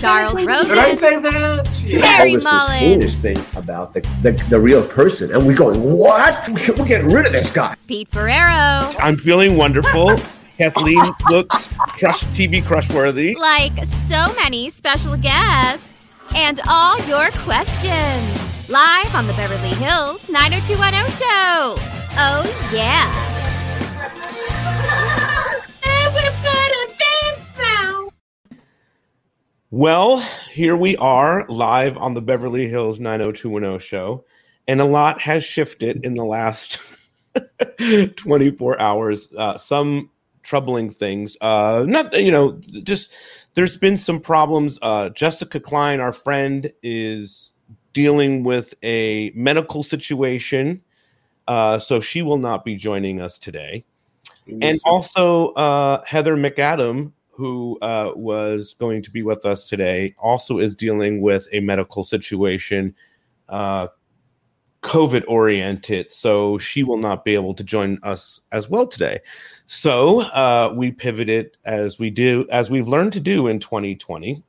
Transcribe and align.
Charles 0.00 0.44
Rosin. 0.44 0.68
Did 0.68 0.78
I 0.78 0.90
say 0.92 1.18
that? 1.20 1.84
Yeah. 1.84 2.06
Harry 2.06 2.34
all 2.34 2.36
this, 2.36 2.44
this 2.44 2.68
heinous 2.78 3.18
thing 3.18 3.38
about 3.56 3.92
the, 3.94 4.00
the, 4.22 4.32
the 4.50 4.60
real 4.60 4.86
person, 4.86 5.34
and 5.34 5.46
we're 5.46 5.56
going, 5.56 5.80
what? 5.80 6.48
We're 6.48 6.84
getting 6.84 7.10
rid 7.10 7.26
of 7.26 7.32
this 7.32 7.50
guy. 7.50 7.76
Pete 7.86 8.08
Ferrero, 8.08 8.90
I'm 8.98 9.16
feeling 9.16 9.56
wonderful. 9.56 10.16
Kathleen 10.58 11.12
looks 11.28 11.68
crush 11.68 12.24
TV 12.32 12.64
crush 12.64 12.90
worthy. 12.90 13.34
like 13.36 13.84
so 13.84 14.32
many 14.36 14.70
special 14.70 15.16
guests, 15.16 16.10
and 16.34 16.60
all 16.66 16.98
your 17.06 17.30
questions. 17.44 18.68
Live 18.68 19.14
on 19.14 19.26
the 19.26 19.32
Beverly 19.34 19.68
Hills 19.68 20.28
90210 20.28 21.10
show. 21.12 21.76
Oh, 22.18 22.70
yeah. 22.72 23.35
Well, 29.72 30.20
here 30.52 30.76
we 30.76 30.96
are 30.98 31.44
live 31.48 31.96
on 31.96 32.14
the 32.14 32.22
Beverly 32.22 32.68
Hills 32.68 33.00
90210 33.00 33.80
show, 33.80 34.24
and 34.68 34.80
a 34.80 34.84
lot 34.84 35.20
has 35.22 35.42
shifted 35.42 36.04
in 36.04 36.14
the 36.14 36.24
last 36.24 36.78
24 38.16 38.80
hours. 38.80 39.28
Uh, 39.36 39.58
some 39.58 40.10
troubling 40.44 40.88
things. 40.88 41.36
Uh, 41.40 41.84
not 41.88 42.16
you 42.16 42.30
know, 42.30 42.60
just 42.84 43.12
there's 43.54 43.76
been 43.76 43.96
some 43.96 44.20
problems. 44.20 44.78
Uh, 44.82 45.08
Jessica 45.08 45.58
Klein, 45.58 45.98
our 45.98 46.12
friend, 46.12 46.72
is 46.84 47.50
dealing 47.92 48.44
with 48.44 48.72
a 48.84 49.32
medical 49.34 49.82
situation, 49.82 50.80
uh, 51.48 51.80
so 51.80 52.00
she 52.00 52.22
will 52.22 52.38
not 52.38 52.64
be 52.64 52.76
joining 52.76 53.20
us 53.20 53.36
today. 53.36 53.84
And 54.62 54.78
also, 54.84 55.48
uh, 55.54 56.04
Heather 56.04 56.36
McAdam, 56.36 57.10
who 57.36 57.78
uh, 57.82 58.12
was 58.16 58.74
going 58.78 59.02
to 59.02 59.10
be 59.10 59.22
with 59.22 59.44
us 59.44 59.68
today, 59.68 60.14
also 60.18 60.58
is 60.58 60.74
dealing 60.74 61.20
with 61.20 61.46
a 61.52 61.60
medical 61.60 62.02
situation, 62.02 62.94
uh, 63.50 63.88
COVID 64.82 65.24
oriented. 65.28 66.10
So 66.10 66.56
she 66.56 66.82
will 66.82 66.96
not 66.96 67.26
be 67.26 67.34
able 67.34 67.52
to 67.52 67.62
join 67.62 67.98
us 68.02 68.40
as 68.52 68.70
well 68.70 68.86
today. 68.86 69.20
So 69.66 70.22
uh, 70.22 70.72
we 70.74 70.92
pivoted 70.92 71.56
as 71.66 71.98
we 71.98 72.08
do, 72.08 72.46
as 72.50 72.70
we've 72.70 72.88
learned 72.88 73.12
to 73.14 73.20
do 73.20 73.48
in 73.48 73.60
2020. 73.60 74.42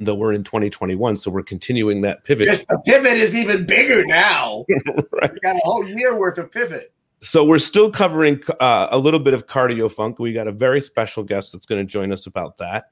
Though 0.00 0.14
we're 0.14 0.32
in 0.32 0.44
2021, 0.44 1.16
so 1.16 1.30
we're 1.30 1.42
continuing 1.42 2.02
that 2.02 2.24
pivot. 2.24 2.48
Just 2.48 2.66
the 2.68 2.82
pivot 2.84 3.12
is 3.12 3.34
even 3.34 3.64
bigger 3.66 4.04
now. 4.04 4.64
Right. 5.12 5.32
We 5.32 5.40
got 5.40 5.56
a 5.56 5.60
whole 5.64 5.86
year 5.86 6.18
worth 6.18 6.36
of 6.36 6.52
pivot. 6.52 6.92
So 7.26 7.44
we're 7.44 7.58
still 7.58 7.90
covering 7.90 8.40
uh, 8.60 8.88
a 8.90 8.98
little 8.98 9.20
bit 9.20 9.34
of 9.34 9.46
cardio 9.46 9.90
funk. 9.90 10.18
We 10.18 10.32
got 10.32 10.46
a 10.46 10.52
very 10.52 10.80
special 10.80 11.24
guest 11.24 11.52
that's 11.52 11.66
going 11.66 11.84
to 11.84 11.90
join 11.90 12.12
us 12.12 12.26
about 12.26 12.58
that, 12.58 12.90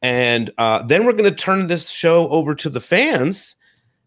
and 0.00 0.50
uh, 0.58 0.82
then 0.84 1.04
we're 1.04 1.12
going 1.12 1.28
to 1.28 1.36
turn 1.36 1.66
this 1.66 1.90
show 1.90 2.28
over 2.28 2.54
to 2.54 2.70
the 2.70 2.80
fans. 2.80 3.56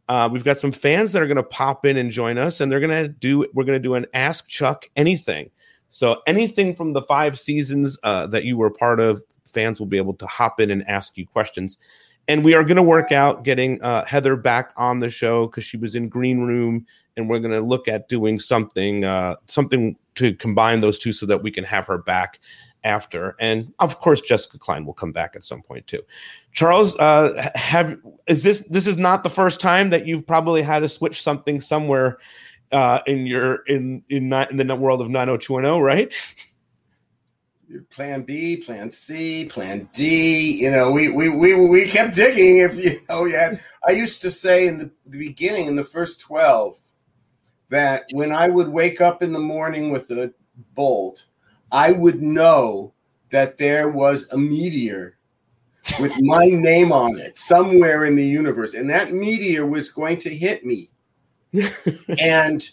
Uh, 0.07 0.29
we've 0.31 0.43
got 0.43 0.59
some 0.59 0.71
fans 0.71 1.11
that 1.11 1.21
are 1.21 1.27
going 1.27 1.35
to 1.35 1.43
pop 1.43 1.85
in 1.85 1.97
and 1.97 2.11
join 2.11 2.37
us, 2.37 2.61
and 2.61 2.71
they're 2.71 2.79
going 2.79 3.03
to 3.03 3.09
do. 3.09 3.45
We're 3.53 3.65
going 3.65 3.79
to 3.79 3.83
do 3.83 3.95
an 3.95 4.05
Ask 4.13 4.47
Chuck 4.47 4.85
anything. 4.95 5.49
So 5.87 6.21
anything 6.25 6.75
from 6.75 6.93
the 6.93 7.01
five 7.01 7.37
seasons 7.37 7.97
uh, 8.03 8.27
that 8.27 8.43
you 8.43 8.57
were 8.57 8.69
part 8.69 8.99
of, 8.99 9.21
fans 9.45 9.79
will 9.79 9.87
be 9.87 9.97
able 9.97 10.13
to 10.15 10.25
hop 10.25 10.59
in 10.59 10.71
and 10.71 10.87
ask 10.87 11.17
you 11.17 11.27
questions. 11.27 11.77
And 12.27 12.43
we 12.43 12.53
are 12.55 12.63
going 12.63 12.77
to 12.77 12.83
work 12.83 13.11
out 13.11 13.43
getting 13.43 13.81
uh, 13.83 14.03
Heather 14.05 14.35
back 14.35 14.73
on 14.77 14.99
the 14.99 15.09
show 15.09 15.47
because 15.47 15.63
she 15.63 15.77
was 15.77 15.95
in 15.95 16.09
green 16.09 16.41
room 16.41 16.85
and 17.17 17.29
we're 17.29 17.39
going 17.39 17.53
to 17.53 17.61
look 17.61 17.87
at 17.87 18.09
doing 18.09 18.39
something 18.39 19.03
uh, 19.03 19.35
something 19.47 19.95
to 20.15 20.33
combine 20.33 20.81
those 20.81 20.97
two 20.97 21.11
so 21.11 21.25
that 21.25 21.43
we 21.43 21.51
can 21.51 21.63
have 21.63 21.87
her 21.87 21.97
back 21.97 22.39
after. 22.83 23.35
And 23.39 23.73
of 23.79 23.99
course 23.99 24.21
jessica 24.21 24.57
klein 24.57 24.85
will 24.85 24.93
come 24.93 25.11
back 25.11 25.35
at 25.35 25.43
some 25.43 25.61
point 25.61 25.87
too. 25.87 26.01
Charles 26.51 26.97
uh, 26.97 27.51
have 27.55 27.99
is 28.27 28.43
this 28.43 28.61
this 28.69 28.87
is 28.87 28.97
not 28.97 29.23
the 29.23 29.29
first 29.29 29.59
time 29.59 29.89
that 29.89 30.05
you've 30.05 30.25
probably 30.25 30.61
had 30.61 30.79
to 30.79 30.89
switch 30.89 31.21
something 31.21 31.59
somewhere 31.59 32.17
uh, 32.71 32.99
in 33.07 33.25
your 33.25 33.55
in 33.67 34.03
in, 34.09 34.29
ni- 34.29 34.47
in 34.49 34.57
the 34.57 34.75
world 34.75 35.01
of 35.01 35.09
90210 35.09 35.81
right 35.81 36.35
Plan 37.89 38.23
B, 38.23 38.57
Plan 38.57 38.89
C, 38.89 39.45
Plan 39.45 39.89
D. 39.93 40.61
You 40.61 40.71
know, 40.71 40.91
we 40.91 41.09
we 41.09 41.29
we 41.29 41.53
we 41.67 41.87
kept 41.87 42.15
digging. 42.15 42.59
If 42.59 42.83
you 42.83 43.01
know, 43.09 43.25
yeah. 43.25 43.57
I 43.87 43.91
used 43.91 44.21
to 44.21 44.31
say 44.31 44.67
in 44.67 44.77
the, 44.77 44.91
the 45.05 45.17
beginning, 45.17 45.67
in 45.67 45.75
the 45.75 45.83
first 45.83 46.19
twelve, 46.19 46.77
that 47.69 48.05
when 48.13 48.31
I 48.31 48.49
would 48.49 48.69
wake 48.69 49.01
up 49.01 49.23
in 49.23 49.33
the 49.33 49.39
morning 49.39 49.91
with 49.91 50.09
a 50.11 50.33
bolt, 50.73 51.25
I 51.71 51.91
would 51.91 52.21
know 52.21 52.93
that 53.29 53.57
there 53.57 53.89
was 53.89 54.29
a 54.31 54.37
meteor 54.37 55.17
with 55.99 56.13
my 56.21 56.45
name 56.45 56.91
on 56.91 57.19
it 57.19 57.37
somewhere 57.37 58.05
in 58.05 58.15
the 58.15 58.25
universe, 58.25 58.73
and 58.73 58.89
that 58.89 59.11
meteor 59.11 59.65
was 59.65 59.89
going 59.89 60.17
to 60.19 60.33
hit 60.33 60.65
me, 60.65 60.89
and 62.19 62.69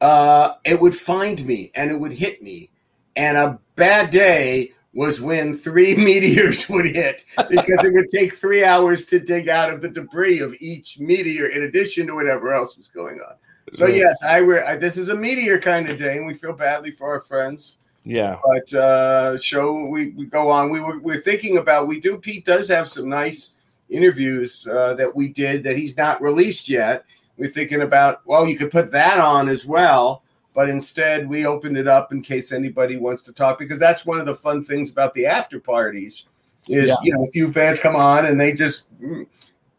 uh, 0.00 0.54
it 0.64 0.80
would 0.80 0.94
find 0.94 1.44
me, 1.44 1.70
and 1.74 1.90
it 1.90 1.98
would 1.98 2.12
hit 2.12 2.42
me, 2.42 2.70
and 3.16 3.36
a 3.36 3.58
bad 3.74 4.10
day 4.10 4.72
was 4.92 5.20
when 5.20 5.54
three 5.54 5.94
meteors 6.10 6.68
would 6.68 6.86
hit 6.86 7.24
because 7.50 7.84
it 7.84 7.92
would 7.92 8.08
take 8.08 8.34
three 8.34 8.64
hours 8.64 9.04
to 9.06 9.20
dig 9.20 9.48
out 9.48 9.70
of 9.72 9.80
the 9.80 9.90
debris 9.90 10.40
of 10.40 10.54
each 10.60 10.98
meteor 10.98 11.46
in 11.46 11.62
addition 11.64 12.06
to 12.06 12.14
whatever 12.14 12.52
else 12.52 12.76
was 12.76 12.88
going 12.88 13.20
on. 13.20 13.34
So 13.72 13.86
yes, 13.86 14.22
I 14.22 14.40
were. 14.42 14.64
I, 14.64 14.76
this 14.76 14.96
is 14.96 15.08
a 15.08 15.14
meteor 15.14 15.60
kind 15.60 15.88
of 15.88 15.98
day, 15.98 16.16
and 16.16 16.26
we 16.26 16.34
feel 16.34 16.52
badly 16.52 16.92
for 16.92 17.08
our 17.12 17.20
friends. 17.20 17.78
yeah 18.04 18.38
But 18.44 18.72
uh, 18.72 19.36
show 19.38 19.86
we, 19.86 20.10
we 20.10 20.26
go 20.26 20.50
on. 20.50 20.70
We 20.70 20.80
were 20.80 21.00
we're 21.00 21.20
thinking 21.20 21.58
about. 21.58 21.88
We 21.88 22.00
do. 22.00 22.16
Pete 22.16 22.44
does 22.44 22.68
have 22.68 22.88
some 22.88 23.08
nice 23.08 23.56
interviews 23.90 24.66
uh, 24.68 24.94
that 24.94 25.14
we 25.14 25.28
did 25.28 25.64
that 25.64 25.76
he's 25.76 25.96
not 25.96 26.22
released 26.22 26.68
yet. 26.68 27.04
We're 27.36 27.50
thinking 27.50 27.82
about. 27.82 28.20
Well, 28.24 28.46
you 28.46 28.56
could 28.56 28.70
put 28.70 28.92
that 28.92 29.18
on 29.18 29.48
as 29.48 29.66
well. 29.66 30.22
But 30.56 30.70
instead, 30.70 31.28
we 31.28 31.44
opened 31.44 31.76
it 31.76 31.86
up 31.86 32.12
in 32.12 32.22
case 32.22 32.50
anybody 32.50 32.96
wants 32.96 33.20
to 33.24 33.32
talk 33.32 33.58
because 33.58 33.78
that's 33.78 34.06
one 34.06 34.18
of 34.18 34.24
the 34.24 34.34
fun 34.34 34.64
things 34.64 34.90
about 34.90 35.12
the 35.12 35.26
after 35.26 35.60
parties. 35.60 36.26
Is 36.68 36.88
Yeah. 36.88 36.94
you 37.02 37.12
know 37.12 37.24
a 37.24 37.30
few 37.30 37.52
fans 37.52 37.78
come 37.78 37.94
on 37.94 38.24
and 38.26 38.40
they 38.40 38.52
just 38.52 38.88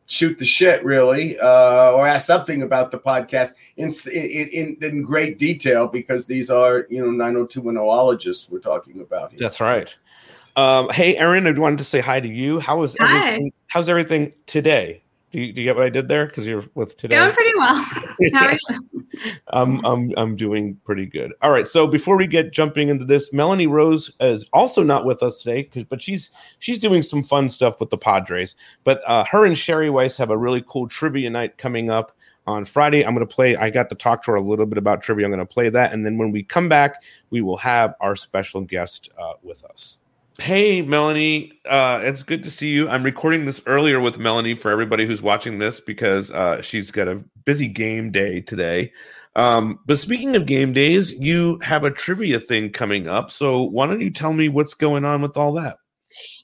shoot 0.05 0.37
the 0.37 0.45
shit 0.45 0.85
really 0.85 1.37
uh, 1.39 1.91
or 1.91 2.07
ask 2.07 2.27
something 2.27 2.61
about 2.61 2.91
the 2.91 2.99
podcast 2.99 3.49
in, 3.75 3.91
in 4.13 4.47
in 4.49 4.77
in 4.81 5.01
great 5.01 5.37
detail 5.37 5.87
because 5.87 6.25
these 6.27 6.49
are 6.49 6.85
you 6.89 7.01
know 7.01 7.11
90210ologists 7.25 8.49
we're 8.49 8.59
talking 8.59 9.01
about 9.01 9.31
here. 9.31 9.37
that's 9.39 9.59
right 9.59 9.97
um, 10.55 10.87
hey 10.91 11.17
erin 11.17 11.45
i 11.45 11.51
wanted 11.51 11.77
to 11.77 11.83
say 11.83 11.99
hi 11.99 12.21
to 12.21 12.29
you 12.29 12.57
how 12.57 12.81
is 12.83 12.95
Hi. 13.01 13.51
how's 13.67 13.89
everything 13.89 14.31
today 14.45 15.01
do 15.37 15.43
you, 15.43 15.53
do 15.53 15.61
you 15.61 15.65
get 15.65 15.75
what 15.75 15.85
i 15.85 15.89
did 15.89 16.07
there 16.07 16.25
because 16.25 16.47
you're 16.47 16.63
with 16.73 16.97
today 16.97 17.15
Going 17.15 17.31
pretty 17.31 17.55
well. 17.57 17.75
How 18.33 18.47
are 18.47 18.57
you? 18.69 19.01
I'm 19.49 19.85
I'm 19.85 20.11
I'm 20.17 20.35
doing 20.35 20.79
pretty 20.83 21.05
good. 21.05 21.31
All 21.43 21.51
right. 21.51 21.67
So 21.67 21.85
before 21.85 22.17
we 22.17 22.25
get 22.25 22.51
jumping 22.51 22.89
into 22.89 23.05
this, 23.05 23.31
Melanie 23.31 23.67
Rose 23.67 24.11
is 24.19 24.49
also 24.51 24.81
not 24.81 25.05
with 25.05 25.21
us 25.21 25.43
today, 25.43 25.69
but 25.89 26.01
she's 26.01 26.31
she's 26.57 26.79
doing 26.79 27.03
some 27.03 27.21
fun 27.21 27.49
stuff 27.49 27.79
with 27.79 27.91
the 27.91 27.99
Padres. 27.99 28.55
But 28.83 29.01
uh, 29.07 29.25
her 29.25 29.45
and 29.45 29.55
Sherry 29.55 29.91
Weiss 29.91 30.17
have 30.17 30.31
a 30.31 30.37
really 30.37 30.63
cool 30.67 30.87
trivia 30.87 31.29
night 31.29 31.59
coming 31.59 31.91
up 31.91 32.13
on 32.47 32.65
Friday. 32.65 33.05
I'm 33.05 33.13
going 33.13 33.25
to 33.25 33.33
play. 33.33 33.55
I 33.55 33.69
got 33.69 33.89
to 33.89 33.95
talk 33.95 34.23
to 34.23 34.31
her 34.31 34.37
a 34.37 34.41
little 34.41 34.65
bit 34.65 34.79
about 34.79 35.03
trivia. 35.03 35.25
I'm 35.25 35.31
going 35.31 35.39
to 35.39 35.45
play 35.45 35.69
that, 35.69 35.93
and 35.93 36.03
then 36.03 36.17
when 36.17 36.31
we 36.31 36.41
come 36.41 36.67
back, 36.67 37.03
we 37.29 37.41
will 37.41 37.57
have 37.57 37.93
our 37.99 38.15
special 38.15 38.61
guest 38.61 39.09
uh, 39.19 39.33
with 39.43 39.63
us. 39.65 39.99
Hey, 40.39 40.83
Melanie. 40.83 41.59
Uh, 41.67 41.99
it's 42.03 42.21
good 42.21 42.43
to 42.43 42.51
see 42.51 42.69
you. 42.69 42.87
I'm 42.87 43.01
recording 43.01 43.45
this 43.45 43.61
earlier 43.65 43.99
with 43.99 44.19
Melanie 44.19 44.53
for 44.53 44.69
everybody 44.69 45.07
who's 45.07 45.21
watching 45.21 45.57
this 45.57 45.81
because 45.81 46.29
uh, 46.29 46.61
she's 46.61 46.91
got 46.91 47.07
a 47.07 47.23
busy 47.43 47.67
game 47.67 48.11
day 48.11 48.41
today. 48.41 48.93
Um, 49.35 49.79
but 49.87 49.97
speaking 49.97 50.35
of 50.35 50.45
game 50.45 50.73
days, 50.73 51.13
you 51.19 51.57
have 51.63 51.83
a 51.83 51.91
trivia 51.91 52.39
thing 52.39 52.71
coming 52.71 53.07
up. 53.07 53.31
So 53.31 53.63
why 53.63 53.87
don't 53.87 53.99
you 53.99 54.11
tell 54.11 54.31
me 54.31 54.47
what's 54.47 54.75
going 54.75 55.05
on 55.05 55.23
with 55.23 55.37
all 55.37 55.53
that? 55.53 55.77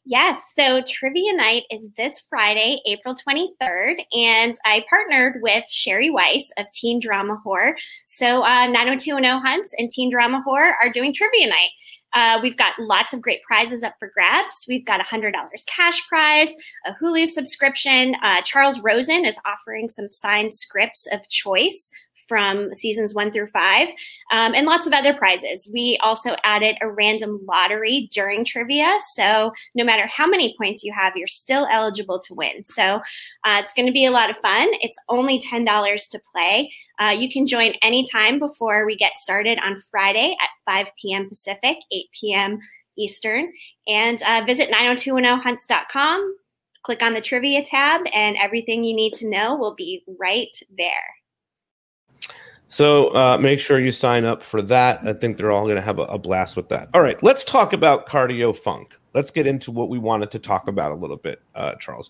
Yes, 0.06 0.54
so 0.54 0.82
trivia 0.86 1.34
night 1.34 1.64
is 1.72 1.88
this 1.96 2.26
Friday, 2.30 2.82
April 2.86 3.16
23rd, 3.16 4.02
and 4.12 4.54
I 4.66 4.84
partnered 4.90 5.36
with 5.42 5.64
Sherry 5.70 6.10
Weiss 6.10 6.52
of 6.58 6.66
Teen 6.74 7.00
Drama 7.00 7.40
Horror. 7.42 7.78
So 8.06 8.44
uh, 8.44 8.68
90210 8.68 9.40
Hunts 9.40 9.74
and 9.78 9.90
Teen 9.90 10.10
Drama 10.10 10.42
Horror 10.44 10.74
are 10.82 10.90
doing 10.90 11.14
trivia 11.14 11.48
night. 11.48 11.70
Uh, 12.14 12.40
we've 12.42 12.58
got 12.58 12.74
lots 12.80 13.14
of 13.14 13.22
great 13.22 13.42
prizes 13.44 13.84
up 13.84 13.96
for 14.00 14.12
grabs. 14.14 14.66
We've 14.68 14.86
got 14.86 15.02
a 15.02 15.04
$100 15.04 15.34
cash 15.66 16.02
prize, 16.08 16.54
a 16.86 16.94
Hulu 17.02 17.28
subscription. 17.28 18.16
Uh, 18.24 18.42
Charles 18.42 18.80
Rosin 18.82 19.26
is 19.26 19.38
offering 19.46 19.90
some 19.90 20.10
signed 20.10 20.54
scripts 20.54 21.08
of 21.12 21.28
choice 21.30 21.90
from 22.28 22.74
seasons 22.74 23.14
one 23.14 23.32
through 23.32 23.48
five, 23.48 23.90
um, 24.32 24.54
and 24.56 24.66
lots 24.66 24.88
of 24.88 24.94
other 24.94 25.14
prizes. 25.14 25.70
We 25.74 25.98
also 26.02 26.36
added 26.44 26.78
a 26.82 26.90
random 26.90 27.40
lottery 27.48 28.10
during 28.12 28.46
trivia. 28.46 28.98
So 29.16 29.52
no 29.76 29.84
matter 29.84 30.08
how 30.08 30.28
many 30.28 30.56
points 30.58 30.84
you 30.84 30.94
have, 30.94 31.14
you're 31.16 31.28
still 31.28 31.68
eligible 31.72 32.20
to 32.20 32.34
win. 32.34 32.64
So 32.64 33.02
uh, 33.46 33.60
it's 33.60 33.74
going 33.74 33.88
to 33.88 33.92
be 33.92 34.06
a 34.06 34.12
lot 34.12 34.30
of 34.30 34.38
fun. 34.38 34.70
It's 34.82 34.98
only 35.10 35.40
$10 35.40 36.10
to 36.10 36.22
play. 36.32 36.72
Uh, 37.00 37.10
you 37.10 37.30
can 37.30 37.48
join 37.48 37.74
anytime 37.82 38.40
before 38.40 38.86
we 38.86 38.96
get 38.96 39.18
started 39.18 39.60
on 39.64 39.82
Friday 39.90 40.36
at 40.42 40.72
5 40.72 40.88
p.m. 41.02 41.28
Pacific, 41.28 41.78
8 41.92 42.06
p.m. 42.20 42.60
Eastern. 42.98 43.52
And 43.88 44.22
uh, 44.24 44.44
visit 44.46 44.70
90210hunts.com, 44.70 46.36
click 46.84 47.02
on 47.02 47.14
the 47.14 47.22
trivia 47.22 47.64
tab, 47.64 48.02
and 48.14 48.38
everything 48.38 48.84
you 48.84 48.96
need 48.96 49.14
to 49.14 49.30
know 49.30 49.56
will 49.56 49.76
be 49.76 50.04
right 50.20 50.56
there. 50.78 51.23
So 52.74 53.10
uh, 53.10 53.38
make 53.40 53.60
sure 53.60 53.80
you 53.80 53.92
sign 53.92 54.26
up 54.26 54.42
for 54.42 54.60
that. 54.64 55.06
I 55.06 55.14
think 55.14 55.38
they're 55.38 55.52
all 55.52 55.66
going 55.66 55.76
to 55.76 55.82
have 55.82 56.00
a, 56.00 56.06
a, 56.06 56.18
blast 56.18 56.58
with 56.58 56.70
that. 56.70 56.90
All 56.96 57.02
right, 57.02 57.22
let's 57.22 57.44
talk 57.44 57.72
about 57.72 58.08
cardio 58.08 58.58
funk. 58.58 58.96
Let's 59.14 59.30
get 59.30 59.46
into 59.46 59.70
what 59.70 59.90
we 59.90 60.00
wanted 60.00 60.32
to 60.32 60.40
talk 60.40 60.68
about 60.68 60.92
a 60.92 60.96
little 60.96 61.18
bit, 61.18 61.40
uh, 61.54 61.76
Charles. 61.76 62.10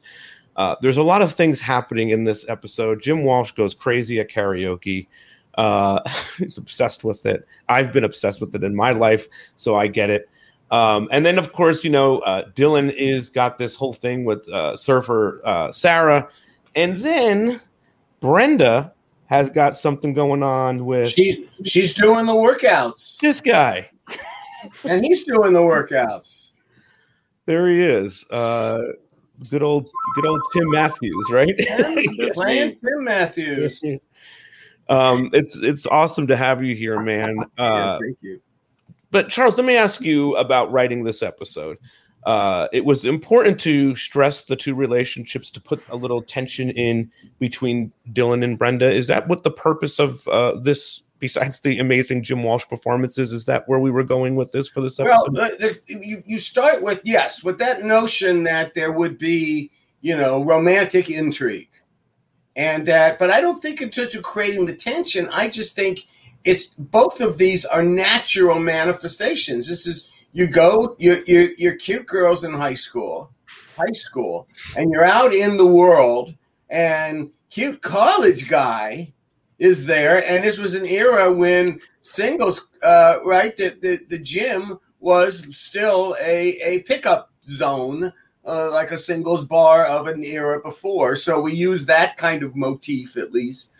Uh, 0.55 0.77
there's 0.81 0.95
a 0.95 1.03
lot 1.03 1.21
of 1.21 1.33
things 1.33 1.59
happening 1.59 2.11
in 2.11 2.23
this 2.23 2.47
episode. 2.47 3.01
Jim 3.01 3.25
Walsh 3.25 3.51
goes 3.51 3.73
crazy 3.73 4.21
at 4.21 4.29
karaoke. 4.29 5.07
Uh, 5.55 5.99
he's 6.37 6.57
obsessed 6.57 7.03
with 7.03 7.25
it. 7.25 7.45
I've 7.67 7.91
been 7.91 8.05
obsessed 8.05 8.39
with 8.39 8.55
it 8.55 8.63
in 8.63 8.73
my 8.73 8.91
life, 8.91 9.27
so 9.57 9.75
I 9.75 9.87
get 9.87 10.09
it. 10.09 10.29
Um, 10.71 11.09
and 11.11 11.25
then, 11.25 11.37
of 11.37 11.51
course, 11.51 11.83
you 11.83 11.89
know, 11.89 12.19
uh, 12.19 12.45
Dylan 12.51 12.89
is 12.93 13.29
got 13.29 13.57
this 13.57 13.75
whole 13.75 13.91
thing 13.91 14.23
with 14.23 14.47
uh, 14.47 14.77
surfer 14.77 15.41
Sarah, 15.73 16.29
and 16.73 16.99
then 16.99 17.59
Brenda 18.21 18.93
has 19.33 19.49
got 19.49 19.75
something 19.75 20.13
going 20.13 20.43
on 20.43 20.85
with 20.85 21.09
she, 21.09 21.49
she's 21.65 21.95
doing 21.95 22.27
the 22.27 22.33
workouts. 22.33 23.17
This 23.17 23.41
guy. 23.41 23.89
and 24.83 25.03
he's 25.03 25.23
doing 25.23 25.53
the 25.53 25.59
workouts. 25.59 26.51
There 27.47 27.67
he 27.67 27.81
is. 27.81 28.23
Uh 28.29 28.77
good 29.49 29.63
old 29.63 29.89
good 30.13 30.27
old 30.27 30.39
Tim 30.53 30.69
Matthews, 30.69 31.31
right? 31.31 31.55
Playing 32.33 32.75
Tim 32.79 33.03
Matthews. 33.03 33.83
um 34.87 35.31
it's 35.33 35.57
it's 35.57 35.87
awesome 35.87 36.27
to 36.27 36.35
have 36.35 36.63
you 36.63 36.75
here, 36.75 37.01
man. 37.01 37.35
Uh 37.57 37.63
yeah, 37.63 37.97
thank 37.99 38.17
you. 38.21 38.39
But 39.09 39.29
Charles, 39.29 39.57
let 39.57 39.65
me 39.65 39.75
ask 39.75 40.01
you 40.01 40.35
about 40.37 40.71
writing 40.71 41.03
this 41.03 41.23
episode 41.23 41.79
uh, 42.25 42.67
it 42.71 42.85
was 42.85 43.03
important 43.05 43.59
to 43.61 43.95
stress 43.95 44.45
the 44.45 44.55
two 44.55 44.75
relationships 44.75 45.51
to 45.51 45.61
put 45.61 45.83
a 45.89 45.95
little 45.95 46.21
tension 46.21 46.69
in 46.69 47.11
between 47.39 47.91
Dylan 48.11 48.43
and 48.43 48.57
Brenda. 48.57 48.89
Is 48.89 49.07
that 49.07 49.27
what 49.27 49.43
the 49.43 49.51
purpose 49.51 49.99
of 49.99 50.27
uh, 50.27 50.59
this? 50.59 51.03
Besides 51.19 51.61
the 51.61 51.79
amazing 51.79 52.23
Jim 52.23 52.43
Walsh 52.43 52.65
performances, 52.67 53.31
is 53.31 53.45
that 53.45 53.63
where 53.69 53.79
we 53.79 53.91
were 53.91 54.03
going 54.03 54.35
with 54.35 54.51
this 54.51 54.69
for 54.69 54.81
this 54.81 54.99
episode? 54.99 55.31
Well, 55.31 55.49
the, 55.57 55.79
the, 55.87 56.05
you 56.05 56.21
you 56.25 56.37
start 56.39 56.81
with 56.81 56.99
yes, 57.05 57.41
with 57.43 57.59
that 57.59 57.81
notion 57.81 58.43
that 58.43 58.73
there 58.73 58.91
would 58.91 59.17
be 59.17 59.71
you 60.01 60.17
know 60.17 60.43
romantic 60.43 61.09
intrigue, 61.09 61.69
and 62.57 62.85
that, 62.87 63.19
but 63.19 63.29
I 63.29 63.39
don't 63.39 63.61
think 63.61 63.81
in 63.81 63.89
terms 63.89 64.15
of 64.15 64.23
creating 64.23 64.65
the 64.65 64.75
tension. 64.75 65.29
I 65.29 65.47
just 65.47 65.75
think 65.75 65.99
it's 66.43 66.67
both 66.77 67.21
of 67.21 67.37
these 67.37 67.63
are 67.63 67.83
natural 67.83 68.59
manifestations. 68.59 69.69
This 69.69 69.87
is 69.87 70.09
you 70.33 70.47
go 70.47 70.95
you're, 70.99 71.23
you're, 71.25 71.53
you're 71.57 71.75
cute 71.75 72.05
girls 72.05 72.43
in 72.43 72.53
high 72.53 72.73
school 72.73 73.31
high 73.77 73.93
school 73.93 74.47
and 74.77 74.91
you're 74.91 75.05
out 75.05 75.33
in 75.33 75.57
the 75.57 75.65
world 75.65 76.33
and 76.69 77.31
cute 77.49 77.81
college 77.81 78.47
guy 78.47 79.13
is 79.59 79.85
there. 79.85 80.27
And 80.27 80.43
this 80.43 80.57
was 80.57 80.75
an 80.75 80.85
era 80.85 81.31
when 81.31 81.79
singles 82.01 82.69
uh, 82.81 83.19
right 83.23 83.55
the, 83.55 83.77
the, 83.81 83.99
the 84.09 84.17
gym 84.17 84.79
was 84.99 85.55
still 85.55 86.15
a, 86.19 86.57
a 86.61 86.81
pickup 86.83 87.31
zone 87.43 88.11
uh, 88.45 88.69
like 88.71 88.91
a 88.91 88.97
singles 88.97 89.45
bar 89.45 89.85
of 89.85 90.07
an 90.07 90.23
era 90.23 90.59
before. 90.61 91.15
So 91.15 91.39
we 91.39 91.53
use 91.53 91.85
that 91.85 92.17
kind 92.17 92.43
of 92.43 92.55
motif 92.55 93.15
at 93.17 93.31
least. 93.31 93.71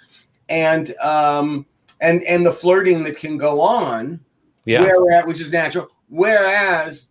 And 0.50 0.96
um 0.98 1.66
and 2.00 2.24
and 2.24 2.46
the 2.46 2.52
flirting 2.52 3.04
that 3.06 3.18
can 3.18 3.38
go 3.38 3.62
on 3.62 4.20
yeah. 4.66 4.82
where 4.82 5.12
at 5.18 5.28
which 5.28 5.42
is 5.42 5.52
natural 5.52 5.90
Whereas 6.14 7.08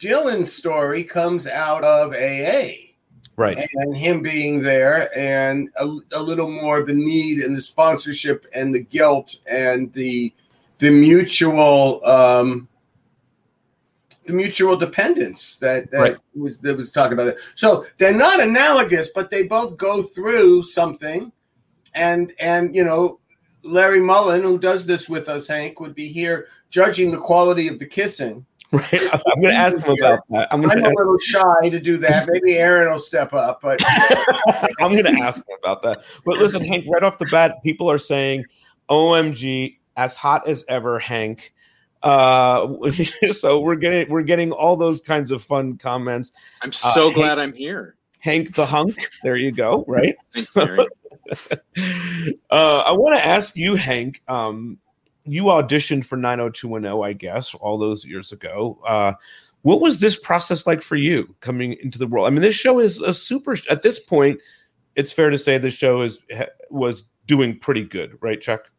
Dylan's 0.00 0.52
story 0.52 1.04
comes 1.04 1.46
out 1.46 1.84
of 1.84 2.12
AA. 2.12 2.96
Right. 3.36 3.64
And 3.74 3.96
him 3.96 4.22
being 4.22 4.60
there 4.60 5.16
and 5.16 5.70
a, 5.76 5.84
a 6.12 6.20
little 6.20 6.50
more 6.50 6.80
of 6.80 6.88
the 6.88 6.94
need 6.94 7.38
and 7.38 7.56
the 7.56 7.60
sponsorship 7.60 8.44
and 8.52 8.74
the 8.74 8.82
guilt 8.82 9.36
and 9.48 9.92
the 9.92 10.34
the 10.78 10.90
mutual 10.90 12.04
um 12.04 12.66
the 14.26 14.32
mutual 14.32 14.76
dependence 14.76 15.58
that, 15.58 15.92
that 15.92 16.00
right. 16.00 16.16
was 16.34 16.58
that 16.58 16.76
was 16.76 16.90
talking 16.90 17.12
about 17.12 17.28
it. 17.28 17.40
So 17.54 17.86
they're 17.98 18.12
not 18.12 18.40
analogous, 18.40 19.10
but 19.14 19.30
they 19.30 19.44
both 19.44 19.76
go 19.76 20.02
through 20.02 20.64
something. 20.64 21.30
And 21.94 22.32
and 22.40 22.74
you 22.74 22.82
know, 22.82 23.20
Larry 23.64 24.00
Mullen, 24.00 24.42
who 24.42 24.58
does 24.58 24.86
this 24.86 25.08
with 25.08 25.28
us, 25.28 25.46
Hank, 25.46 25.80
would 25.80 25.94
be 25.94 26.08
here 26.08 26.48
judging 26.70 27.10
the 27.10 27.18
quality 27.18 27.68
of 27.68 27.78
the 27.78 27.86
kissing. 27.86 28.46
Right. 28.72 29.02
I'm 29.12 29.40
going 29.40 29.54
to 29.54 29.60
ask 29.60 29.80
him 29.80 29.94
about 30.00 30.20
that. 30.30 30.48
I'm, 30.50 30.68
I'm 30.68 30.84
a 30.84 30.88
little 30.88 31.18
shy 31.18 31.68
to 31.68 31.78
do 31.78 31.96
that. 31.98 32.28
Maybe 32.30 32.56
Aaron 32.56 32.90
will 32.90 32.98
step 32.98 33.32
up, 33.32 33.60
but 33.62 33.80
I'm 34.80 34.92
going 34.92 35.04
to 35.04 35.22
ask 35.22 35.38
him 35.38 35.56
about 35.62 35.82
that. 35.82 36.02
But 36.24 36.38
listen, 36.38 36.64
Hank, 36.64 36.86
right 36.88 37.02
off 37.02 37.18
the 37.18 37.26
bat, 37.26 37.62
people 37.62 37.88
are 37.88 37.98
saying, 37.98 38.44
"OMG, 38.88 39.78
as 39.96 40.16
hot 40.16 40.48
as 40.48 40.64
ever, 40.68 40.98
Hank." 40.98 41.54
Uh, 42.02 42.90
so 43.32 43.60
we're 43.60 43.76
getting 43.76 44.10
we're 44.10 44.22
getting 44.22 44.50
all 44.50 44.76
those 44.76 45.00
kinds 45.00 45.30
of 45.30 45.42
fun 45.42 45.76
comments. 45.78 46.32
I'm 46.60 46.72
so 46.72 47.10
uh, 47.10 47.14
glad 47.14 47.38
Hank, 47.38 47.40
I'm 47.40 47.52
here. 47.54 47.96
Hank 48.18 48.54
the 48.54 48.66
hunk. 48.66 49.08
There 49.22 49.36
you 49.36 49.52
go. 49.52 49.84
Right. 49.86 50.16
Thanks, 50.32 50.50
uh, 52.50 52.82
I 52.86 52.92
want 52.92 53.16
to 53.16 53.24
ask 53.24 53.56
you, 53.56 53.74
Hank. 53.74 54.22
Um, 54.28 54.78
you 55.24 55.44
auditioned 55.44 56.04
for 56.04 56.16
90210, 56.16 57.02
I 57.02 57.12
guess, 57.12 57.54
all 57.54 57.78
those 57.78 58.04
years 58.04 58.32
ago. 58.32 58.78
Uh, 58.86 59.14
what 59.62 59.80
was 59.80 59.98
this 59.98 60.18
process 60.18 60.66
like 60.66 60.82
for 60.82 60.96
you 60.96 61.34
coming 61.40 61.74
into 61.82 61.98
the 61.98 62.06
world? 62.06 62.26
I 62.26 62.30
mean, 62.30 62.42
this 62.42 62.54
show 62.54 62.78
is 62.80 63.00
a 63.00 63.14
super. 63.14 63.56
At 63.70 63.82
this 63.82 63.98
point, 63.98 64.40
it's 64.94 65.12
fair 65.12 65.30
to 65.30 65.38
say 65.38 65.56
the 65.56 65.70
show 65.70 66.02
is 66.02 66.20
was 66.70 67.04
doing 67.26 67.58
pretty 67.58 67.82
good, 67.82 68.18
right, 68.20 68.40
Chuck? 68.40 68.70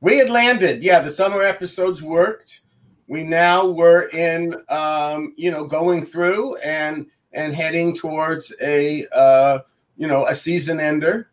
We 0.00 0.18
had 0.18 0.30
landed. 0.30 0.82
Yeah, 0.82 0.98
the 0.98 1.12
summer 1.12 1.42
episodes 1.42 2.02
worked. 2.02 2.62
We 3.06 3.22
now 3.22 3.68
were 3.68 4.08
in, 4.08 4.54
um, 4.68 5.34
you 5.36 5.50
know, 5.50 5.64
going 5.64 6.04
through 6.04 6.56
and 6.56 7.06
and 7.32 7.54
heading 7.54 7.96
towards 7.96 8.54
a, 8.60 9.06
uh, 9.14 9.60
you 9.96 10.06
know, 10.06 10.26
a 10.26 10.34
season 10.34 10.80
ender, 10.80 11.30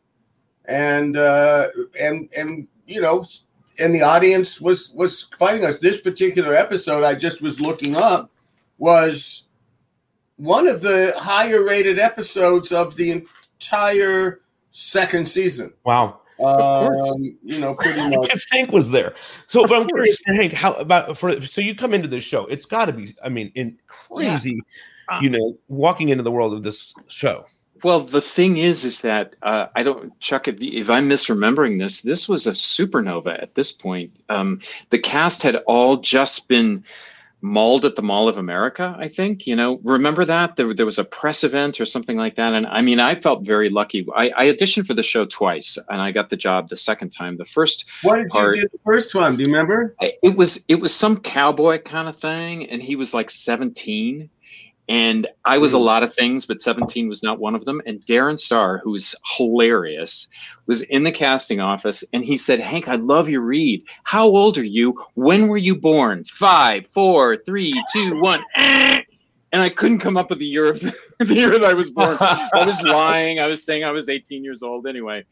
and 0.70 1.18
uh, 1.18 1.68
and 2.00 2.30
and 2.38 2.68
you 2.86 3.02
know 3.02 3.26
and 3.80 3.94
the 3.94 4.04
audience 4.04 4.62
was 4.62 4.90
was 4.92 5.24
finding 5.38 5.66
us. 5.66 5.78
This 5.80 6.00
particular 6.00 6.56
episode, 6.56 7.04
I 7.04 7.16
just 7.16 7.42
was 7.42 7.60
looking 7.60 7.96
up, 7.96 8.30
was 8.78 9.46
one 10.38 10.68
of 10.68 10.82
the 10.82 11.14
higher 11.18 11.64
rated 11.64 11.98
episodes 11.98 12.72
of 12.72 12.96
the 12.96 13.12
entire 13.12 14.42
second 14.72 15.28
season. 15.28 15.74
Wow. 15.84 16.22
Um, 16.40 17.38
you 17.44 17.60
know, 17.60 17.74
pretty 17.74 18.10
much. 18.16 18.46
Hank 18.52 18.72
was 18.72 18.92
there. 18.92 19.14
So, 19.48 19.68
but 19.68 19.82
I'm 19.82 19.88
curious, 19.88 20.22
Hank, 20.26 20.54
how 20.54 20.74
about 20.74 21.18
for 21.18 21.42
so 21.42 21.60
you 21.60 21.76
come 21.76 21.94
into 21.94 22.08
this 22.08 22.24
show? 22.24 22.46
It's 22.46 22.66
got 22.66 22.86
to 22.86 22.94
be, 22.94 23.14
I 23.24 23.28
mean, 23.28 23.52
in 23.56 23.78
crazy, 23.88 24.62
yeah. 25.12 25.20
you 25.20 25.30
know, 25.30 25.58
walking 25.68 26.10
into 26.10 26.24
the 26.24 26.32
world 26.32 26.54
of 26.54 26.64
this 26.64 26.94
show. 27.08 27.46
Well, 27.84 28.00
the 28.02 28.22
thing 28.22 28.58
is, 28.58 28.84
is 28.84 29.02
that 29.02 29.36
uh, 29.42 29.68
I 29.76 29.84
don't, 29.84 30.18
Chuck. 30.20 30.48
If, 30.48 30.62
if, 30.62 30.90
I'm 30.90 31.10
misremembering 31.10 31.80
this, 31.80 32.02
this 32.02 32.28
was 32.28 32.48
a 32.48 32.52
supernova 32.52 33.42
at 33.42 33.56
this 33.56 33.72
point. 33.72 34.12
Um, 34.30 34.62
the 34.90 35.00
cast 35.00 35.44
had 35.44 35.58
all 35.68 35.98
just 35.98 36.48
been 36.48 36.84
mauled 37.42 37.86
at 37.86 37.96
the 37.96 38.02
Mall 38.02 38.28
of 38.28 38.38
America. 38.38 38.96
I 38.98 39.08
think 39.08 39.48
you 39.48 39.56
know. 39.56 39.80
Remember 39.84 40.26
that 40.26 40.56
there, 40.56 40.74
there 40.74 40.86
was 40.86 41.00
a 41.00 41.04
press 41.04 41.44
event 41.44 41.80
or 41.80 41.86
something 41.86 42.18
like 42.18 42.36
that. 42.36 42.54
And 42.54 42.68
I 42.68 42.82
mean, 42.82 43.00
I 43.00 43.16
felt 43.16 43.46
very 43.46 43.70
lucky. 43.70 44.06
I, 44.16 44.32
I 44.36 44.46
auditioned 44.48 44.86
for 44.86 44.94
the 44.94 45.04
show 45.04 45.26
twice, 45.26 45.78
and 45.90 46.02
I 46.02 46.12
got 46.12 46.30
the 46.30 46.38
job 46.38 46.70
the 46.70 46.78
second 46.78 47.12
time. 47.12 47.38
The 47.38 47.46
first. 47.46 47.86
What 48.04 48.18
did 48.18 48.30
part, 48.30 48.56
you 48.56 48.64
do 48.64 48.70
the 48.72 48.80
first 48.86 49.16
one? 49.16 49.36
Do 49.36 49.44
you 49.44 49.48
remember? 49.48 49.96
It 50.02 50.36
was 50.36 50.66
it 50.68 50.82
was 50.82 50.94
some 50.94 51.18
cowboy 51.18 51.80
kind 51.80 52.10
of 52.10 52.18
thing, 52.18 52.70
and 52.70 52.82
he 52.82 52.96
was 52.96 53.14
like 53.14 53.30
17 53.30 54.30
and 54.90 55.28
I 55.46 55.60
was 55.60 55.74
a 55.74 55.78
mm. 55.78 55.86
lot 55.86 56.02
of 56.02 56.14
things, 56.14 56.48
but 56.48 56.60
17 56.60 57.08
was 57.08 57.22
not 57.22 57.40
one 57.40 57.54
of 57.54 57.64
them. 57.66 57.80
And 57.86 58.04
Darren 58.08 58.40
Star, 58.40 58.82
who's 58.84 59.16
hilarious, 59.38 60.28
was 60.66 60.82
in 60.82 61.04
the 61.04 61.12
casting 61.12 61.60
office 61.62 62.04
and 62.12 62.26
he 62.26 62.38
said, 62.38 62.60
Hank, 62.60 62.88
I 62.88 62.96
love 62.96 63.30
your 63.30 63.42
read. 63.42 63.84
How 64.04 64.26
old 64.26 64.58
are 64.58 64.64
you? 64.64 65.00
When 65.14 65.48
were 65.48 65.58
you 65.58 65.76
born? 65.76 66.24
Five, 66.24 66.90
four, 66.90 67.38
three, 67.38 67.82
two, 67.94 68.20
one. 68.20 68.44
And 69.52 69.64
I 69.64 69.70
couldn't 69.70 69.98
come 69.98 70.16
up 70.16 70.30
with 70.30 70.38
the 70.38 70.46
year 70.46 70.70
of 70.70 70.80
the 71.20 71.34
year 71.34 71.50
that 71.50 71.66
I 71.66 71.74
was 71.74 71.90
born. 71.90 72.18
I 72.20 72.64
was 72.68 72.80
lying. 72.84 73.40
I 73.40 73.48
was 73.48 73.66
saying 73.66 73.84
I 73.84 73.90
was 73.90 74.08
18 74.08 74.44
years 74.44 74.62
old 74.62 74.86
anyway. 74.86 75.26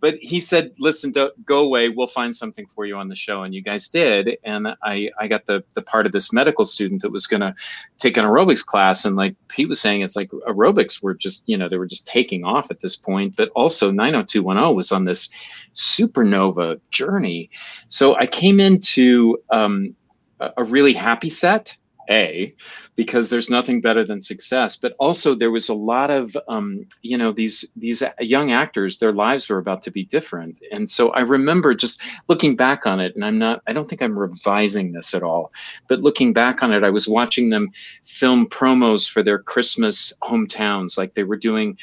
But 0.00 0.16
he 0.16 0.40
said, 0.40 0.72
"Listen, 0.78 1.12
go 1.44 1.58
away. 1.58 1.88
We'll 1.88 2.06
find 2.06 2.34
something 2.34 2.66
for 2.66 2.86
you 2.86 2.96
on 2.96 3.08
the 3.08 3.14
show." 3.14 3.42
And 3.42 3.54
you 3.54 3.62
guys 3.62 3.88
did, 3.88 4.38
and 4.44 4.68
I 4.82 5.10
I 5.18 5.28
got 5.28 5.46
the 5.46 5.62
the 5.74 5.82
part 5.82 6.06
of 6.06 6.12
this 6.12 6.32
medical 6.32 6.64
student 6.64 7.02
that 7.02 7.12
was 7.12 7.26
going 7.26 7.40
to 7.40 7.54
take 7.98 8.16
an 8.16 8.24
aerobics 8.24 8.64
class, 8.64 9.04
and 9.04 9.16
like 9.16 9.36
Pete 9.48 9.68
was 9.68 9.80
saying, 9.80 10.02
it's 10.02 10.16
like 10.16 10.30
aerobics 10.30 11.02
were 11.02 11.14
just 11.14 11.44
you 11.46 11.56
know 11.56 11.68
they 11.68 11.78
were 11.78 11.86
just 11.86 12.06
taking 12.06 12.44
off 12.44 12.70
at 12.70 12.80
this 12.80 12.96
point, 12.96 13.36
but 13.36 13.50
also 13.50 13.90
90210 13.90 14.74
was 14.74 14.92
on 14.92 15.04
this 15.04 15.28
supernova 15.74 16.80
journey. 16.90 17.50
So 17.88 18.16
I 18.16 18.26
came 18.26 18.60
into 18.60 19.38
um, 19.50 19.94
a 20.40 20.64
really 20.64 20.92
happy 20.92 21.30
set. 21.30 21.76
A, 22.08 22.52
because 23.00 23.30
there's 23.30 23.48
nothing 23.48 23.80
better 23.80 24.04
than 24.04 24.20
success. 24.20 24.76
But 24.76 24.94
also 24.98 25.34
there 25.34 25.50
was 25.50 25.70
a 25.70 25.74
lot 25.74 26.10
of 26.10 26.36
um, 26.48 26.84
you 27.00 27.16
know 27.16 27.32
these 27.32 27.64
these 27.74 28.02
young 28.20 28.52
actors, 28.52 28.98
their 28.98 29.14
lives 29.14 29.48
were 29.48 29.56
about 29.56 29.82
to 29.84 29.90
be 29.90 30.04
different, 30.04 30.62
and 30.70 30.90
so 30.90 31.08
I 31.12 31.20
remember 31.20 31.72
just 31.72 32.02
looking 32.28 32.56
back 32.56 32.84
on 32.84 33.00
it, 33.00 33.14
and 33.14 33.24
I'm 33.24 33.38
not, 33.38 33.62
I 33.66 33.72
don't 33.72 33.88
think 33.88 34.02
I'm 34.02 34.18
revising 34.18 34.92
this 34.92 35.14
at 35.14 35.22
all, 35.22 35.50
but 35.88 36.00
looking 36.00 36.34
back 36.34 36.62
on 36.62 36.74
it, 36.74 36.84
I 36.84 36.90
was 36.90 37.08
watching 37.08 37.48
them 37.48 37.70
film 38.04 38.46
promos 38.46 39.08
for 39.08 39.22
their 39.22 39.38
Christmas 39.38 40.12
hometowns, 40.22 40.98
like 40.98 41.14
they 41.14 41.24
were 41.24 41.38
doing 41.38 41.78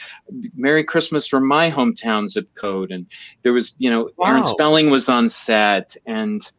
"Merry 0.56 0.84
Christmas 0.84 1.26
from 1.26 1.48
my 1.48 1.72
hometown 1.72 2.30
zip 2.30 2.48
code," 2.54 2.92
and 2.92 3.08
there 3.42 3.54
was 3.54 3.76
you 3.80 3.90
know 3.90 4.12
wow. 4.18 4.28
Aaron 4.30 4.44
Spelling 4.44 4.92
was 4.92 5.10
on 5.10 5.30
set 5.30 5.98
and 6.06 6.52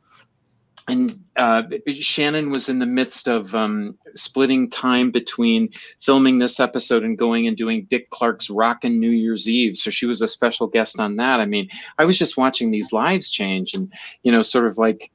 and 0.88 1.22
uh, 1.36 1.62
Shannon 1.92 2.50
was 2.50 2.68
in 2.68 2.78
the 2.78 2.86
midst 2.86 3.28
of 3.28 3.54
um, 3.54 3.96
splitting 4.16 4.70
time 4.70 5.10
between 5.10 5.68
filming 6.00 6.38
this 6.38 6.58
episode 6.58 7.04
and 7.04 7.16
going 7.16 7.46
and 7.46 7.56
doing 7.56 7.86
Dick 7.90 8.10
Clark's 8.10 8.50
Rockin' 8.50 8.98
New 8.98 9.10
Year's 9.10 9.48
Eve. 9.48 9.76
So 9.76 9.90
she 9.90 10.06
was 10.06 10.22
a 10.22 10.28
special 10.28 10.66
guest 10.66 10.98
on 10.98 11.16
that. 11.16 11.40
I 11.40 11.46
mean, 11.46 11.68
I 11.98 12.04
was 12.04 12.18
just 12.18 12.36
watching 12.36 12.70
these 12.70 12.92
lives 12.92 13.30
change 13.30 13.74
and, 13.74 13.92
you 14.22 14.32
know, 14.32 14.42
sort 14.42 14.66
of 14.66 14.78
like 14.78 15.10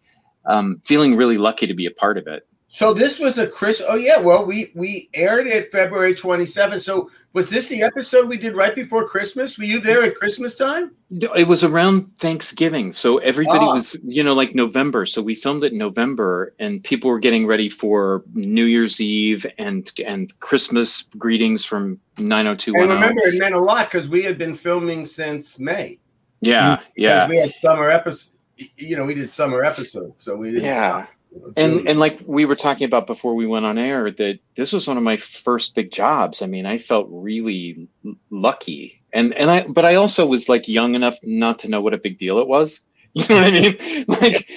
um, 0.46 0.80
feeling 0.84 1.16
really 1.16 1.38
lucky 1.38 1.68
to 1.68 1.74
be 1.74 1.86
a 1.86 1.92
part 1.92 2.18
of 2.18 2.28
it. 2.28 2.48
So 2.74 2.92
this 2.92 3.20
was 3.20 3.38
a 3.38 3.46
Chris. 3.46 3.84
Oh 3.88 3.94
yeah, 3.94 4.18
well 4.18 4.44
we 4.44 4.72
we 4.74 5.08
aired 5.14 5.46
it 5.46 5.72
February 5.72 6.16
27th. 6.16 6.82
So 6.82 7.08
was 7.32 7.48
this 7.48 7.68
the 7.68 7.84
episode 7.84 8.28
we 8.28 8.36
did 8.36 8.56
right 8.56 8.74
before 8.74 9.08
Christmas? 9.08 9.60
Were 9.60 9.66
you 9.66 9.80
there 9.80 10.02
at 10.02 10.16
Christmas 10.16 10.56
time? 10.56 10.90
It 11.12 11.48
was 11.48 11.64
around 11.64 12.10
Thanksgiving, 12.18 12.92
so 12.92 13.20
everybody 13.20 13.64
ah. 13.64 13.76
was 13.76 13.96
you 14.04 14.24
know 14.24 14.34
like 14.34 14.56
November. 14.56 15.06
So 15.06 15.22
we 15.22 15.36
filmed 15.36 15.64
it 15.64 15.74
in 15.74 15.78
November, 15.78 16.56
and 16.58 16.84
people 16.84 17.12
were 17.12 17.20
getting 17.20 17.46
ready 17.46 17.70
for 17.70 18.24
New 18.34 18.66
Year's 18.66 19.00
Eve 19.00 19.46
and 19.60 19.92
and 20.04 20.34
Christmas 20.40 21.04
greetings 21.20 21.64
from 21.64 22.00
90210. 22.18 22.82
And 22.82 22.90
remember, 22.90 23.22
it 23.28 23.40
meant 23.40 23.54
a 23.54 23.60
lot 23.60 23.86
because 23.92 24.10
we 24.10 24.24
had 24.24 24.40
been 24.40 24.56
filming 24.56 25.06
since 25.06 25.60
May. 25.60 26.00
Yeah, 26.42 26.80
yeah. 26.96 27.28
Because 27.28 27.30
we 27.30 27.38
had 27.38 27.52
summer 27.52 27.92
episodes. 27.92 28.34
You 28.78 28.96
know, 28.96 29.06
we 29.06 29.14
did 29.14 29.30
summer 29.30 29.64
episodes, 29.64 30.24
so 30.24 30.36
we 30.36 30.50
didn't. 30.50 30.66
Yeah. 30.66 31.04
Stop 31.04 31.10
and 31.58 31.88
and 31.88 32.00
like 32.00 32.20
we 32.26 32.46
were 32.46 32.56
talking 32.56 32.86
about 32.86 33.08
before 33.08 33.36
we 33.36 33.48
went 33.48 33.66
on 33.66 33.78
air 33.78 34.12
that 34.12 34.40
this 34.56 34.74
was 34.74 34.88
one 34.88 34.98
of 34.98 35.04
my 35.04 35.18
first 35.18 35.76
big 35.76 35.92
jobs. 35.92 36.42
I 36.42 36.46
mean 36.46 36.66
i 36.66 36.78
felt 36.78 37.08
really 37.10 37.88
lucky. 38.30 39.02
And 39.14 39.34
and 39.36 39.50
i 39.50 39.64
but 39.68 39.86
i 39.86 39.96
also 39.96 40.26
was 40.26 40.50
like 40.50 40.68
young 40.68 40.96
enough 40.96 41.18
not 41.24 41.60
to 41.60 41.70
know 41.70 41.82
what 41.82 41.94
a 41.94 41.98
big 41.98 42.18
deal 42.18 42.40
it 42.40 42.48
was. 42.48 42.82
You 43.16 43.24
know 43.30 43.36
what 43.36 43.44
i 43.44 43.52
mean? 43.52 44.06
Like 44.22 44.50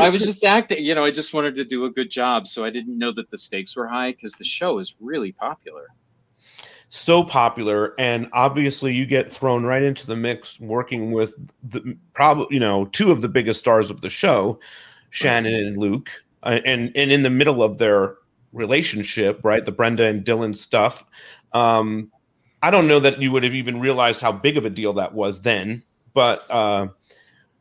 i 0.00 0.08
was 0.08 0.22
just 0.22 0.44
acting 0.44 0.84
you 0.84 0.94
know 0.94 1.04
i 1.04 1.10
just 1.10 1.34
wanted 1.34 1.56
to 1.56 1.64
do 1.64 1.86
a 1.86 1.90
good 1.90 2.10
job. 2.10 2.46
So 2.46 2.64
i 2.64 2.70
didn't 2.70 2.96
know 2.96 3.12
that 3.12 3.30
the 3.30 3.38
stakes 3.38 3.76
were 3.76 3.88
high 3.88 4.12
because 4.12 4.34
the 4.34 4.44
show 4.44 4.78
is 4.78 4.94
really 5.00 5.32
popular. 5.32 5.86
So 6.88 7.24
popular. 7.24 7.94
And 7.98 8.28
obviously 8.32 8.94
you 8.94 9.06
get 9.06 9.32
thrown 9.32 9.64
right 9.64 9.82
into 9.82 10.06
the 10.06 10.14
mix 10.14 10.60
working 10.60 11.10
with 11.10 11.34
the 11.64 11.96
probably 12.14 12.46
you 12.50 12.60
know 12.60 12.84
two 12.86 13.10
of 13.10 13.22
the 13.22 13.28
biggest 13.28 13.58
stars 13.58 13.90
of 13.90 14.02
the 14.02 14.10
show 14.10 14.60
Shannon 15.16 15.54
and 15.54 15.76
Luke, 15.76 16.10
uh, 16.42 16.60
and 16.64 16.92
and 16.94 17.10
in 17.10 17.22
the 17.22 17.30
middle 17.30 17.62
of 17.62 17.78
their 17.78 18.16
relationship, 18.52 19.40
right, 19.42 19.64
the 19.64 19.72
Brenda 19.72 20.06
and 20.06 20.24
Dylan 20.24 20.54
stuff. 20.54 21.04
Um, 21.52 22.12
I 22.62 22.70
don't 22.70 22.86
know 22.86 22.98
that 22.98 23.20
you 23.20 23.32
would 23.32 23.42
have 23.42 23.54
even 23.54 23.80
realized 23.80 24.20
how 24.20 24.32
big 24.32 24.56
of 24.56 24.66
a 24.66 24.70
deal 24.70 24.92
that 24.94 25.14
was 25.14 25.40
then, 25.40 25.82
but 26.12 26.44
uh, 26.50 26.88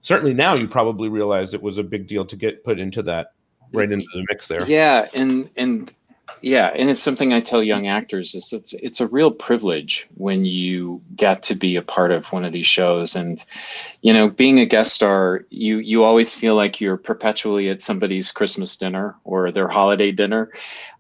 certainly 0.02 0.34
now 0.34 0.54
you 0.54 0.68
probably 0.68 1.08
realize 1.08 1.54
it 1.54 1.62
was 1.62 1.78
a 1.78 1.84
big 1.84 2.08
deal 2.08 2.26
to 2.26 2.36
get 2.36 2.64
put 2.64 2.80
into 2.80 3.02
that 3.04 3.34
right 3.74 3.92
into 3.92 4.08
the 4.14 4.26
mix 4.30 4.48
there. 4.48 4.66
Yeah, 4.66 5.08
and 5.14 5.50
and 5.56 5.94
yeah, 6.42 6.72
and 6.76 6.90
it's 6.90 7.02
something 7.02 7.34
I 7.34 7.40
tell 7.40 7.64
young 7.64 7.88
actors 7.88 8.36
is 8.36 8.54
it's 8.54 8.74
it's 8.74 9.02
a 9.02 9.08
real 9.08 9.32
privilege 9.32 10.08
when 10.16 10.46
you 10.46 11.02
get 11.16 11.44
to 11.44 11.56
be 11.56 11.76
a 11.76 11.82
part 11.82 12.12
of 12.12 12.32
one 12.32 12.46
of 12.46 12.54
these 12.54 12.66
shows 12.68 13.16
and 13.16 13.44
you 14.02 14.14
know, 14.14 14.30
being 14.30 14.60
a 14.60 14.66
guest 14.66 14.94
star, 14.94 15.46
you 15.50 15.80
you 15.80 16.04
always 16.04 16.34
feel 16.34 16.56
like 16.56 16.80
you're 16.80 16.98
perpetually 16.98 17.70
at 17.70 17.82
somebody's 17.82 18.32
Christmas 18.32 18.76
dinner 18.78 19.16
or 19.24 19.52
their 19.52 19.68
holiday 19.68 20.12
dinner. 20.12 20.52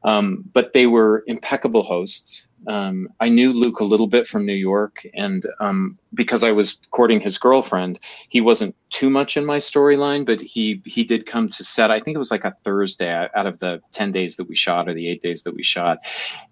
Um, 0.03 0.43
but 0.53 0.73
they 0.73 0.87
were 0.87 1.23
impeccable 1.27 1.83
hosts 1.83 2.47
um, 2.67 3.07
I 3.19 3.29
knew 3.29 3.51
Luke 3.51 3.79
a 3.79 3.85
little 3.85 4.07
bit 4.07 4.27
from 4.27 4.45
New 4.45 4.53
York, 4.53 5.05
and 5.13 5.45
um, 5.59 5.97
because 6.13 6.43
I 6.43 6.51
was 6.51 6.79
courting 6.91 7.19
his 7.19 7.37
girlfriend, 7.37 7.99
he 8.29 8.41
wasn't 8.41 8.75
too 8.89 9.09
much 9.09 9.37
in 9.37 9.45
my 9.45 9.57
storyline, 9.57 10.25
but 10.25 10.39
he 10.39 10.81
he 10.85 11.03
did 11.03 11.25
come 11.25 11.49
to 11.49 11.63
set. 11.63 11.91
I 11.91 11.99
think 11.99 12.15
it 12.15 12.19
was 12.19 12.31
like 12.31 12.45
a 12.45 12.55
Thursday 12.63 13.13
out 13.13 13.45
of 13.45 13.59
the 13.59 13.81
ten 13.91 14.11
days 14.11 14.35
that 14.37 14.47
we 14.47 14.55
shot 14.55 14.87
or 14.89 14.93
the 14.93 15.07
eight 15.07 15.21
days 15.21 15.43
that 15.43 15.55
we 15.55 15.63
shot, 15.63 15.99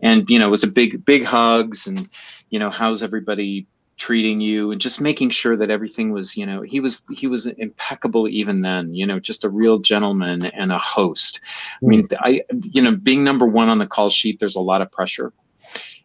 and 0.02 0.30
you 0.30 0.40
know 0.40 0.48
it 0.48 0.52
was 0.52 0.64
a 0.64 0.68
big 0.68 1.06
big 1.06 1.24
hugs 1.24 1.88
and 1.88 2.10
you 2.50 2.60
know 2.60 2.70
how's 2.70 3.04
everybody 3.04 3.66
treating 3.98 4.42
you 4.42 4.72
and 4.72 4.82
just 4.82 5.00
making 5.00 5.30
sure 5.30 5.56
that 5.56 5.70
everything 5.70 6.12
was 6.12 6.36
you 6.36 6.46
know 6.46 6.62
he 6.62 6.80
was 6.80 7.06
he 7.12 7.28
was 7.28 7.46
impeccable 7.46 8.28
even 8.28 8.62
then 8.62 8.94
you 8.94 9.06
know 9.06 9.20
just 9.20 9.44
a 9.44 9.50
real 9.50 9.78
gentleman 9.78 10.44
and 10.48 10.72
a 10.72 10.78
host 10.78 11.42
i 11.82 11.86
mean 11.86 12.08
i 12.20 12.42
you 12.64 12.82
know 12.82 12.96
being 12.96 13.24
number 13.24 13.46
one 13.46 13.70
on 13.70 13.78
the 13.78 13.86
call 13.86 14.10
sheet 14.10 14.40
there's 14.40 14.56
a 14.56 14.62
lot 14.62 14.82
of 14.82 14.92
pressure 14.92 15.32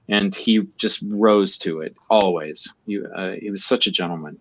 and 0.09 0.35
he 0.35 0.63
just 0.79 1.03
rose 1.09 1.59
to 1.59 1.81
it 1.81 1.95
always. 2.11 2.73
You, 2.87 3.07
uh, 3.15 3.33
he 3.33 3.51
was 3.51 3.65
such 3.65 3.87
a 3.87 3.91
gentleman. 3.91 4.39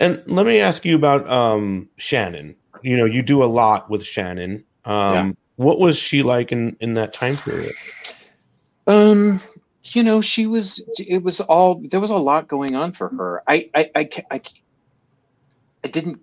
And 0.00 0.22
let 0.26 0.46
me 0.46 0.60
ask 0.60 0.84
you 0.84 0.96
about 0.96 1.28
um, 1.28 1.88
Shannon. 1.96 2.56
You 2.82 2.96
know, 2.96 3.04
you 3.04 3.22
do 3.22 3.42
a 3.42 3.46
lot 3.46 3.88
with 3.88 4.04
Shannon. 4.04 4.64
Um, 4.84 5.14
yeah. 5.14 5.32
What 5.56 5.78
was 5.78 5.96
she 5.96 6.22
like 6.22 6.52
in 6.52 6.76
in 6.80 6.94
that 6.94 7.14
time 7.14 7.36
period? 7.36 7.72
Um, 8.86 9.40
you 9.84 10.02
know, 10.02 10.20
she 10.20 10.46
was. 10.46 10.82
It 10.98 11.22
was 11.22 11.40
all. 11.40 11.76
There 11.76 12.00
was 12.00 12.10
a 12.10 12.16
lot 12.16 12.48
going 12.48 12.74
on 12.74 12.92
for 12.92 13.08
her. 13.08 13.42
I, 13.46 13.70
I, 13.74 13.90
I, 13.94 14.08
I, 14.30 14.40
I 15.84 15.88
didn't 15.88 16.20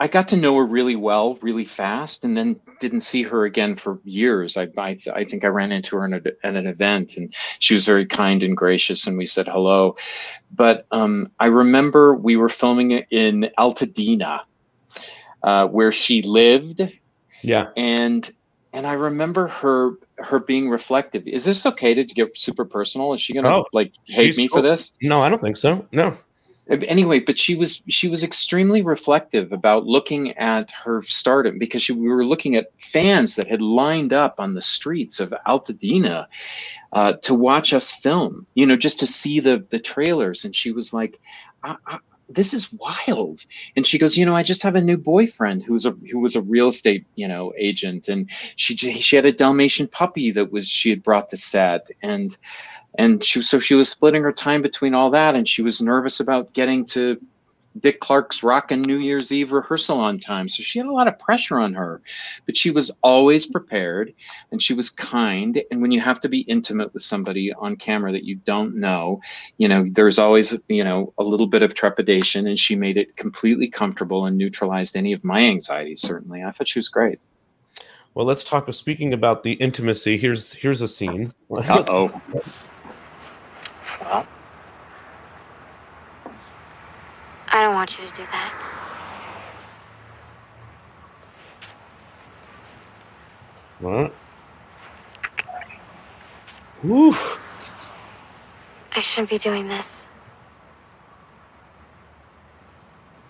I 0.00 0.06
got 0.06 0.28
to 0.28 0.36
know 0.36 0.56
her 0.56 0.64
really 0.64 0.94
well, 0.94 1.36
really 1.42 1.64
fast, 1.64 2.24
and 2.24 2.36
then 2.36 2.60
didn't 2.78 3.00
see 3.00 3.24
her 3.24 3.44
again 3.44 3.74
for 3.74 3.98
years. 4.04 4.56
I, 4.56 4.68
I, 4.76 4.96
I 5.12 5.24
think 5.24 5.44
I 5.44 5.48
ran 5.48 5.72
into 5.72 5.96
her 5.96 6.06
a, 6.06 6.46
at 6.46 6.54
an 6.54 6.68
event, 6.68 7.16
and 7.16 7.34
she 7.58 7.74
was 7.74 7.84
very 7.84 8.06
kind 8.06 8.42
and 8.44 8.56
gracious, 8.56 9.06
and 9.06 9.18
we 9.18 9.26
said 9.26 9.48
hello. 9.48 9.96
But 10.54 10.86
um, 10.92 11.32
I 11.40 11.46
remember 11.46 12.14
we 12.14 12.36
were 12.36 12.48
filming 12.48 12.92
it 12.92 13.06
in 13.10 13.50
Altadena, 13.58 14.42
uh, 15.42 15.66
where 15.66 15.90
she 15.90 16.22
lived. 16.22 16.80
Yeah, 17.42 17.70
and 17.76 18.30
and 18.72 18.86
I 18.86 18.92
remember 18.92 19.48
her 19.48 19.94
her 20.18 20.38
being 20.38 20.68
reflective. 20.68 21.26
Is 21.26 21.44
this 21.44 21.66
okay 21.66 21.94
to, 21.94 22.04
get 22.04 22.36
super 22.36 22.64
personal? 22.64 23.14
Is 23.14 23.20
she 23.20 23.34
gonna 23.34 23.48
oh, 23.48 23.66
like 23.72 23.92
hate 24.06 24.36
me 24.36 24.46
for 24.46 24.62
this? 24.62 24.92
No, 25.02 25.22
I 25.22 25.28
don't 25.28 25.42
think 25.42 25.56
so. 25.56 25.88
No 25.90 26.16
anyway 26.68 27.18
but 27.18 27.38
she 27.38 27.54
was 27.54 27.82
she 27.88 28.08
was 28.08 28.22
extremely 28.22 28.82
reflective 28.82 29.52
about 29.52 29.86
looking 29.86 30.36
at 30.36 30.70
her 30.70 31.02
stardom 31.02 31.58
because 31.58 31.82
she, 31.82 31.92
we 31.92 32.08
were 32.08 32.26
looking 32.26 32.56
at 32.56 32.70
fans 32.80 33.36
that 33.36 33.48
had 33.48 33.62
lined 33.62 34.12
up 34.12 34.38
on 34.38 34.54
the 34.54 34.60
streets 34.60 35.20
of 35.20 35.32
altadena 35.46 36.26
uh, 36.92 37.12
to 37.14 37.34
watch 37.34 37.72
us 37.72 37.90
film 37.90 38.46
you 38.54 38.66
know 38.66 38.76
just 38.76 38.98
to 39.00 39.06
see 39.06 39.40
the 39.40 39.64
the 39.70 39.78
trailers. 39.78 40.44
And 40.44 40.54
she 40.54 40.72
was 40.72 40.92
like 40.92 41.20
I, 41.62 41.76
I, 41.86 41.98
this 42.28 42.52
is 42.52 42.72
wild. 42.72 43.44
And 43.76 43.86
she 43.86 43.98
goes 43.98 44.16
you 44.16 44.26
know 44.26 44.36
i 44.36 44.42
just 44.42 44.62
have 44.62 44.74
a 44.74 44.80
new 44.80 44.96
boyfriend 44.96 45.62
who's 45.62 45.86
a 45.86 45.92
who 46.10 46.18
was 46.18 46.36
a 46.36 46.42
real 46.42 46.68
estate 46.68 47.06
you 47.16 47.28
know 47.28 47.52
agent. 47.56 48.08
And 48.08 48.30
she 48.56 48.76
she 48.76 49.16
had 49.16 49.26
a 49.26 49.32
dalmatian 49.32 49.88
puppy 49.88 50.30
that 50.32 50.52
was 50.52 50.68
she 50.68 50.90
had 50.90 51.02
brought 51.02 51.28
to 51.30 51.36
set. 51.36 51.90
And 52.02 52.36
and 52.98 53.22
she 53.24 53.40
so 53.42 53.58
she 53.58 53.74
was 53.74 53.88
splitting 53.88 54.22
her 54.22 54.32
time 54.32 54.60
between 54.60 54.92
all 54.92 55.10
that 55.10 55.34
and 55.34 55.48
she 55.48 55.62
was 55.62 55.80
nervous 55.80 56.20
about 56.20 56.52
getting 56.52 56.84
to 56.84 57.18
Dick 57.80 58.00
Clark's 58.00 58.42
Rockin' 58.42 58.82
New 58.82 58.96
Year's 58.96 59.30
Eve 59.30 59.52
rehearsal 59.52 60.00
on 60.00 60.18
time. 60.18 60.48
So 60.48 60.64
she 60.64 60.80
had 60.80 60.88
a 60.88 60.92
lot 60.92 61.06
of 61.06 61.18
pressure 61.18 61.60
on 61.60 61.74
her, 61.74 62.00
but 62.44 62.56
she 62.56 62.70
was 62.70 62.90
always 63.02 63.46
prepared 63.46 64.12
and 64.50 64.62
she 64.62 64.74
was 64.74 64.90
kind. 64.90 65.62
And 65.70 65.80
when 65.80 65.92
you 65.92 66.00
have 66.00 66.20
to 66.20 66.28
be 66.28 66.40
intimate 66.40 66.92
with 66.92 67.02
somebody 67.02 67.52
on 67.52 67.76
camera 67.76 68.10
that 68.10 68.24
you 68.24 68.36
don't 68.36 68.74
know, 68.74 69.20
you 69.58 69.68
know, 69.68 69.86
there's 69.92 70.18
always, 70.18 70.60
you 70.68 70.82
know, 70.82 71.12
a 71.18 71.22
little 71.22 71.46
bit 71.46 71.62
of 71.62 71.74
trepidation 71.74 72.46
and 72.46 72.58
she 72.58 72.74
made 72.74 72.96
it 72.96 73.16
completely 73.16 73.68
comfortable 73.68 74.26
and 74.26 74.36
neutralized 74.36 74.96
any 74.96 75.12
of 75.12 75.24
my 75.24 75.40
anxieties, 75.40 76.00
certainly. 76.00 76.42
I 76.42 76.50
thought 76.50 76.68
she 76.68 76.78
was 76.78 76.88
great. 76.88 77.20
Well, 78.14 78.26
let's 78.26 78.42
talk. 78.42 78.72
Speaking 78.72 79.12
about 79.12 79.44
the 79.44 79.52
intimacy, 79.52 80.16
here's 80.16 80.52
here's 80.52 80.80
a 80.80 80.88
scene. 80.88 81.32
Uh 81.54 81.84
oh. 81.86 82.22
I 87.50 87.62
don't 87.62 87.74
want 87.74 87.98
you 87.98 88.04
to 88.06 88.16
do 88.16 88.22
that. 88.30 88.54
What? 93.80 94.12
Oof. 96.84 97.40
I 98.94 99.00
shouldn't 99.00 99.30
be 99.30 99.38
doing 99.38 99.68
this. 99.68 100.06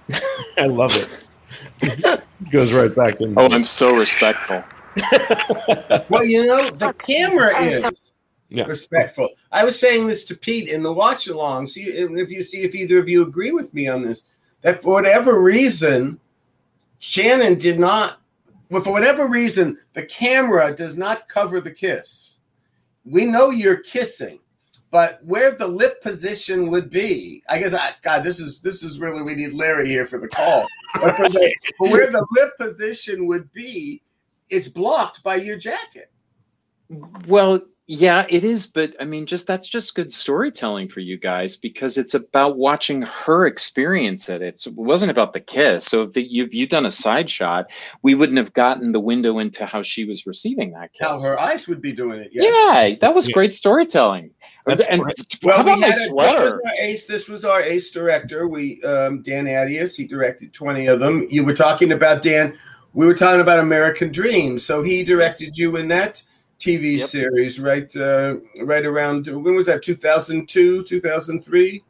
I 0.59 0.67
love 0.67 0.95
it. 0.97 2.21
Goes 2.51 2.73
right 2.73 2.95
back 2.95 3.21
in. 3.21 3.35
Oh, 3.37 3.49
I'm 3.51 3.65
so 3.65 3.95
respectful. 3.95 4.65
well, 6.09 6.25
you 6.25 6.47
know, 6.47 6.71
the 6.71 6.93
camera 6.95 7.55
I'm 7.55 7.83
so- 7.83 7.89
is 7.89 8.13
Yeah. 8.51 8.65
respectful. 8.65 9.29
I 9.53 9.65
was 9.65 9.79
saying 9.79 10.07
this 10.07 10.25
to 10.25 10.35
Pete 10.35 10.69
in 10.69 10.83
the 10.83 10.93
watch 10.93 11.29
along. 11.29 11.67
See 11.67 11.83
if 11.83 12.31
you 12.31 12.43
see 12.43 12.63
if 12.63 12.75
either 12.75 12.99
of 12.99 13.09
you 13.09 13.23
agree 13.23 13.53
with 13.53 13.75
me 13.75 13.89
on 13.89 14.03
this. 14.03 14.25
That 14.63 14.83
for 14.83 14.95
whatever 14.95 15.41
reason, 15.41 16.19
Shannon 16.99 17.59
did 17.59 17.79
not. 17.79 18.21
Well, 18.71 18.83
for 18.83 18.93
whatever 18.93 19.27
reason, 19.27 19.79
the 19.93 20.05
camera 20.05 20.75
does 20.75 20.97
not 20.97 21.29
cover 21.29 21.61
the 21.61 21.71
kiss. 21.71 22.39
We 23.05 23.25
know 23.25 23.51
you're 23.51 23.79
kissing, 23.79 24.41
but 24.91 25.21
where 25.25 25.53
the 25.53 25.67
lip 25.67 26.03
position 26.03 26.71
would 26.71 26.91
be, 26.91 27.43
I 27.49 27.59
guess. 27.59 27.73
I, 27.73 27.93
God, 28.03 28.25
this 28.25 28.41
is 28.41 28.61
this 28.61 28.83
is 28.83 28.99
really 28.99 29.23
we 29.23 29.35
need 29.35 29.53
Larry 29.53 29.89
here 29.89 30.07
for 30.07 30.19
the 30.19 30.29
call. 30.29 30.67
But 30.95 31.17
for 31.17 31.29
the, 31.29 31.55
for 31.77 31.91
where 31.91 32.11
the 32.11 32.27
lip 32.33 32.57
position 32.59 33.27
would 33.27 33.53
be, 33.53 34.03
it's 34.51 34.69
blocked 34.69 35.23
by 35.23 35.37
your 35.37 35.57
jacket. 35.57 36.11
Well, 37.27 37.61
yeah, 37.91 38.27
it 38.29 38.45
is, 38.45 38.67
but 38.67 38.93
I 39.01 39.07
mean, 39.07 39.25
just 39.25 39.47
that's 39.47 39.67
just 39.67 39.95
good 39.95 40.13
storytelling 40.13 40.91
for 40.91 41.01
you 41.01 41.17
guys 41.17 41.57
because 41.57 41.97
it's 41.97 42.13
about 42.13 42.59
watching 42.59 43.01
her 43.01 43.47
experience 43.47 44.29
it. 44.29 44.43
It's, 44.43 44.67
it 44.67 44.75
wasn't 44.75 45.11
about 45.11 45.33
the 45.33 45.41
kiss. 45.41 45.87
So 45.87 46.03
if 46.03 46.11
the, 46.11 46.23
you've 46.23 46.53
you've 46.53 46.69
done 46.69 46.85
a 46.85 46.91
side 46.91 47.31
shot, 47.31 47.65
we 48.03 48.15
wouldn't 48.15 48.37
have 48.37 48.53
gotten 48.53 48.93
the 48.93 49.01
window 49.01 49.39
into 49.39 49.65
how 49.65 49.81
she 49.83 50.05
was 50.05 50.27
receiving 50.27 50.73
that 50.73 50.93
kiss. 50.93 51.07
How 51.09 51.19
her 51.21 51.41
eyes 51.41 51.67
would 51.67 51.81
be 51.81 51.93
doing 51.93 52.21
it. 52.21 52.29
Yes. 52.31 52.45
Yeah, 52.45 52.97
that 53.01 53.15
was 53.15 53.27
Yeah. 53.27 53.33
great 53.33 53.55
storytelling. 53.55 54.33
That's 54.67 54.87
and 54.87 55.01
great. 55.01 55.17
how 55.45 55.63
about 55.63 55.77
we 55.77 55.81
my 55.81 55.87
had 55.87 55.97
a- 55.97 55.99
This 56.01 56.11
was, 56.13 56.53
our 56.53 56.61
ace, 56.83 57.07
this 57.07 57.29
was 57.31 57.45
our 57.47 57.63
ace 57.63 57.91
director. 57.91 58.49
We 58.49 58.83
um, 58.83 59.23
Dan 59.23 59.47
Attias. 59.47 59.97
He 59.97 60.07
directed 60.07 60.53
twenty 60.53 60.89
of 60.89 61.01
them. 61.01 61.27
You 61.31 61.43
were 61.43 61.55
talking 61.55 61.91
about 61.93 62.21
Dan. 62.21 62.59
We 62.93 63.07
were 63.07 63.15
talking 63.15 63.41
about 63.41 63.61
American 63.61 64.13
Dream. 64.13 64.59
So 64.59 64.83
he 64.83 65.05
directed 65.05 65.57
you 65.57 65.77
in 65.77 65.89
that 65.89 66.23
TV 66.59 66.99
Yep. 66.99 67.09
series, 67.09 67.61
right? 67.61 67.95
Uh, 67.97 68.37
right 68.63 68.85
around 68.85 69.27
when 69.29 69.55
was 69.55 69.67
that? 69.67 69.83
Two 69.83 69.95
thousand 69.95 70.49
two, 70.49 70.83
two 70.85 71.01
thousand 71.01 71.43
three. 71.43 71.83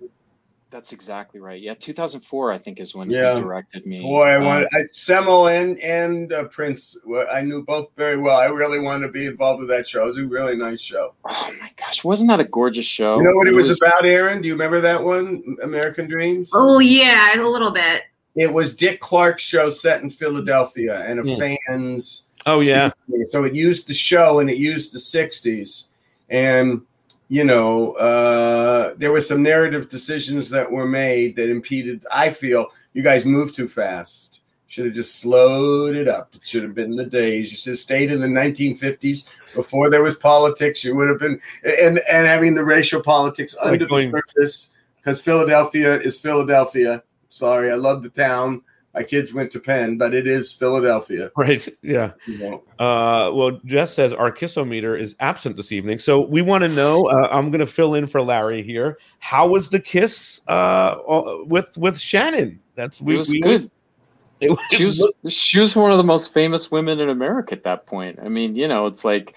That's 0.71 0.93
exactly 0.93 1.41
right. 1.41 1.59
Yeah, 1.59 1.73
2004, 1.73 2.53
I 2.53 2.59
think, 2.59 2.79
is 2.79 2.95
when 2.95 3.09
Yeah. 3.09 3.37
he 3.37 3.41
directed 3.41 3.87
me. 3.87 4.03
Boy, 4.03 4.25
I 4.25 4.37
Um, 4.37 4.45
wanted 4.45 4.69
I, 4.75 4.81
Semmel 4.93 5.51
and 5.51 5.79
and 5.81 6.31
uh, 6.31 6.45
Prince. 6.49 6.95
I 7.33 7.41
knew 7.41 7.63
both 7.65 7.89
very 7.97 8.19
well. 8.19 8.37
I 8.37 8.45
really 8.49 8.79
wanted 8.79 9.07
to 9.07 9.13
be 9.13 9.25
involved 9.25 9.61
with 9.61 9.71
that 9.71 9.89
show. 9.89 10.03
It 10.03 10.07
was 10.09 10.19
a 10.19 10.27
really 10.29 10.57
nice 10.57 10.83
show. 10.83 11.15
oh 11.25 11.53
my 11.59 11.71
gosh, 11.79 12.05
wasn't 12.05 12.29
that 12.29 12.41
a 12.41 12.45
gorgeous 12.45 12.85
show? 12.85 13.17
You 13.17 13.23
know 13.25 13.33
what 13.33 13.49
it 13.49 13.55
was, 13.55 13.81
about, 13.81 14.05
Aaron? 14.05 14.43
Do 14.43 14.49
you 14.49 14.53
remember 14.55 14.83
that 14.83 15.03
one, 15.03 15.57
American 15.63 16.07
Dreams? 16.07 16.51
Oh 16.55 16.81
yeah, 16.81 17.41
a 17.41 17.49
little 17.49 17.71
bit. 17.71 18.03
It 18.37 18.53
was 18.53 18.75
Dick 18.75 19.01
Clark's 19.01 19.43
show 19.43 19.71
set 19.71 20.03
in 20.03 20.11
Philadelphia, 20.11 21.03
and 21.07 21.19
a 21.19 21.23
Hmm. 21.23 21.57
fans. 21.67 22.28
Oh 22.49 22.61
yeah. 22.61 22.91
So 23.29 23.45
it 23.45 23.55
used 23.55 23.87
the 23.89 23.95
show 23.95 24.39
and 24.41 24.49
it 24.49 24.57
used 24.57 24.93
the 24.95 24.99
'60s, 24.99 25.87
and 26.31 26.81
you 27.29 27.45
know 27.45 27.93
uh, 27.93 28.95
there 28.97 29.13
were 29.13 29.21
some 29.21 29.43
narrative 29.43 29.89
decisions 29.91 30.49
that 30.51 30.71
were 30.71 30.87
made 30.87 31.37
that 31.37 31.51
impeded. 31.51 32.05
I 32.13 32.31
feel 32.31 32.67
you 32.95 33.03
guys 33.03 33.27
moved 33.27 33.55
too 33.55 33.69
fast. 33.69 34.43
Should 34.67 34.87
have 34.87 34.95
just 34.95 35.21
slowed 35.21 35.95
it 35.97 36.09
up. 36.09 36.35
It 36.35 36.47
should 36.47 36.63
have 36.63 36.75
been 36.75 36.95
the 36.97 37.05
days. 37.07 37.51
You 37.51 37.57
should 37.57 37.71
have 37.71 37.79
stayed 37.79 38.11
in 38.11 38.21
the 38.21 38.27
1950s 38.29 39.29
before 39.55 39.89
there 39.91 40.03
was 40.03 40.17
politics. 40.17 40.85
You 40.85 40.95
would 40.97 41.09
have 41.09 41.19
been 41.19 41.41
and 41.65 41.99
and 42.01 42.27
having 42.27 42.55
the 42.55 42.65
racial 42.65 43.03
politics 43.03 43.57
Like 43.57 43.73
under 43.75 43.87
going- 43.87 44.11
the 44.11 44.23
surface 44.37 44.71
because 44.97 45.21
Philadelphia 45.23 45.95
is 46.01 46.19
Philadelphia. 46.19 47.03
Sorry, 47.31 47.71
I 47.71 47.75
love 47.77 48.03
the 48.03 48.09
town. 48.11 48.63
My 48.99 49.05
kids 49.05 49.33
went 49.33 49.53
to 49.53 49.61
Penn, 49.61 49.97
but 49.97 50.13
it 50.13 50.27
is 50.27 50.53
Philadelphia. 50.53 51.31
Right. 51.37 51.69
Yeah. 51.83 52.13
You 52.27 52.39
know. 52.39 52.55
Uh, 52.81 53.31
well, 53.33 53.61
Jess 53.65 53.95
says 53.95 54.13
our 54.13 54.33
kissometer 54.33 54.99
is 54.99 55.15
absent 55.21 55.55
this 55.55 55.71
evening, 55.71 56.01
so 56.01 56.21
we 56.27 56.43
want 56.43 56.65
to 56.65 56.69
know. 56.69 57.03
Uh, 57.03 57.29
I'm 57.31 57.53
going 57.53 57.61
to 57.61 57.67
fill 57.67 57.95
in 57.95 58.09
for 58.09 58.21
Larry 58.21 58.61
here. 58.61 58.99
How 59.21 59.47
was 59.47 59.69
the 59.71 59.79
kiss 59.79 60.41
uh, 60.49 60.97
uh, 61.09 61.45
with 61.45 61.79
with 61.79 61.97
Shannon? 61.97 62.59
That's 62.75 63.01
we, 63.01 63.15
It 63.15 63.19
was 63.19 63.29
we 63.31 63.41
good. 63.41 63.71
It, 64.41 64.51
was- 64.51 64.59
She 64.71 64.85
was 64.85 65.13
she 65.29 65.61
was 65.61 65.77
one 65.77 65.93
of 65.93 65.97
the 65.99 66.05
most 66.05 66.33
famous 66.35 66.71
women 66.73 66.99
in 66.99 67.09
America 67.09 67.53
at 67.55 67.63
that 67.65 67.87
point. 67.87 68.19
I 68.21 68.29
mean, 68.29 68.57
you 68.57 68.67
know, 68.67 68.87
it's 68.87 69.05
like 69.05 69.35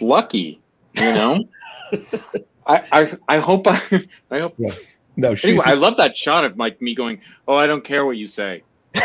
lucky, 0.00 0.60
you 0.94 1.02
know. 1.02 1.44
I, 2.66 2.82
I 2.92 3.16
I 3.28 3.38
hope 3.38 3.66
I 3.66 3.80
I 4.30 4.40
hope. 4.40 4.58
No, 5.16 5.34
she's 5.34 5.50
Anyway, 5.50 5.64
I 5.66 5.74
love 5.74 5.96
that 5.96 6.16
shot 6.16 6.44
of 6.44 6.56
Mike 6.56 6.80
me 6.80 6.94
going, 6.94 7.20
"Oh, 7.48 7.54
I 7.54 7.66
don't 7.66 7.84
care 7.84 8.04
what 8.04 8.16
you 8.16 8.26
say." 8.26 8.62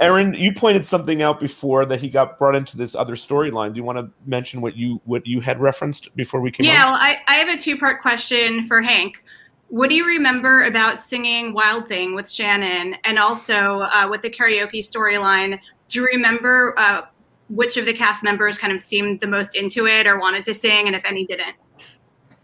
Aaron, 0.00 0.32
you 0.32 0.52
pointed 0.54 0.86
something 0.86 1.20
out 1.20 1.38
before 1.38 1.84
that 1.84 2.00
he 2.00 2.08
got 2.08 2.38
brought 2.38 2.54
into 2.54 2.76
this 2.76 2.94
other 2.94 3.14
storyline. 3.14 3.74
Do 3.74 3.78
you 3.78 3.84
want 3.84 3.98
to 3.98 4.10
mention 4.26 4.62
what 4.62 4.76
you 4.76 5.00
what 5.04 5.26
you 5.26 5.40
had 5.40 5.60
referenced 5.60 6.14
before 6.16 6.40
we 6.40 6.50
came 6.50 6.66
Yeah, 6.66 6.84
on? 6.86 6.92
well, 6.92 7.00
I, 7.00 7.16
I 7.28 7.34
have 7.34 7.48
a 7.48 7.60
two 7.60 7.76
part 7.76 8.00
question 8.00 8.66
for 8.66 8.80
Hank. 8.80 9.22
What 9.68 9.88
do 9.90 9.94
you 9.94 10.06
remember 10.06 10.64
about 10.64 10.98
singing 10.98 11.52
Wild 11.52 11.86
Thing 11.86 12.14
with 12.14 12.28
Shannon 12.28 12.96
and 13.04 13.18
also 13.18 13.82
uh, 13.82 14.08
with 14.10 14.22
the 14.22 14.30
karaoke 14.30 14.80
storyline? 14.80 15.60
Do 15.88 16.00
you 16.00 16.06
remember 16.06 16.74
uh, 16.78 17.02
which 17.50 17.76
of 17.76 17.84
the 17.84 17.92
cast 17.92 18.24
members 18.24 18.56
kind 18.56 18.72
of 18.72 18.80
seemed 18.80 19.20
the 19.20 19.26
most 19.26 19.54
into 19.54 19.86
it 19.86 20.06
or 20.06 20.18
wanted 20.18 20.44
to 20.46 20.54
sing, 20.54 20.86
and 20.86 20.96
if 20.96 21.04
any 21.04 21.26
didn't? 21.26 21.56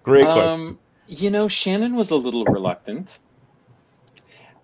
Great 0.02 0.24
question. 0.24 0.42
Um, 0.42 0.78
you 1.08 1.30
know, 1.30 1.48
Shannon 1.48 1.96
was 1.96 2.10
a 2.10 2.16
little 2.16 2.44
reluctant. 2.44 3.18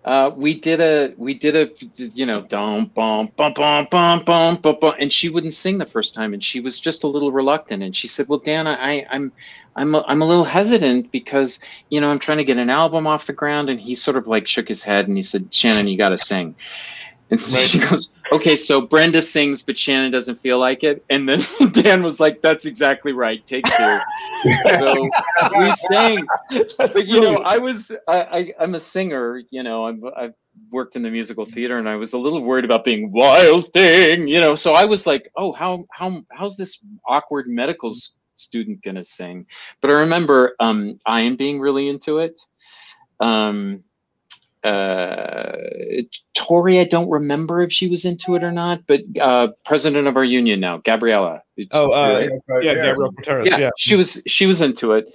Uh, 0.05 0.31
we 0.35 0.59
did 0.59 0.81
a 0.81 1.13
we 1.17 1.33
did 1.33 1.55
a 1.55 1.71
you 1.97 2.25
know 2.25 2.41
and 4.99 5.13
she 5.13 5.29
wouldn't 5.29 5.53
sing 5.53 5.77
the 5.77 5.85
first 5.85 6.13
time, 6.13 6.33
and 6.33 6.43
she 6.43 6.59
was 6.59 6.77
just 6.77 7.05
a 7.05 7.07
little 7.07 7.31
reluctant. 7.31 7.81
And 7.81 7.95
she 7.95 8.07
said, 8.07 8.27
"Well, 8.27 8.39
Dan, 8.39 8.67
I 8.67 9.05
I'm 9.09 9.31
I'm 9.77 9.95
a, 9.95 10.03
I'm 10.05 10.21
a 10.21 10.25
little 10.25 10.43
hesitant 10.43 11.09
because 11.11 11.59
you 11.89 12.01
know 12.01 12.09
I'm 12.09 12.19
trying 12.19 12.39
to 12.39 12.43
get 12.43 12.57
an 12.57 12.69
album 12.69 13.07
off 13.07 13.27
the 13.27 13.33
ground." 13.33 13.69
And 13.69 13.79
he 13.79 13.95
sort 13.95 14.17
of 14.17 14.27
like 14.27 14.45
shook 14.45 14.67
his 14.67 14.83
head 14.83 15.07
and 15.07 15.15
he 15.15 15.23
said, 15.23 15.53
"Shannon, 15.53 15.87
you 15.87 15.97
got 15.97 16.09
to 16.09 16.17
sing." 16.17 16.55
And 17.29 17.39
so 17.39 17.57
Right. 17.57 17.67
she 17.67 17.79
goes, 17.79 18.11
"Okay, 18.31 18.55
so 18.55 18.81
Brenda 18.81 19.21
sings, 19.21 19.63
but 19.63 19.77
Shannon 19.77 20.11
doesn't 20.11 20.35
feel 20.35 20.59
like 20.59 20.83
it." 20.83 21.03
And 21.09 21.27
then 21.27 21.41
Dan 21.71 22.03
was 22.03 22.19
like, 22.19 22.41
"That's 22.41 22.65
exactly 22.65 23.13
right. 23.13 23.45
Take 23.45 23.63
two. 23.63 23.99
so 24.77 25.09
we 25.57 25.71
sang 25.71 26.27
That's 26.77 26.93
but 26.93 27.07
you 27.07 27.21
know 27.21 27.37
i 27.37 27.57
was 27.57 27.91
I, 28.07 28.21
I 28.21 28.53
i'm 28.59 28.75
a 28.75 28.79
singer 28.79 29.41
you 29.51 29.63
know 29.63 29.85
i've 29.85 30.03
i've 30.17 30.33
worked 30.71 30.95
in 30.95 31.01
the 31.03 31.09
musical 31.09 31.45
theater 31.45 31.77
and 31.77 31.87
i 31.87 31.95
was 31.95 32.13
a 32.13 32.17
little 32.17 32.41
worried 32.41 32.65
about 32.65 32.83
being 32.83 33.11
wild 33.11 33.71
thing 33.71 34.27
you 34.27 34.39
know 34.39 34.55
so 34.55 34.73
i 34.73 34.85
was 34.85 35.07
like 35.07 35.29
oh 35.37 35.53
how 35.53 35.85
how 35.91 36.21
how's 36.31 36.57
this 36.57 36.79
awkward 37.07 37.47
medical 37.47 37.91
student 38.35 38.81
gonna 38.83 39.03
sing 39.03 39.45
but 39.81 39.89
i 39.89 39.93
remember 39.93 40.55
um 40.59 40.99
ian 41.09 41.35
being 41.35 41.59
really 41.59 41.87
into 41.87 42.17
it 42.17 42.39
um 43.19 43.81
uh 44.63 45.51
tori 46.33 46.79
i 46.79 46.85
don't 46.85 47.09
remember 47.09 47.61
if 47.61 47.71
she 47.71 47.89
was 47.89 48.05
into 48.05 48.35
it 48.35 48.43
or 48.43 48.51
not 48.51 48.81
but 48.87 49.01
uh 49.19 49.47
president 49.65 50.07
of 50.07 50.15
our 50.15 50.23
union 50.23 50.59
now 50.59 50.77
gabriella 50.77 51.41
oh, 51.71 51.91
uh, 51.91 52.27
Right 52.47 52.63
yeah, 52.63 52.73
there. 52.73 52.83
Gabrielle 52.83 53.11
Carteris. 53.13 53.49
yeah, 53.49 53.57
Yeah, 53.57 53.69
she 53.77 53.95
was 53.95 54.21
she 54.25 54.45
was 54.45 54.61
into 54.61 54.93
it 54.93 55.13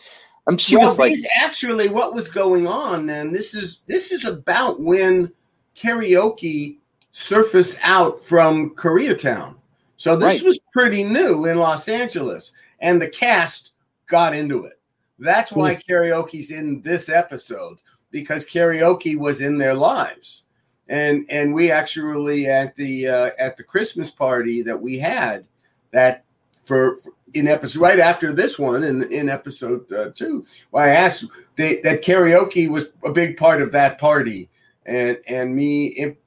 um 0.48 0.58
she 0.58 0.76
well, 0.76 0.86
was 0.86 0.98
like 0.98 1.12
actually 1.40 1.88
what 1.88 2.14
was 2.14 2.28
going 2.28 2.66
on 2.66 3.06
then. 3.06 3.32
This 3.32 3.54
is 3.54 3.82
this 3.86 4.10
is 4.12 4.24
about 4.24 4.80
when 4.80 5.32
karaoke 5.76 6.78
surfaced 7.12 7.78
out 7.82 8.18
from 8.18 8.70
Koreatown. 8.74 9.54
So 9.96 10.16
this 10.16 10.40
Right. 10.40 10.46
was 10.46 10.60
pretty 10.72 11.04
new 11.04 11.44
in 11.46 11.58
Los 11.58 11.88
Angeles, 11.88 12.52
and 12.80 13.02
the 13.02 13.08
cast 13.08 13.72
got 14.08 14.34
into 14.34 14.64
it. 14.64 14.78
That's 15.18 15.52
why 15.52 15.74
karaoke's 15.74 16.50
in 16.50 16.80
this 16.82 17.08
episode 17.08 17.78
because 18.10 18.44
karaoke 18.44 19.16
was 19.16 19.40
in 19.40 19.58
their 19.58 19.74
lives, 19.74 20.44
and 20.88 21.26
and 21.28 21.54
we 21.54 21.70
actually 21.70 22.46
at 22.46 22.76
the 22.76 23.08
uh, 23.08 23.30
at 23.38 23.56
the 23.56 23.62
Christmas 23.62 24.10
party 24.10 24.62
that 24.62 24.80
we 24.80 24.98
had 24.98 25.44
that 25.90 26.24
for 26.64 26.98
in 27.34 27.46
episode 27.46 27.80
right 27.80 27.98
after 27.98 28.32
this 28.32 28.58
one 28.58 28.84
in 28.84 29.02
in 29.12 29.28
episode 29.28 29.90
uh, 29.92 30.10
two. 30.14 30.44
Well, 30.70 30.84
I 30.84 30.90
asked 30.90 31.26
they, 31.56 31.80
that 31.82 32.02
karaoke 32.02 32.68
was 32.68 32.86
a 33.04 33.12
big 33.12 33.36
part 33.36 33.62
of 33.62 33.72
that 33.72 33.98
party, 33.98 34.48
and 34.86 35.18
and 35.28 35.54
me 35.54 35.86
imp- 35.88 36.18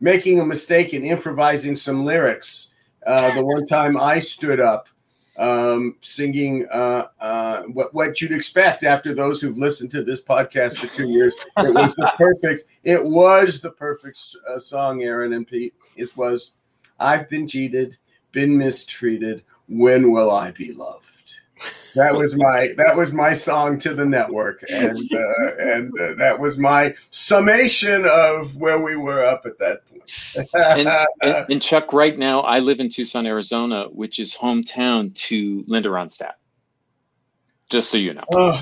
making 0.00 0.40
a 0.40 0.46
mistake 0.46 0.92
and 0.92 1.04
improvising 1.04 1.76
some 1.76 2.04
lyrics. 2.04 2.70
Uh, 3.04 3.32
the 3.34 3.44
one 3.44 3.64
time 3.66 3.96
I 3.96 4.18
stood 4.18 4.58
up 4.58 4.88
um, 5.38 5.96
singing 6.00 6.66
uh, 6.70 7.08
uh, 7.20 7.62
what 7.64 7.92
what 7.94 8.20
you'd 8.20 8.32
expect 8.32 8.84
after 8.84 9.14
those 9.14 9.40
who've 9.40 9.58
listened 9.58 9.90
to 9.92 10.02
this 10.02 10.22
podcast 10.22 10.78
for 10.78 10.86
two 10.86 11.08
years. 11.08 11.34
It 11.58 11.74
was 11.74 11.94
the 11.94 12.12
perfect. 12.18 12.68
It 12.84 13.02
was 13.02 13.60
the 13.60 13.70
perfect 13.70 14.20
uh, 14.48 14.58
song, 14.58 15.02
Aaron 15.02 15.32
and 15.32 15.46
Pete. 15.46 15.74
It 15.96 16.16
was. 16.16 16.52
I've 16.98 17.28
been 17.28 17.46
cheated, 17.46 17.98
been 18.32 18.56
mistreated. 18.56 19.44
When 19.68 20.12
will 20.12 20.30
I 20.30 20.52
be 20.52 20.72
loved? 20.72 21.15
That 21.96 22.14
was 22.14 22.36
my 22.36 22.74
that 22.76 22.96
was 22.96 23.12
my 23.12 23.34
song 23.34 23.78
to 23.80 23.94
the 23.94 24.04
network, 24.04 24.62
and 24.70 24.96
uh, 24.96 25.56
and 25.58 25.92
uh, 25.98 26.14
that 26.14 26.38
was 26.38 26.58
my 26.58 26.94
summation 27.10 28.06
of 28.06 28.56
where 28.56 28.82
we 28.82 28.96
were 28.96 29.24
up 29.24 29.46
at 29.46 29.58
that 29.58 29.86
point. 29.86 30.48
and, 30.54 30.88
and, 31.22 31.46
and 31.50 31.62
Chuck, 31.62 31.92
right 31.92 32.18
now 32.18 32.40
I 32.40 32.60
live 32.60 32.80
in 32.80 32.90
Tucson, 32.90 33.26
Arizona, 33.26 33.86
which 33.90 34.18
is 34.18 34.34
hometown 34.34 35.14
to 35.14 35.64
Linda 35.66 35.88
Ronstadt. 35.88 36.34
Just 37.70 37.90
so 37.90 37.98
you 37.98 38.14
know. 38.14 38.24
Oh, 38.32 38.60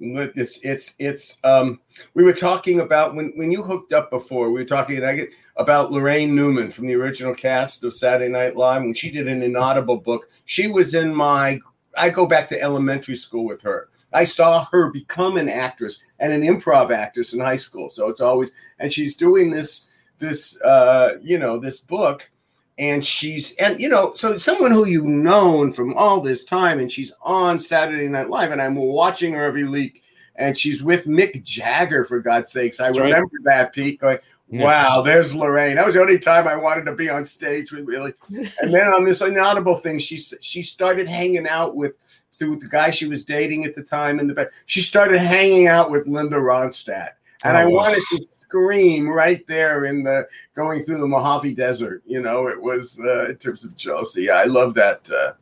it's 0.00 0.58
it's 0.62 0.94
it's 0.98 1.36
um 1.44 1.78
we 2.14 2.24
were 2.24 2.32
talking 2.32 2.80
about 2.80 3.14
when 3.14 3.32
when 3.36 3.52
you 3.52 3.62
hooked 3.62 3.92
up 3.92 4.10
before 4.10 4.50
we 4.50 4.60
were 4.60 4.66
talking 4.66 5.04
I 5.04 5.14
get 5.14 5.30
about 5.56 5.90
Laraine 5.90 6.30
Newman 6.30 6.70
from 6.70 6.86
the 6.86 6.94
original 6.94 7.34
cast 7.34 7.84
of 7.84 7.92
Saturday 7.92 8.30
Night 8.30 8.56
Live 8.56 8.82
when 8.82 8.94
she 8.94 9.10
did 9.10 9.28
an 9.28 9.42
inaudible 9.42 9.98
book 9.98 10.30
she 10.46 10.68
was 10.68 10.94
in 10.94 11.14
my 11.14 11.60
I 11.96 12.10
go 12.10 12.26
back 12.26 12.48
to 12.48 12.60
elementary 12.60 13.16
school 13.16 13.44
with 13.44 13.62
her. 13.62 13.88
I 14.12 14.24
saw 14.24 14.66
her 14.72 14.90
become 14.90 15.36
an 15.36 15.48
actress 15.48 16.00
and 16.18 16.32
an 16.32 16.42
improv 16.42 16.90
actress 16.90 17.32
in 17.32 17.40
high 17.40 17.56
school. 17.56 17.90
So 17.90 18.08
it's 18.08 18.20
always 18.20 18.52
and 18.78 18.92
she's 18.92 19.16
doing 19.16 19.50
this 19.50 19.86
this 20.18 20.60
uh 20.62 21.14
you 21.22 21.38
know 21.38 21.58
this 21.58 21.80
book 21.80 22.30
and 22.78 23.04
she's 23.04 23.54
and 23.56 23.80
you 23.80 23.88
know 23.88 24.12
so 24.14 24.36
someone 24.36 24.72
who 24.72 24.86
you've 24.86 25.04
known 25.04 25.70
from 25.70 25.94
all 25.94 26.20
this 26.20 26.44
time 26.44 26.78
and 26.80 26.90
she's 26.90 27.12
on 27.22 27.60
Saturday 27.60 28.08
Night 28.08 28.30
Live 28.30 28.50
and 28.50 28.60
I'm 28.60 28.74
watching 28.74 29.32
her 29.34 29.44
every 29.44 29.64
week 29.64 30.02
and 30.36 30.56
she's 30.56 30.82
with 30.82 31.04
Mick 31.04 31.42
Jagger 31.44 32.04
for 32.04 32.20
God's 32.20 32.50
sakes. 32.50 32.80
I 32.80 32.86
That's 32.86 32.98
remember 32.98 33.36
that 33.44 33.72
Pete 33.72 34.00
going 34.00 34.18
Yeah. 34.52 34.64
Wow, 34.64 35.02
there's 35.02 35.32
Laraine. 35.32 35.76
That 35.76 35.86
was 35.86 35.94
the 35.94 36.00
only 36.00 36.18
time 36.18 36.48
I 36.48 36.56
wanted 36.56 36.84
to 36.86 36.94
be 36.96 37.08
on 37.08 37.24
stage 37.24 37.70
with 37.70 37.86
really. 37.86 38.12
And 38.60 38.72
then 38.74 38.88
on 38.88 39.04
this 39.04 39.20
inaudible 39.22 39.76
thing, 39.76 39.98
she 40.00 40.16
she 40.16 40.60
started 40.62 41.08
hanging 41.08 41.46
out 41.46 41.76
with 41.76 41.94
through 42.38 42.56
the 42.58 42.68
guy 42.68 42.90
she 42.90 43.06
was 43.06 43.24
dating 43.24 43.64
at 43.64 43.74
the 43.74 43.82
time 43.82 44.18
in 44.18 44.26
the 44.26 44.34
back. 44.34 44.48
She 44.66 44.80
started 44.80 45.18
hanging 45.18 45.68
out 45.68 45.90
with 45.90 46.08
Linda 46.08 46.36
Ronstadt, 46.36 47.10
and 47.44 47.56
I 47.56 47.62
Oh, 47.64 47.68
wow. 47.68 47.76
wanted 47.76 48.02
to 48.10 48.24
scream 48.26 49.08
right 49.08 49.46
there 49.46 49.84
in 49.84 50.02
the 50.02 50.26
going 50.56 50.82
through 50.82 50.98
the 51.00 51.06
Mojave 51.06 51.54
Desert. 51.54 52.02
You 52.04 52.20
know, 52.20 52.48
it 52.48 52.60
was 52.60 52.98
uh, 52.98 53.26
in 53.28 53.36
terms 53.36 53.64
of 53.64 53.76
jealousy. 53.76 54.30
I 54.30 54.44
love 54.44 54.74
that. 54.74 55.08
Uh, 55.10 55.34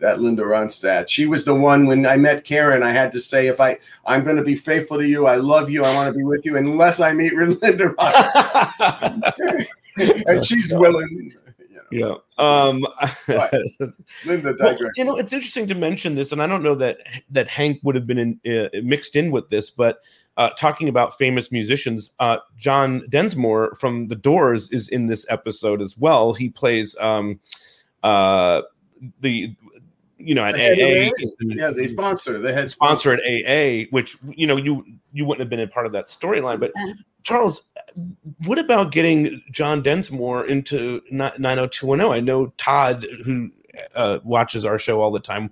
that 0.00 0.20
Linda 0.20 0.42
Ronstadt. 0.42 1.08
She 1.08 1.26
was 1.26 1.44
the 1.44 1.54
one 1.54 1.86
when 1.86 2.06
I 2.06 2.16
met 2.16 2.44
Karen. 2.44 2.82
I 2.82 2.92
had 2.92 3.12
to 3.12 3.20
say, 3.20 3.46
if 3.48 3.60
I 3.60 3.78
I'm 4.06 4.24
going 4.24 4.36
to 4.36 4.44
be 4.44 4.54
faithful 4.54 4.98
to 4.98 5.06
you, 5.06 5.26
I 5.26 5.36
love 5.36 5.70
you, 5.70 5.84
I 5.84 5.94
want 5.94 6.12
to 6.12 6.18
be 6.18 6.24
with 6.24 6.44
you, 6.44 6.56
unless 6.56 7.00
I 7.00 7.12
meet 7.12 7.32
Linda 7.34 7.90
Ronstadt, 7.90 9.66
and 10.26 10.44
she's 10.44 10.72
willing. 10.72 11.32
You 11.90 12.00
know, 12.00 12.22
yeah. 12.38 12.70
Um, 12.70 12.86
Linda 14.26 14.54
Well, 14.60 14.76
you 14.96 15.04
know, 15.04 15.16
it's 15.16 15.32
interesting 15.32 15.66
to 15.68 15.74
mention 15.74 16.14
this, 16.14 16.32
and 16.32 16.42
I 16.42 16.46
don't 16.46 16.62
know 16.62 16.74
that 16.74 16.98
that 17.30 17.48
Hank 17.48 17.80
would 17.82 17.94
have 17.94 18.06
been 18.06 18.18
in, 18.18 18.40
uh, 18.46 18.68
mixed 18.82 19.16
in 19.16 19.30
with 19.30 19.48
this, 19.48 19.70
but 19.70 20.00
uh, 20.36 20.50
talking 20.50 20.88
about 20.88 21.18
famous 21.18 21.50
musicians, 21.50 22.12
uh, 22.20 22.38
John 22.56 23.02
Densmore 23.08 23.74
from 23.78 24.06
The 24.08 24.14
Doors 24.16 24.70
is 24.70 24.88
in 24.88 25.06
this 25.08 25.26
episode 25.28 25.82
as 25.82 25.98
well. 25.98 26.32
He 26.32 26.48
plays 26.48 26.96
um, 27.00 27.40
uh, 28.04 28.62
the 29.20 29.54
you 30.18 30.34
know 30.34 30.44
at 30.44 30.52
The 30.54 30.58
head 30.58 30.78
of 30.78 30.88
AA, 30.88 31.10
AA. 31.10 31.54
yeah, 31.56 31.70
the 31.70 31.88
sponsor, 31.88 32.38
They 32.38 32.52
had 32.52 32.70
sponsor 32.70 33.12
at 33.12 33.20
AA, 33.20 33.86
which 33.90 34.18
you 34.36 34.46
know 34.46 34.56
you 34.56 34.84
you 35.12 35.24
wouldn't 35.24 35.40
have 35.40 35.50
been 35.50 35.60
a 35.60 35.66
part 35.66 35.86
of 35.86 35.92
that 35.92 36.06
storyline, 36.06 36.60
but 36.60 36.72
Charles, 37.22 37.64
what 38.46 38.58
about 38.58 38.92
getting 38.92 39.42
John 39.50 39.82
Densmore 39.82 40.46
into 40.46 41.00
90210? 41.10 42.10
I 42.10 42.20
know 42.20 42.52
Todd, 42.56 43.04
who 43.24 43.50
uh, 43.94 44.18
watches 44.24 44.64
our 44.64 44.78
show 44.78 45.00
all 45.00 45.10
the 45.10 45.20
time, 45.20 45.50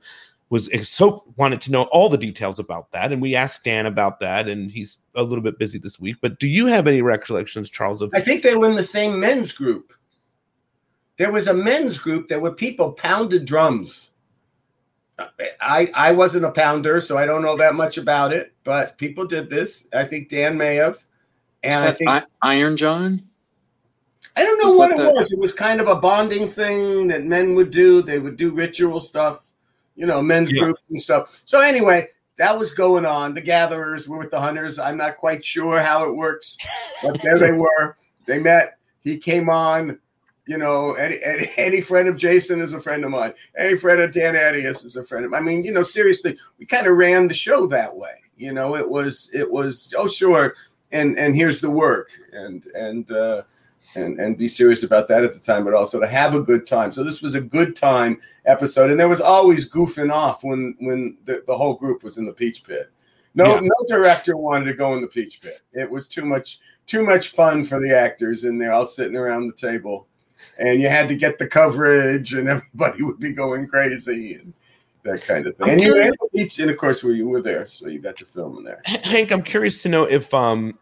was 0.48 0.70
so 0.88 1.24
wanted 1.36 1.60
to 1.62 1.72
know 1.72 1.82
all 1.84 2.08
the 2.08 2.16
details 2.18 2.58
about 2.58 2.92
that, 2.92 3.12
and 3.12 3.20
we 3.20 3.34
asked 3.34 3.64
Dan 3.64 3.86
about 3.86 4.20
that, 4.20 4.48
and 4.48 4.70
he's 4.70 4.98
a 5.14 5.22
little 5.22 5.42
bit 5.42 5.58
busy 5.58 5.78
this 5.78 6.00
week. 6.00 6.16
But 6.20 6.38
do 6.38 6.46
you 6.46 6.66
have 6.66 6.86
any 6.86 7.02
recollections, 7.02 7.68
Charles? 7.68 8.00
Of 8.00 8.10
I 8.14 8.20
think 8.20 8.42
they 8.42 8.56
were 8.56 8.68
in 8.68 8.76
the 8.76 8.82
same 8.82 9.18
men's 9.20 9.52
group. 9.52 9.92
There 11.18 11.32
was 11.32 11.46
a 11.46 11.54
men's 11.54 11.98
group 11.98 12.28
that 12.28 12.40
were 12.42 12.52
people 12.52 12.92
pounded 12.92 13.44
drums. 13.46 14.10
I 15.60 15.90
I 15.94 16.12
wasn't 16.12 16.44
a 16.44 16.50
pounder, 16.50 17.00
so 17.00 17.16
I 17.16 17.26
don't 17.26 17.42
know 17.42 17.56
that 17.56 17.74
much 17.74 17.96
about 17.98 18.32
it. 18.32 18.52
But 18.64 18.98
people 18.98 19.24
did 19.26 19.48
this. 19.50 19.88
I 19.94 20.04
think 20.04 20.28
Dan 20.28 20.56
may 20.58 20.74
have, 20.76 20.98
and 21.62 21.84
I 21.84 21.92
think 21.92 22.10
I- 22.10 22.22
Iron 22.42 22.76
John? 22.76 23.22
I 24.36 24.44
don't 24.44 24.58
know 24.58 24.66
was 24.66 24.76
what 24.76 24.90
it 24.90 24.98
the- 24.98 25.10
was. 25.10 25.32
It 25.32 25.38
was 25.40 25.54
kind 25.54 25.80
of 25.80 25.88
a 25.88 25.96
bonding 25.96 26.46
thing 26.48 27.08
that 27.08 27.24
men 27.24 27.54
would 27.54 27.70
do. 27.70 28.02
They 28.02 28.18
would 28.18 28.36
do 28.36 28.50
ritual 28.50 29.00
stuff, 29.00 29.48
you 29.94 30.04
know, 30.06 30.20
men's 30.20 30.52
Yeah. 30.52 30.64
groups 30.64 30.82
and 30.90 31.00
stuff. 31.00 31.40
So 31.46 31.60
anyway, 31.60 32.08
that 32.36 32.58
was 32.58 32.70
going 32.72 33.06
on. 33.06 33.32
The 33.32 33.40
gatherers 33.40 34.06
were 34.06 34.18
with 34.18 34.30
the 34.30 34.40
hunters. 34.40 34.78
I'm 34.78 34.98
not 34.98 35.16
quite 35.16 35.42
sure 35.42 35.80
how 35.80 36.04
it 36.04 36.14
works, 36.14 36.58
but 37.02 37.18
there 37.22 37.38
they 37.38 37.52
were. 37.52 37.96
They 38.26 38.38
met. 38.38 38.76
He 39.00 39.16
came 39.16 39.48
on. 39.48 39.98
You 40.46 40.58
know, 40.58 40.92
any, 40.94 41.18
any, 41.24 41.50
any 41.56 41.80
friend 41.80 42.08
of 42.08 42.16
Jason 42.16 42.60
is 42.60 42.72
a 42.72 42.80
friend 42.80 43.04
of 43.04 43.10
mine. 43.10 43.34
Any 43.58 43.76
friend 43.76 44.00
of 44.00 44.12
Dan 44.12 44.34
Attias 44.34 44.84
is 44.84 44.96
a 44.96 45.02
friend 45.02 45.24
of 45.24 45.32
mine. 45.32 45.42
I 45.42 45.44
mean, 45.44 45.64
you 45.64 45.72
know, 45.72 45.82
seriously, 45.82 46.38
we 46.58 46.66
kind 46.66 46.86
of 46.86 46.96
ran 46.96 47.26
the 47.26 47.34
show 47.34 47.66
that 47.66 47.94
way. 47.94 48.14
You 48.36 48.52
know, 48.52 48.76
it 48.76 48.88
was 48.88 49.30
it 49.34 49.50
was 49.50 49.92
oh 49.96 50.06
sure, 50.08 50.54
and 50.92 51.18
and 51.18 51.34
here's 51.34 51.60
the 51.60 51.70
work, 51.70 52.10
and 52.32 52.64
and 52.76 53.10
uh, 53.10 53.42
and 53.96 54.20
and 54.20 54.38
be 54.38 54.46
serious 54.46 54.82
about 54.84 55.08
that 55.08 55.24
at 55.24 55.32
the 55.32 55.40
time, 55.40 55.64
but 55.64 55.74
also 55.74 55.98
to 55.98 56.06
have 56.06 56.34
a 56.34 56.42
good 56.42 56.66
time. 56.66 56.92
So 56.92 57.02
this 57.02 57.22
was 57.22 57.34
a 57.34 57.40
good 57.40 57.74
time 57.74 58.18
episode, 58.44 58.90
and 58.90 59.00
there 59.00 59.08
was 59.08 59.20
always 59.20 59.68
goofing 59.68 60.12
off 60.12 60.44
when 60.44 60.76
when 60.78 61.16
the, 61.24 61.42
the 61.46 61.56
whole 61.56 61.74
group 61.74 62.04
was 62.04 62.18
in 62.18 62.26
the 62.26 62.32
Peach 62.32 62.62
Pit. 62.62 62.90
No, 63.34 63.54
Yeah. 63.54 63.60
no 63.62 63.86
director 63.88 64.36
wanted 64.36 64.66
to 64.66 64.74
go 64.74 64.94
in 64.94 65.00
the 65.00 65.08
Peach 65.08 65.40
Pit. 65.40 65.60
It 65.72 65.90
was 65.90 66.06
too 66.06 66.24
much 66.24 66.60
too 66.86 67.02
much 67.04 67.30
fun 67.30 67.64
for 67.64 67.80
the 67.80 67.96
actors 67.98 68.44
in 68.44 68.58
there, 68.58 68.72
all 68.72 68.86
sitting 68.86 69.16
around 69.16 69.48
the 69.48 69.54
table, 69.54 70.06
and 70.58 70.80
you 70.80 70.88
had 70.88 71.08
to 71.08 71.16
get 71.16 71.38
the 71.38 71.46
coverage, 71.46 72.32
and 72.32 72.48
everybody 72.48 73.02
would 73.02 73.20
be 73.20 73.32
going 73.32 73.66
crazy 73.66 74.34
and 74.34 74.52
that 75.02 75.22
kind 75.22 75.46
of 75.46 75.56
thing. 75.56 75.64
I'm 75.64 75.72
and 75.72 75.80
you 75.80 75.92
curious- 75.92 76.04
ran 76.04 76.12
the 76.20 76.38
beach, 76.38 76.58
and 76.58 76.70
of 76.70 76.76
course, 76.76 77.02
where 77.02 77.14
you 77.14 77.28
were 77.28 77.42
there, 77.42 77.66
so 77.66 77.88
you 77.88 77.98
got 78.00 78.16
to 78.18 78.24
film 78.24 78.58
in 78.58 78.64
there. 78.64 78.80
Hank, 78.84 79.32
I'm 79.32 79.42
curious 79.42 79.82
to 79.82 79.88
know 79.88 80.04
if 80.04 80.32
um, 80.34 80.78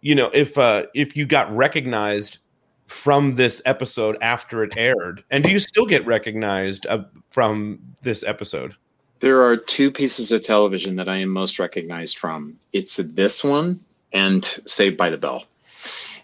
you 0.00 0.14
know, 0.14 0.30
if 0.34 0.58
uh, 0.58 0.86
if 0.94 1.16
you 1.16 1.26
got 1.26 1.50
recognized 1.54 2.38
from 2.86 3.34
this 3.34 3.62
episode 3.64 4.18
after 4.20 4.62
it 4.62 4.76
aired, 4.76 5.24
and 5.30 5.42
do 5.42 5.50
you 5.50 5.58
still 5.58 5.86
get 5.86 6.04
recognized 6.04 6.86
uh, 6.86 7.04
from 7.30 7.80
this 8.02 8.22
episode? 8.22 8.74
There 9.20 9.40
are 9.40 9.56
two 9.56 9.90
pieces 9.90 10.32
of 10.32 10.42
television 10.42 10.96
that 10.96 11.08
I 11.08 11.16
am 11.18 11.28
most 11.28 11.58
recognized 11.60 12.18
from. 12.18 12.58
It's 12.72 12.96
this 12.96 13.44
one 13.44 13.80
and 14.12 14.44
Saved 14.66 14.96
by 14.96 15.10
the 15.10 15.16
Bell. 15.16 15.44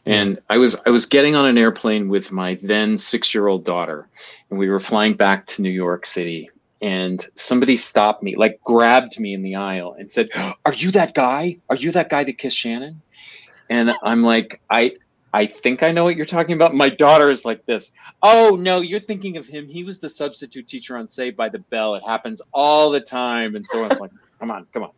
And 0.09 0.40
I 0.49 0.57
was 0.57 0.75
I 0.87 0.90
was 0.90 1.05
getting 1.05 1.37
on 1.37 1.44
an 1.44 1.59
airplane 1.59 2.09
with 2.09 2.33
my 2.33 2.59
then 2.62 2.97
six 2.97 3.35
year 3.35 3.47
old 3.47 3.66
daughter, 3.66 4.09
and 4.49 4.59
we 4.59 4.71
were 4.71 4.81
flying 4.81 5.12
back 5.12 5.44
to 5.47 5.62
New 5.62 5.68
York 5.68 6.07
City. 6.07 6.49
And 6.81 7.23
somebody 7.35 7.77
stopped 7.77 8.23
me, 8.23 8.35
like 8.35 8.59
grabbed 8.64 9.21
me 9.21 9.35
in 9.35 9.42
the 9.42 9.57
aisle, 9.57 9.94
and 9.99 10.11
said, 10.11 10.31
"Are 10.64 10.73
you 10.73 10.90
that 10.92 11.12
guy? 11.12 11.59
Are 11.68 11.77
you 11.77 11.90
that 11.92 12.09
guy 12.09 12.25
that 12.25 12.38
kissed 12.38 12.57
Shannon?" 12.57 13.03
And 13.68 13.92
I'm 14.03 14.23
like, 14.23 14.62
"I 14.71 14.94
I 15.38 15.46
think 15.46 15.85
I 15.85 15.92
know 15.92 16.03
what 16.03 16.16
you're 16.16 16.27
talking 16.27 16.55
about." 16.55 16.74
My 16.74 16.88
daughter 16.88 17.31
is 17.31 17.44
like 17.44 17.64
this. 17.64 17.92
Oh 18.22 18.57
no, 18.59 18.81
you're 18.81 18.98
thinking 18.98 19.37
of 19.37 19.46
him. 19.46 19.68
He 19.68 19.85
was 19.85 20.01
the 20.01 20.09
substitute 20.09 20.66
teacher 20.66 20.96
on 20.96 21.07
Saved 21.07 21.37
by 21.37 21.48
the 21.48 21.61
Bell. 21.61 21.94
It 21.94 22.03
happens 22.05 22.42
all 22.53 22.90
the 22.90 23.01
time. 23.01 23.55
And 23.55 23.64
so 23.64 23.85
I 23.85 23.88
was 23.88 24.01
like, 24.01 24.11
come 24.40 24.51
on, 24.51 24.66
come 24.72 24.83
on. 24.83 24.90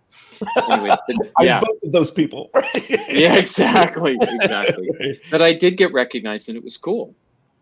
Anyway, 0.70 0.96
I'm 1.38 1.46
yeah, 1.46 1.60
both 1.60 1.82
of 1.84 1.92
those 1.92 2.10
people. 2.10 2.50
yeah, 2.88 3.36
exactly, 3.36 4.16
exactly. 4.20 5.20
But 5.30 5.42
I 5.42 5.52
did 5.52 5.76
get 5.76 5.92
recognized, 5.92 6.48
and 6.48 6.56
it 6.56 6.64
was 6.64 6.76
cool, 6.76 7.14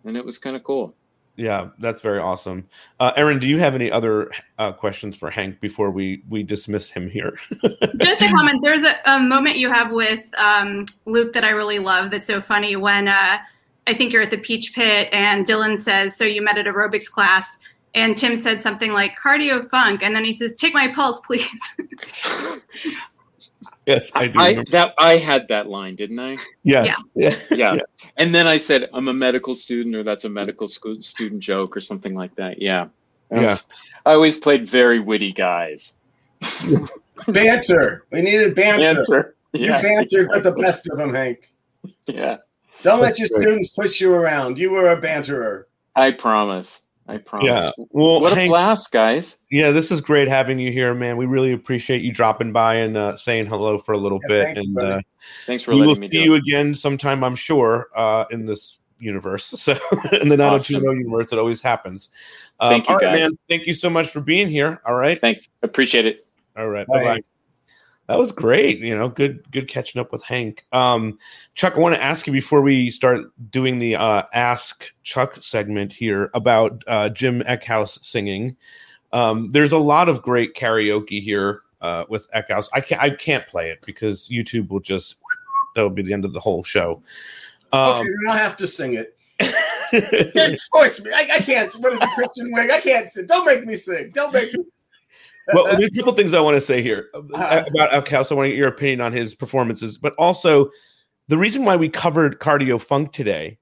and 0.05 0.17
it 0.17 0.25
was 0.25 0.39
kind 0.39 0.55
of 0.55 0.63
cool. 0.63 0.95
Yeah, 1.39 1.69
that's 1.79 2.03
very 2.03 2.19
awesome. 2.19 2.67
Uh, 2.99 3.13
Aaron, 3.15 3.39
do 3.39 3.47
you 3.47 3.59
have 3.59 3.77
any 3.77 3.93
other 3.93 4.29
uh, 4.59 4.73
questions 4.73 5.17
for 5.17 5.31
Hank 5.31 5.61
before 5.61 5.93
we 5.93 6.25
we 6.29 6.43
dismiss 6.43 6.91
him 6.91 7.09
here? 7.09 7.39
Just 8.01 8.23
a 8.23 8.29
comment. 8.29 8.61
There's 8.61 8.85
a, 8.85 8.97
a 9.07 9.21
moment 9.21 9.57
you 9.57 9.73
have 9.73 9.93
with 9.93 10.19
um, 10.37 10.85
Luke 11.07 11.33
that 11.35 11.45
I 11.45 11.51
really 11.51 11.79
love. 11.79 12.11
That's 12.11 12.27
so 12.27 12.41
funny 12.41 12.75
when 12.75 13.07
uh, 13.07 13.39
I 13.87 13.95
think 13.95 14.13
you're 14.13 14.23
at 14.23 14.31
the 14.31 14.39
Peach 14.39 14.75
Pit 14.75 15.11
and 15.13 15.47
Dylan 15.47 15.79
says, 15.79 16.17
"So 16.17 16.25
you 16.25 16.43
met 16.43 16.59
at 16.59 16.67
aerobics 16.67 17.09
class," 17.09 17.57
and 17.95 18.17
Tim 18.17 18.35
said 18.35 18.61
something 18.61 18.93
like 18.93 19.13
"cardio 19.17 19.65
funk," 19.65 20.03
and 20.03 20.17
then 20.17 20.25
he 20.25 20.33
says, 20.33 20.53
"Take 20.55 20.75
my 20.75 20.89
pulse, 20.89 21.21
please." 21.21 21.47
yes, 23.89 24.11
I 24.15 24.29
do. 24.29 24.39
I 24.39 24.65
that 24.71 24.95
I 24.99 25.17
had 25.17 25.49
that 25.49 25.67
line, 25.69 25.97
didn't 25.97 26.19
I? 26.21 26.37
yes, 26.63 26.95
yeah. 27.15 27.35
Yeah. 27.51 27.75
Yeah. 27.75 27.83
And 28.17 28.35
then 28.35 28.47
I 28.47 28.57
said, 28.59 28.89
"I'm 28.93 29.09
a 29.09 29.13
medical 29.15 29.55
student," 29.55 29.95
or 29.97 30.03
"That's 30.03 30.25
a 30.25 30.29
medical 30.29 30.69
school 30.69 31.01
student 31.03 31.41
joke," 31.43 31.77
or 31.77 31.81
something 31.81 32.15
like 32.15 32.35
that. 32.37 32.61
Yeah. 32.63 32.89
I, 33.33 33.41
was- 33.45 33.67
I 34.07 34.13
always 34.15 34.37
played 34.39 34.69
very 34.69 35.01
witty 35.01 35.33
guys. 35.33 35.95
Banter. 37.29 38.05
We 38.11 38.23
needed 38.23 38.55
banter. 38.55 38.95
Banter. 38.95 39.35
You 39.53 39.67
Yeah. 39.67 39.83
bantered 39.83 40.29
with 40.31 40.45
the 40.45 40.53
best 40.53 40.89
of 40.89 40.99
them, 40.99 41.15
Hank. 41.15 41.51
Yeah. 42.07 42.37
Don't 42.83 43.01
let 43.01 43.19
your 43.19 43.29
great. 43.29 43.41
students 43.43 43.71
push 43.71 44.01
you 44.01 44.13
around. 44.15 44.57
You 44.59 44.71
were 44.71 44.91
a 44.91 45.01
banterer. 45.01 45.65
I 45.97 46.13
promise. 46.13 46.85
I 47.09 47.17
promise. 47.17 47.47
Yeah. 47.47 47.71
Well, 47.91 48.21
What 48.21 48.37
a 48.37 48.47
blast, 48.49 48.93
guys. 48.93 49.39
yeah, 49.51 49.71
this 49.71 49.91
is 49.91 50.01
great 50.03 50.29
having 50.29 50.59
you 50.59 50.71
here, 50.71 50.95
man. 50.95 51.17
We 51.17 51.25
really 51.27 51.53
appreciate 51.53 52.03
you 52.03 52.13
dropping 52.13 52.53
by 52.53 52.75
and 52.77 52.97
uh, 52.97 53.17
saying 53.17 53.47
hello 53.47 53.79
for 53.79 53.93
a 53.93 53.99
little 53.99 54.21
Yeah, 54.23 54.29
bit. 54.29 54.45
thank 54.45 54.57
you, 54.57 54.63
and 54.63 54.75
brother. 54.75 54.93
uh, 54.97 55.01
Thanks 55.47 55.63
for 55.65 55.75
we 55.75 55.87
will 55.87 55.95
me 55.95 56.03
see 56.03 56.09
do 56.09 56.23
you 56.23 56.35
it. 56.35 56.39
again 56.41 56.75
sometime, 56.75 57.25
I'm 57.25 57.35
sure, 57.35 57.89
uh, 57.97 58.27
in 58.31 58.45
this 58.47 58.81
universe. 58.99 59.49
So 59.57 59.73
in 60.21 60.29
the 60.29 60.37
90210 60.37 60.83
Awesome. 60.85 60.99
universe, 60.99 61.33
it 61.33 61.39
always 61.39 61.61
happens. 61.63 62.11
Um, 62.61 62.71
Thank 62.71 62.89
you, 62.89 62.95
all 62.95 63.01
right, 63.01 63.05
guys. 63.19 63.21
man. 63.21 63.31
Thank 63.49 63.67
you 63.67 63.75
so 63.75 63.89
much 63.89 64.11
for 64.11 64.21
being 64.21 64.49
here. 64.49 64.83
All 64.87 64.95
right. 64.95 65.19
Thanks. 65.21 65.49
Appreciate 65.63 66.05
it. 66.05 66.27
All 66.57 66.69
right. 66.69 66.87
Bye. 66.87 66.99
Bye 66.99 67.05
bye. 67.05 67.21
That 68.09 68.19
was 68.19 68.33
great. 68.33 68.79
You 68.79 68.97
know, 68.97 69.09
good 69.09 69.49
good 69.51 69.69
catching 69.69 70.01
up 70.01 70.13
with 70.13 70.23
Hank. 70.23 70.65
Um, 70.73 71.19
Chuck, 71.55 71.77
I 71.77 71.81
want 71.81 71.95
to 71.95 72.03
ask 72.03 72.27
you 72.27 72.33
before 72.33 72.63
we 72.63 72.91
start 72.91 73.21
doing 73.51 73.79
the 73.79 73.97
uh, 73.97 74.23
Ask 74.33 74.93
Chuck 75.03 75.37
segment 75.43 75.93
here 75.93 76.31
about 76.33 76.83
uh, 76.87 77.11
Jim 77.11 77.43
Eckhouse 77.43 78.03
singing. 78.03 78.57
Um, 79.13 79.53
there's 79.53 79.73
a 79.73 79.79
lot 79.79 80.09
of 80.09 80.23
great 80.23 80.55
karaoke 80.55 81.21
here 81.21 81.63
uh, 81.83 82.05
with 82.09 82.31
Eckhouse. 82.33 82.71
I 82.73 82.81
can't 82.81 83.03
I 83.03 83.11
can't 83.11 83.47
play 83.47 83.71
it 83.71 83.81
because 83.85 84.27
YouTube 84.31 84.69
will 84.71 84.81
just 84.81 85.17
that 85.75 85.83
will 85.83 85.91
be 85.91 86.03
the 86.03 86.15
end 86.15 86.25
of 86.25 86.33
the 86.33 86.41
whole 86.41 86.65
show. 86.65 87.03
Um, 87.75 88.01
okay, 88.01 88.09
I'll 88.29 88.39
have 88.39 88.57
to 88.57 88.67
sing 88.67 88.95
it. 88.95 89.19
Can't 90.35 90.61
force 90.73 91.03
me. 91.03 91.11
I, 91.15 91.37
I 91.37 91.39
can't. 91.41 91.73
What 91.75 91.95
is 91.95 92.01
it, 92.03 92.09
Kristen 92.15 92.53
Wiig? 92.53 92.71
I 92.71 92.81
can't 92.81 93.09
sing. 93.09 93.27
Don't 93.27 93.47
make 93.47 93.65
me 93.65 93.75
sing. 93.75 94.11
Don't 94.11 94.35
make 94.35 94.53
me. 94.53 94.65
Well, 95.53 95.65
there's 95.77 95.91
a 95.91 95.95
couple 95.95 96.13
things 96.13 96.35
I 96.35 96.41
want 96.41 96.57
to 96.57 96.61
say 96.61 96.83
here 96.83 97.09
uh, 97.15 97.21
about 97.67 97.91
Eckhouse. 97.91 98.31
I 98.31 98.35
want 98.35 98.47
to 98.47 98.51
get 98.51 98.59
your 98.59 98.69
opinion 98.69 99.01
on 99.01 99.13
his 99.13 99.35
performances, 99.35 99.99
but 99.99 100.15
also 100.17 100.71
the 101.29 101.39
reason 101.39 101.65
why 101.65 101.77
we 101.77 101.89
covered 101.89 102.39
Cardio 102.41 102.81
Funk 102.81 103.13
today, 103.13 103.59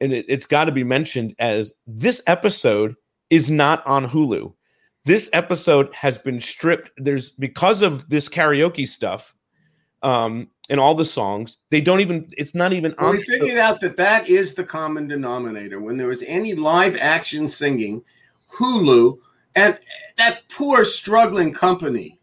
and 0.00 0.12
it, 0.12 0.24
it's 0.28 0.46
got 0.46 0.64
to 0.64 0.72
be 0.72 0.84
mentioned 0.84 1.34
as 1.38 1.72
this 1.86 2.22
episode 2.26 2.96
is 3.30 3.50
not 3.50 3.86
on 3.86 4.08
Hulu. 4.08 4.52
This 5.04 5.30
episode 5.32 5.92
has 5.94 6.18
been 6.18 6.40
stripped. 6.40 6.90
There's 6.96 7.30
because 7.30 7.82
of 7.82 8.08
this 8.10 8.28
karaoke 8.28 8.86
stuff, 8.86 9.34
um, 10.02 10.48
and 10.68 10.78
all 10.78 10.94
the 10.94 11.04
songs. 11.04 11.58
They 11.70 11.80
don't 11.80 12.00
even. 12.00 12.28
It's 12.36 12.54
not 12.54 12.72
even 12.72 12.94
Well, 12.98 13.10
on. 13.10 13.16
we 13.16 13.22
figured 13.24 13.58
out 13.58 13.80
that 13.80 13.96
that 13.96 14.28
is 14.28 14.54
the 14.54 14.64
common 14.64 15.08
denominator. 15.08 15.80
When 15.80 15.96
there 15.96 16.06
was 16.08 16.22
any 16.24 16.54
live 16.54 16.96
action 17.00 17.48
singing, 17.48 18.02
Hulu, 18.52 19.18
and 19.54 19.78
that 20.16 20.42
poor 20.50 20.84
struggling 20.84 21.52
company, 21.52 22.18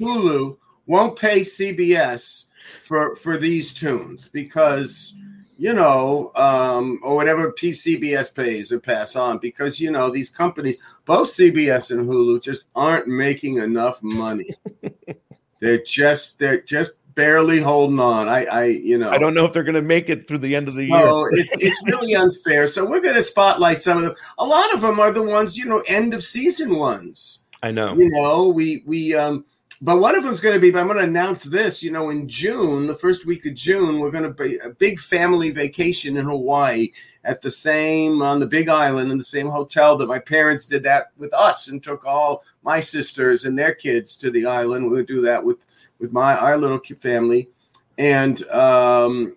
Hulu, 0.00 0.56
won't 0.86 1.18
pay 1.18 1.40
CBS 1.40 2.46
for 2.80 3.16
for 3.16 3.36
these 3.36 3.72
tunes 3.74 4.28
because 4.28 5.14
you 5.58 5.72
know, 5.72 6.32
um, 6.34 6.98
or 7.04 7.14
whatever 7.14 7.52
PCBS 7.52 8.34
pays 8.34 8.72
or 8.72 8.80
pass 8.80 9.14
on, 9.14 9.38
because 9.38 9.78
you 9.78 9.92
know 9.92 10.10
these 10.10 10.28
companies, 10.28 10.76
both 11.04 11.28
CBS 11.28 11.92
and 11.92 12.08
Hulu, 12.08 12.42
just 12.42 12.64
aren't 12.74 13.06
making 13.06 13.58
enough 13.58 14.02
money. 14.02 14.50
they're 15.60 15.82
just 15.82 16.40
they're 16.40 16.62
just 16.62 16.92
barely 17.14 17.60
holding 17.60 17.98
on. 17.98 18.28
I, 18.28 18.44
I 18.44 18.64
you 18.64 18.98
know, 18.98 19.10
I 19.10 19.18
don't 19.18 19.34
know 19.34 19.44
if 19.44 19.52
they're 19.52 19.62
going 19.62 19.74
to 19.74 19.82
make 19.82 20.08
it 20.08 20.26
through 20.26 20.38
the 20.38 20.54
end 20.54 20.68
of 20.68 20.74
the 20.74 20.86
year. 20.86 21.00
so 21.00 21.26
it, 21.32 21.48
it's 21.52 21.82
really 21.86 22.14
unfair. 22.16 22.66
So 22.66 22.84
we're 22.84 23.00
going 23.00 23.16
to 23.16 23.22
spotlight 23.22 23.80
some 23.80 23.98
of 23.98 24.04
them. 24.04 24.14
A 24.38 24.44
lot 24.44 24.72
of 24.74 24.80
them 24.80 25.00
are 25.00 25.10
the 25.10 25.22
ones, 25.22 25.56
you 25.56 25.64
know, 25.64 25.82
end 25.88 26.14
of 26.14 26.22
season 26.22 26.76
ones. 26.76 27.42
I 27.62 27.70
know. 27.70 27.94
You 27.94 28.10
know, 28.10 28.48
we 28.48 28.82
we 28.86 29.14
um, 29.14 29.44
but 29.80 29.98
one 29.98 30.14
of 30.14 30.22
them's 30.22 30.40
going 30.40 30.54
to 30.54 30.60
be. 30.60 30.68
I'm 30.78 30.86
going 30.86 30.98
to 30.98 31.04
announce 31.04 31.42
this. 31.42 31.82
You 31.82 31.90
know, 31.90 32.10
in 32.10 32.28
June, 32.28 32.86
the 32.86 32.94
first 32.94 33.26
week 33.26 33.44
of 33.46 33.54
June, 33.54 33.98
we're 33.98 34.12
going 34.12 34.22
to 34.22 34.30
be 34.30 34.58
a 34.58 34.70
big 34.70 35.00
family 35.00 35.50
vacation 35.50 36.16
in 36.16 36.24
Hawaii 36.24 36.90
at 37.24 37.42
the 37.42 37.50
same 37.50 38.22
on 38.22 38.38
the 38.38 38.46
Big 38.46 38.68
Island 38.68 39.10
in 39.10 39.18
the 39.18 39.24
same 39.24 39.48
hotel 39.48 39.96
that 39.96 40.08
my 40.08 40.18
parents 40.18 40.66
did 40.66 40.82
that 40.84 41.10
with 41.18 41.32
us 41.34 41.68
and 41.68 41.82
took 41.82 42.04
all 42.04 42.44
my 42.62 42.80
sisters 42.80 43.44
and 43.44 43.58
their 43.58 43.74
kids 43.74 44.16
to 44.18 44.30
the 44.30 44.46
island. 44.46 44.88
We'll 44.88 45.04
do 45.04 45.20
that 45.22 45.44
with 45.44 45.64
with 46.02 46.12
my 46.12 46.36
our 46.36 46.58
little 46.58 46.80
family, 46.80 47.48
and 47.96 48.42
um, 48.48 49.34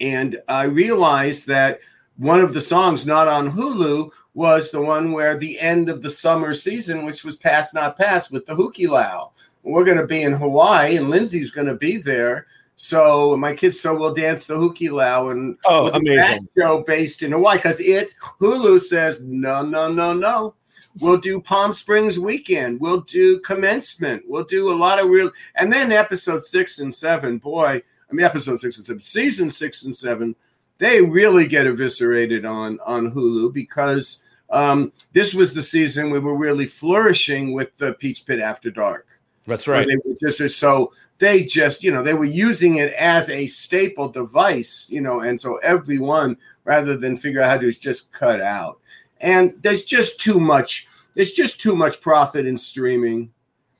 and 0.00 0.40
I 0.48 0.64
realized 0.64 1.46
that 1.48 1.80
one 2.16 2.40
of 2.40 2.54
the 2.54 2.60
songs 2.60 3.04
not 3.04 3.26
on 3.28 3.50
Hulu 3.50 4.10
was 4.34 4.70
the 4.70 4.80
one 4.80 5.12
where 5.12 5.36
the 5.36 5.58
end 5.60 5.88
of 5.88 6.00
the 6.02 6.10
summer 6.10 6.54
season, 6.54 7.04
which 7.04 7.24
was 7.24 7.36
Pass 7.36 7.74
Not 7.74 7.98
Pass 7.98 8.30
with 8.30 8.46
the 8.46 8.54
Hukilau. 8.54 9.30
We're 9.64 9.84
going 9.84 9.98
to 9.98 10.06
be 10.06 10.22
in 10.22 10.32
Hawaii, 10.32 10.96
and 10.96 11.10
Lindsay's 11.10 11.50
going 11.50 11.66
to 11.66 11.74
be 11.74 11.96
there. 11.96 12.46
So 12.76 13.36
my 13.36 13.54
kids, 13.54 13.80
so 13.80 13.96
we'll 13.96 14.14
dance 14.14 14.46
the 14.46 14.54
Hukilau 14.54 15.32
and 15.32 15.56
Oh, 15.66 15.90
that 15.90 15.96
amazing. 16.00 16.48
show 16.58 16.82
based 16.82 17.22
in 17.22 17.32
Hawaii 17.32 17.58
because 17.58 17.80
it 17.80 18.14
Hulu 18.40 18.80
says 18.80 19.20
no, 19.24 19.62
no, 19.62 19.90
no, 19.92 20.12
no. 20.12 20.54
We'll 21.00 21.18
do 21.18 21.40
Palm 21.40 21.72
Springs 21.72 22.18
weekend. 22.18 22.80
We'll 22.80 23.00
do 23.00 23.40
commencement. 23.40 24.24
We'll 24.28 24.44
do 24.44 24.72
a 24.72 24.76
lot 24.76 25.00
of 25.00 25.08
real, 25.08 25.32
and 25.56 25.72
then 25.72 25.90
episode 25.90 26.42
six 26.42 26.78
and 26.78 26.94
seven. 26.94 27.38
Boy, 27.38 27.82
I 28.08 28.12
mean 28.12 28.24
episode 28.24 28.60
six 28.60 28.76
and 28.76 28.86
seven, 28.86 29.00
season 29.00 29.50
six 29.50 29.84
and 29.84 29.94
seven. 29.94 30.36
They 30.78 31.00
really 31.02 31.46
get 31.46 31.66
eviscerated 31.66 32.44
on 32.44 32.78
on 32.86 33.12
Hulu 33.12 33.52
because 33.52 34.20
um, 34.50 34.92
this 35.12 35.34
was 35.34 35.52
the 35.52 35.62
season 35.62 36.10
we 36.10 36.20
were 36.20 36.36
really 36.36 36.66
flourishing 36.66 37.52
with 37.52 37.76
the 37.78 37.94
Peach 37.94 38.24
Pit 38.24 38.38
After 38.38 38.70
Dark. 38.70 39.06
That's 39.46 39.66
right. 39.66 39.86
They 39.86 39.96
were 39.96 40.30
just 40.30 40.58
so 40.58 40.92
they 41.18 41.42
just 41.42 41.82
you 41.82 41.90
know 41.90 42.02
they 42.02 42.14
were 42.14 42.24
using 42.24 42.76
it 42.76 42.92
as 42.94 43.28
a 43.28 43.46
staple 43.46 44.08
device, 44.08 44.88
you 44.90 45.00
know, 45.00 45.20
and 45.20 45.40
so 45.40 45.56
everyone 45.56 46.36
rather 46.64 46.96
than 46.96 47.16
figure 47.16 47.42
out 47.42 47.50
how 47.50 47.58
to 47.58 47.72
just 47.72 48.12
cut 48.12 48.40
out. 48.40 48.80
And 49.24 49.54
there's 49.62 49.82
just 49.82 50.20
too 50.20 50.38
much. 50.38 50.86
There's 51.14 51.32
just 51.32 51.60
too 51.60 51.74
much 51.74 52.00
profit 52.00 52.46
in 52.46 52.56
streaming, 52.56 53.32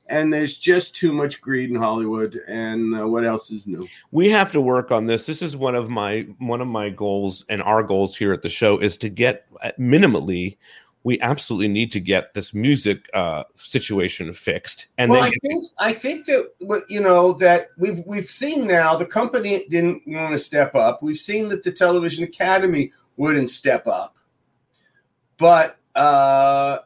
and 0.07 0.33
there's 0.33 0.57
just 0.57 0.95
too 0.95 1.13
much 1.13 1.39
greed 1.39 1.69
in 1.69 1.75
Hollywood. 1.75 2.41
And 2.47 2.99
uh, 2.99 3.07
what 3.07 3.23
else 3.23 3.51
is 3.51 3.67
new? 3.67 3.87
we 4.11 4.29
have 4.29 4.51
to 4.51 4.61
work 4.61 4.91
on 4.91 5.05
this 5.05 5.25
this 5.25 5.41
is 5.41 5.55
one 5.55 5.75
of 5.75 5.89
my 5.89 6.21
one 6.39 6.61
of 6.61 6.67
my 6.67 6.89
goals 6.89 7.45
and 7.49 7.61
our 7.63 7.83
goals 7.83 8.17
here 8.17 8.33
at 8.33 8.41
the 8.41 8.49
show 8.49 8.77
is 8.77 8.97
to 8.97 9.09
get 9.09 9.45
uh, 9.63 9.71
minimally 9.79 10.57
we 11.03 11.19
absolutely 11.21 11.67
need 11.67 11.91
to 11.91 11.99
get 11.99 12.33
this 12.33 12.53
music 12.53 13.07
uh 13.13 13.43
situation 13.53 14.33
fixed 14.33 14.87
and 14.97 15.11
well, 15.11 15.21
then 15.21 15.31
I 15.31 15.47
think 15.47 15.65
I 15.79 15.93
think 15.93 16.25
that 16.25 16.49
you 16.89 17.01
know 17.01 17.33
that 17.33 17.69
we've 17.77 18.01
we've 18.05 18.29
seen 18.29 18.65
now 18.67 18.95
the 18.95 19.05
company 19.05 19.65
didn't 19.69 20.03
want 20.07 20.31
to 20.31 20.39
step 20.39 20.73
up. 20.75 21.03
We've 21.03 21.17
seen 21.17 21.49
that 21.49 21.63
the 21.63 21.71
Television 21.71 22.23
Academy 22.23 22.91
wouldn't 23.17 23.49
step 23.49 23.85
up, 23.87 24.15
but 25.37 25.77
uh, 25.95 26.79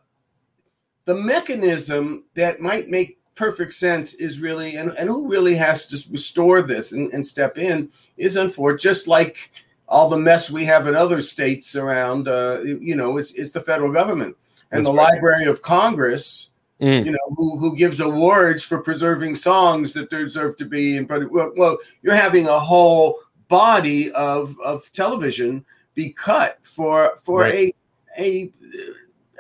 the 1.06 1.16
mechanism 1.16 2.24
that 2.36 2.60
might 2.60 2.90
make 2.90 3.20
perfect 3.36 3.74
sense 3.74 4.14
is 4.16 4.40
really 4.42 4.76
and, 4.76 4.92
and 4.98 5.10
who 5.10 5.28
really 5.28 5.56
has 5.56 5.88
to 5.88 5.98
restore 6.12 6.62
this 6.62 6.92
and, 6.92 7.12
and 7.14 7.26
step 7.26 7.58
in 7.58 7.90
is 8.18 8.36
unfortunate. 8.36 8.82
Just 8.82 9.08
like 9.08 9.52
all 9.88 10.10
the 10.10 10.18
mess 10.18 10.52
we 10.52 10.66
have 10.66 10.88
in 10.88 10.96
other 10.96 11.22
states 11.22 11.76
around, 11.76 12.28
uh, 12.28 12.60
you 12.62 12.96
know, 12.96 13.18
is, 13.18 13.32
is 13.34 13.52
the 13.52 13.62
federal 13.62 13.92
government 13.92 14.36
and 14.72 14.86
That's 14.86 14.90
the 14.92 14.98
right. 14.98 15.14
Library 15.14 15.46
of 15.46 15.62
Congress 15.62 16.50
Mm. 16.82 17.06
you 17.08 17.12
know, 17.12 17.36
who, 17.36 17.60
who 17.60 17.76
gives 17.76 18.00
awards 18.00 18.64
for 18.64 18.80
preserving 18.80 19.36
songs 19.36 19.92
that 19.92 20.10
deserve 20.10 20.56
to 20.56 20.64
be 20.64 20.96
in. 20.96 21.06
But 21.06 21.30
well, 21.30 21.52
well, 21.58 21.78
you're 22.02 22.16
having 22.16 22.48
a 22.48 22.58
whole 22.58 23.20
body 23.50 24.14
of 24.14 24.56
of 24.64 24.90
television 24.94 25.66
be 25.94 26.12
cut 26.12 26.58
for 26.62 27.18
for 27.18 27.42
Right. 27.42 27.54
a 27.54 27.74
a 28.18 28.52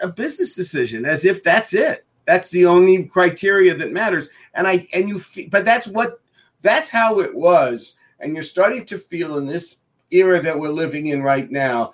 a 0.01 0.08
business 0.08 0.55
decision, 0.55 1.05
as 1.05 1.25
if 1.25 1.43
that's 1.43 1.73
it. 1.73 2.05
That's 2.25 2.49
the 2.51 2.65
only 2.65 3.05
criteria 3.05 3.73
that 3.75 3.91
matters. 3.91 4.29
And 4.53 4.67
I 4.67 4.88
and 4.93 5.10
you, 5.10 5.19
fe- 5.19 5.47
but 5.47 5.65
that's 5.65 5.88
what 5.88 6.21
that's 6.62 6.89
how 6.89 7.19
it 7.19 7.34
was. 7.34 7.97
And 8.19 8.34
you're 8.34 8.43
starting 8.43 8.86
to 8.86 8.97
feel 8.97 9.38
in 9.38 9.47
this 9.47 9.77
era 10.12 10.41
that 10.41 10.58
we're 10.60 10.69
living 10.69 11.08
in 11.08 11.21
right 11.21 11.49
now 11.51 11.93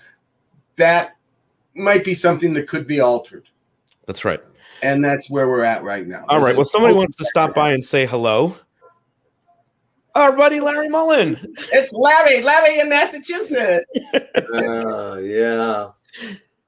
that 0.78 1.16
might 1.74 2.04
be 2.04 2.14
something 2.14 2.54
that 2.54 2.68
could 2.68 2.88
be 2.88 3.00
altered 3.02 3.44
that's 4.06 4.24
right 4.24 4.42
and 4.84 5.04
that's 5.04 5.30
where 5.30 5.48
we're 5.50 5.64
at 5.64 5.84
right 5.84 6.08
now. 6.08 6.24
all 6.30 6.40
This 6.40 6.46
right 6.48 6.56
well 6.56 6.66
somebody 6.66 6.94
wants 6.94 7.18
to 7.18 7.26
stop 7.26 7.54
by 7.54 7.74
and 7.74 7.84
say 7.84 8.06
hello 8.06 8.56
our 10.16 10.32
buddy 10.32 10.62
larry 10.62 10.88
mullen 10.88 11.38
It's 11.74 11.92
Larry, 11.92 12.42
Larry 12.42 12.80
in 12.80 12.90
Massachusetts. 12.90 13.84
Uh, 14.54 15.18
yeah. 15.18 15.90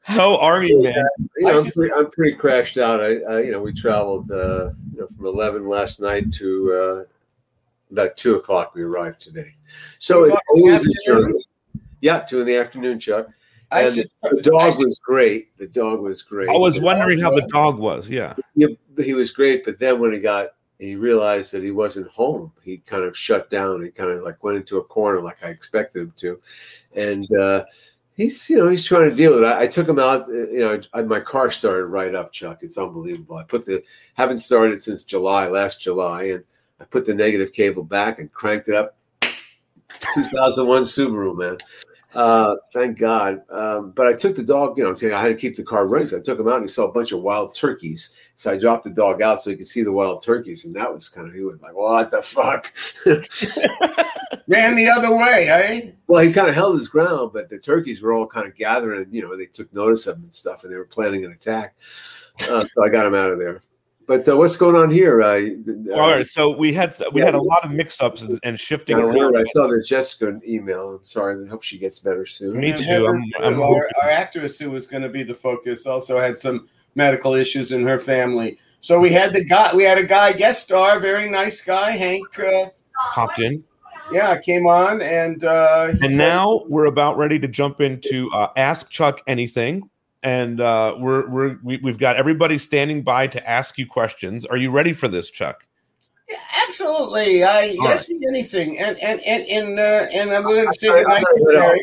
How 0.08 0.38
are 0.38 0.64
you 0.64 0.82
man 0.82 0.96
You 1.38 1.46
know, 1.46 1.50
I 1.50 1.58
I'm, 1.60 1.72
pretty, 1.72 1.94
I'm 1.94 2.10
pretty 2.12 2.34
crashed 2.34 2.78
out. 2.78 3.02
I, 3.02 3.18
I 3.24 3.40
you 3.42 3.52
know, 3.52 3.62
we 3.62 3.74
traveled 3.74 4.32
uh, 4.32 4.72
you 4.94 5.02
know, 5.02 5.08
from 5.08 5.26
11 5.26 5.68
last 5.68 6.00
night 6.00 6.32
to 6.34 6.74
uh, 6.74 7.04
about 7.92 8.16
two 8.16 8.36
o'clock. 8.36 8.74
We 8.74 8.84
arrived 8.84 9.20
today, 9.22 9.54
so 10.00 10.20
Two 10.24 10.30
it's 10.32 10.36
o'clock 10.38 10.44
in 10.56 10.62
the 10.62 10.68
always 10.70 10.88
a 10.88 10.90
afternoon? 10.92 11.32
journey. 11.32 11.44
Yeah, 12.02 12.20
two 12.20 12.40
in 12.40 12.46
the 12.48 12.56
afternoon, 12.56 13.00
Chuck. 13.00 13.28
I 13.70 13.82
And 13.82 13.96
just, 13.96 14.16
the 14.22 14.42
dog 14.42 14.62
I- 14.62 14.78
was 14.78 14.98
great. 15.04 15.58
The 15.58 15.68
dog 15.68 16.00
was 16.00 16.22
great. 16.22 16.48
I 16.48 16.54
was 16.58 16.80
wondering 16.80 17.20
how 17.20 17.32
the 17.32 17.46
dog 17.48 17.78
was. 17.78 18.10
Yeah. 18.10 18.34
Yeah, 18.56 18.68
but 18.96 19.04
he 19.04 19.14
was 19.14 19.32
great. 19.32 19.66
But 19.66 19.78
then 19.78 20.00
when 20.00 20.14
he 20.14 20.20
got, 20.20 20.52
he 20.80 20.96
realized 20.96 21.52
that 21.52 21.64
he 21.64 21.72
wasn't 21.72 22.08
home. 22.08 22.54
He 22.64 22.78
kind 22.78 23.04
of 23.04 23.18
shut 23.18 23.50
down. 23.50 23.84
He 23.84 23.90
kind 23.90 24.12
of 24.12 24.24
like 24.24 24.42
went 24.42 24.56
into 24.58 24.78
a 24.78 24.84
corner, 24.86 25.20
like 25.22 25.38
I 25.44 25.50
expected 25.50 26.04
him 26.04 26.14
to, 26.18 26.40
and 26.96 27.26
uh, 27.36 27.66
he's, 28.18 28.50
you 28.50 28.58
know, 28.58 28.68
he's 28.68 28.86
trying 28.86 29.10
to 29.10 29.16
deal 29.16 29.32
with 29.34 29.44
it. 29.44 29.48
I, 29.48 29.62
I 29.62 29.68
took 29.68 29.88
him 29.88 30.00
out. 30.00 30.28
uh, 30.28 30.34
You 30.50 30.60
know, 30.60 30.82
I, 30.94 31.04
my 31.04 31.20
car 31.22 31.50
started 31.52 31.86
right 31.86 32.14
up, 32.14 32.34
Chuck. 32.34 32.60
It's 32.62 32.78
unbelievable. 32.78 33.38
I 33.38 33.44
put 33.44 33.66
the 33.66 33.84
haven't 34.16 34.40
started 34.40 34.84
since 34.84 35.04
July, 35.04 35.48
last 35.48 35.82
July, 35.82 36.24
and 36.24 36.44
I 36.82 36.84
put 36.86 37.06
the 37.06 37.14
negative 37.14 37.54
cable 37.54 37.84
back 37.84 38.20
and 38.20 38.32
cranked 38.34 38.68
it 38.68 38.76
up. 38.76 38.98
2001 40.16 40.84
Subaru, 40.84 41.38
man. 41.38 41.58
Uh, 42.14 42.56
thank 42.74 42.98
God. 42.98 43.42
Um, 43.52 43.92
but 43.92 44.08
I 44.08 44.14
took 44.14 44.36
the 44.36 44.44
dog, 44.44 44.78
you 44.78 44.84
know, 44.84 44.96
I 45.16 45.22
had 45.22 45.28
to 45.28 45.36
keep 45.36 45.56
the 45.56 45.64
car 45.64 45.86
running. 45.88 46.08
So 46.08 46.18
I 46.18 46.22
took 46.22 46.40
him 46.40 46.48
out 46.48 46.56
and 46.56 46.64
he 46.64 46.70
saw 46.70 46.86
a 46.86 46.92
bunch 46.92 47.12
of 47.12 47.22
wild 47.22 47.54
turkeys. 47.54 48.16
So 48.38 48.52
I 48.52 48.58
dropped 48.58 48.86
the 48.86 48.90
dog 48.90 49.22
out 49.22 49.42
so 49.42 49.50
he 49.52 49.56
could 49.56 49.68
see 49.68 49.84
the 49.84 49.92
wild 49.92 50.24
turkeys. 50.24 50.66
And 50.66 50.76
that 50.76 50.92
was 50.92 51.10
kind 51.10 51.28
of, 51.28 51.34
he 51.34 51.42
was 51.42 51.62
like, 51.62 51.76
what 51.76 52.10
the 52.10 52.22
fuck? 52.22 52.74
ran 54.48 54.76
the 54.76 54.88
other 54.90 55.16
way, 55.16 55.48
eh? 55.50 55.92
well, 56.08 56.24
he 56.24 56.32
kind 56.34 56.48
of 56.48 56.56
held 56.56 56.78
his 56.78 56.88
ground, 56.88 57.32
but 57.34 57.50
the 57.50 57.58
turkeys 57.60 58.02
were 58.02 58.14
all 58.14 58.28
kind 58.28 58.48
of 58.48 58.56
gathering 58.56 59.08
you 59.12 59.22
know, 59.22 59.36
they 59.36 59.46
took 59.46 59.72
notice 59.74 60.08
of 60.08 60.18
him 60.18 60.24
and 60.24 60.34
stuff 60.34 60.64
and 60.64 60.72
they 60.72 60.78
were 60.78 60.86
planning 60.86 61.26
an 61.26 61.32
attack. 61.32 61.76
Uh, 62.50 62.64
so 62.64 62.84
I 62.84 62.90
got 62.90 63.06
him 63.06 63.16
out 63.16 63.32
of 63.32 63.40
there. 63.40 63.62
But 64.08 64.28
uh, 64.30 64.38
what's 64.38 64.56
going 64.56 64.76
on 64.78 64.90
here? 64.90 65.22
Uh, 65.22 65.42
All 65.94 66.12
right. 66.12 66.26
So 66.26 66.58
we 66.58 66.72
had 66.72 66.96
we 67.12 67.20
Yeah. 67.20 67.26
had 67.26 67.36
a 67.36 67.42
lot 67.42 67.66
of 67.66 67.72
mix-ups 67.72 68.22
and, 68.22 68.40
and 68.44 68.58
shifting 68.58 68.96
I, 68.96 69.02
around. 69.02 69.36
I 69.36 69.44
saw 69.46 69.68
the 69.68 69.84
Jessica 69.86 70.40
email. 70.48 70.92
I'm 70.96 71.04
sorry. 71.04 71.44
I 71.46 71.50
hope 71.50 71.62
she 71.62 71.78
gets 71.78 72.00
better 72.00 72.26
soon. 72.26 72.58
Me 72.58 72.72
too. 72.72 73.06
I'm- 73.06 73.24
I'm 73.44 73.62
our, 73.62 73.90
our 74.02 74.10
actress 74.10 74.58
who 74.60 74.72
was 74.72 74.88
going 74.88 75.04
to 75.04 75.10
be 75.10 75.24
the 75.24 75.34
focus 75.34 75.86
also 75.86 76.22
had 76.22 76.38
some 76.38 76.70
medical 76.96 77.34
issues 77.34 77.74
in 77.74 77.86
her 77.86 78.00
family. 78.00 78.58
So 78.80 78.98
we 78.98 79.10
had 79.10 79.34
the 79.34 79.44
guy, 79.44 79.76
we 79.76 79.84
had 79.84 79.98
a 79.98 80.04
guy 80.06 80.32
guest 80.32 80.64
star, 80.64 81.00
very 81.00 81.30
nice 81.30 81.62
guy, 81.62 81.92
Hank. 81.92 82.40
Uh, 82.40 82.68
Popped 83.14 83.40
in. 83.40 83.64
Yeah, 84.12 84.40
came 84.40 84.68
on 84.68 85.02
and 85.02 85.44
uh, 85.44 85.94
And 86.02 86.18
now 86.18 86.64
we're 86.68 86.86
about 86.86 87.18
ready 87.18 87.40
to 87.40 87.48
jump 87.48 87.82
into 87.82 88.30
uh, 88.32 88.50
Ask 88.56 88.90
Chuck 88.90 89.22
Anything. 89.28 89.90
And 90.24 90.60
uh, 90.60 90.96
we're, 90.98 91.30
we're, 91.30 91.58
we, 91.64 91.78
we've 91.78 92.00
got 92.00 92.16
everybody 92.18 92.58
standing 92.58 93.04
by 93.04 93.28
to 93.28 93.50
ask 93.50 93.78
you 93.78 93.86
questions. 93.86 94.46
Are 94.46 94.58
you 94.58 94.72
ready 94.72 94.92
for 94.94 95.08
this, 95.08 95.30
Chuck? 95.30 95.66
Yeah, 96.28 96.38
absolutely, 96.68 97.44
I 97.44 97.74
All 97.80 97.88
ask 97.88 98.10
me 98.10 98.22
anything, 98.28 98.78
and 98.80 98.98
and 99.00 99.22
and 99.22 99.46
and 99.46 99.80
uh, 99.80 100.08
and 100.12 100.30
I'm 100.32 100.44
going 100.44 100.66
to 100.66 100.74
say 100.78 100.88
goodnight 100.90 101.24
to 101.24 101.44
Larry. 101.44 101.80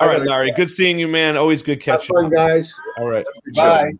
All 0.00 0.08
right, 0.08 0.20
Larry. 0.20 0.52
Good 0.56 0.68
seeing 0.68 0.98
you, 0.98 1.06
man. 1.06 1.36
Always 1.36 1.62
good 1.62 1.80
Have 1.84 2.00
catching 2.00 2.16
fun, 2.16 2.30
guys. 2.30 2.74
All 2.98 3.08
right. 3.08 3.24
Bye. 3.54 3.92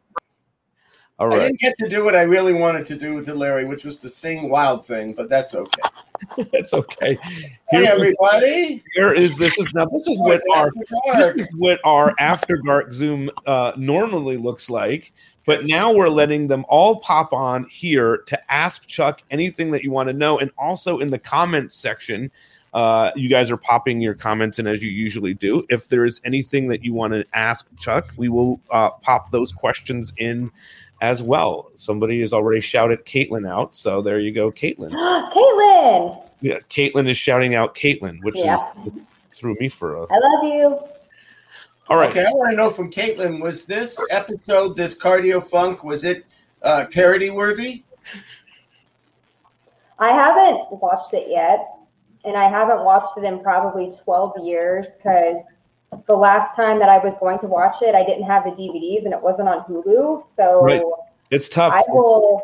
All 1.18 1.32
I 1.32 1.38
didn't 1.38 1.60
get 1.60 1.76
to 1.78 1.88
do 1.88 2.04
what 2.04 2.16
I 2.16 2.22
really 2.22 2.52
wanted 2.52 2.86
to 2.86 2.96
do 2.96 3.24
to 3.24 3.34
Larry, 3.34 3.64
which 3.64 3.84
was 3.84 3.98
to 3.98 4.08
sing 4.08 4.50
"Wild 4.50 4.84
Thing," 4.84 5.12
but 5.12 5.28
that's 5.28 5.54
okay. 5.54 5.82
that's 6.52 6.74
okay. 6.74 7.16
Hey, 7.22 7.48
Here, 7.70 7.92
everybody! 7.92 8.82
here 8.94 9.12
is 9.12 9.38
this 9.38 9.56
is 9.56 9.72
now 9.74 9.86
this 9.86 10.08
is 10.08 10.18
Oh, 10.20 10.24
what 10.24 10.42
our 10.56 10.72
this 11.14 11.30
is 11.36 11.54
what 11.56 11.78
our 11.84 12.12
after 12.18 12.56
dark 12.66 12.92
Zoom 12.92 13.30
uh, 13.46 13.72
normally 13.76 14.36
looks 14.36 14.68
like. 14.68 15.12
But 15.46 15.66
now 15.66 15.92
we're 15.92 16.08
letting 16.08 16.46
them 16.46 16.64
all 16.68 16.96
pop 17.00 17.32
on 17.32 17.64
here 17.64 18.18
to 18.26 18.52
ask 18.52 18.86
Chuck 18.86 19.22
anything 19.30 19.70
that 19.72 19.84
you 19.84 19.92
want 19.92 20.08
to 20.08 20.14
know, 20.14 20.38
and 20.38 20.50
also 20.58 20.98
in 20.98 21.10
the 21.10 21.18
comments 21.18 21.76
section. 21.76 22.32
Uh, 22.72 23.12
you 23.14 23.28
guys 23.28 23.52
are 23.52 23.56
popping 23.56 24.00
your 24.00 24.14
comments 24.14 24.58
in 24.58 24.66
as 24.66 24.82
you 24.82 24.90
usually 24.90 25.32
do. 25.32 25.64
If 25.68 25.88
there 25.88 26.04
is 26.04 26.20
anything 26.24 26.66
that 26.68 26.82
you 26.82 26.92
want 26.92 27.12
to 27.12 27.24
ask 27.32 27.68
Chuck, 27.78 28.12
we 28.16 28.28
will 28.28 28.60
uh, 28.68 28.90
pop 28.90 29.30
those 29.30 29.52
questions 29.52 30.12
in 30.16 30.50
as 31.00 31.22
well. 31.22 31.70
Somebody 31.74 32.20
has 32.20 32.32
already 32.32 32.60
shouted 32.60 33.04
Caitlin 33.04 33.48
out, 33.48 33.76
so 33.76 34.00
there 34.00 34.18
you 34.18 34.32
go, 34.32 34.50
Caitlin. 34.50 34.90
Caitlin, 35.34 36.22
Yeah, 36.40 36.58
Caitlin 36.68 37.08
is 37.08 37.18
shouting 37.18 37.54
out 37.54 37.74
Caitlin, 37.74 38.22
which 38.22 38.36
Yeah. 38.36 38.54
is 38.54 38.92
threw 39.34 39.56
me 39.60 39.68
for 39.68 39.96
a. 39.96 40.02
I 40.02 40.18
love 40.18 40.44
you. 40.44 40.78
All 41.88 41.98
right. 41.98 42.08
Okay, 42.10 42.24
I 42.24 42.30
want 42.30 42.50
to 42.52 42.56
know 42.56 42.70
from 42.70 42.90
Caitlin: 42.90 43.42
Was 43.42 43.64
this 43.64 44.00
episode, 44.10 44.76
this 44.76 44.98
cardio 44.98 45.42
funk, 45.42 45.84
was 45.84 46.04
it 46.04 46.24
uh, 46.62 46.86
parody 46.90 47.30
worthy? 47.30 47.82
I 49.98 50.08
haven't 50.08 50.80
watched 50.80 51.12
it 51.14 51.26
yet, 51.28 51.68
and 52.24 52.36
I 52.36 52.48
haven't 52.48 52.84
watched 52.84 53.18
it 53.18 53.24
in 53.24 53.40
probably 53.40 53.96
12 54.04 54.38
years 54.44 54.86
because 54.96 55.36
the 56.06 56.14
last 56.14 56.54
time 56.56 56.78
that 56.78 56.88
I 56.88 56.98
was 56.98 57.14
going 57.20 57.38
to 57.40 57.46
watch 57.46 57.76
it, 57.82 57.94
I 57.94 58.04
didn't 58.04 58.24
have 58.24 58.44
the 58.44 58.50
DVDs 58.50 59.04
and 59.04 59.12
it 59.12 59.22
wasn't 59.22 59.48
on 59.48 59.64
Hulu. 59.64 60.24
So 60.36 60.62
Right. 60.62 60.82
It's 61.30 61.48
tough. 61.48 61.72
I 61.72 61.82
will, 61.88 62.42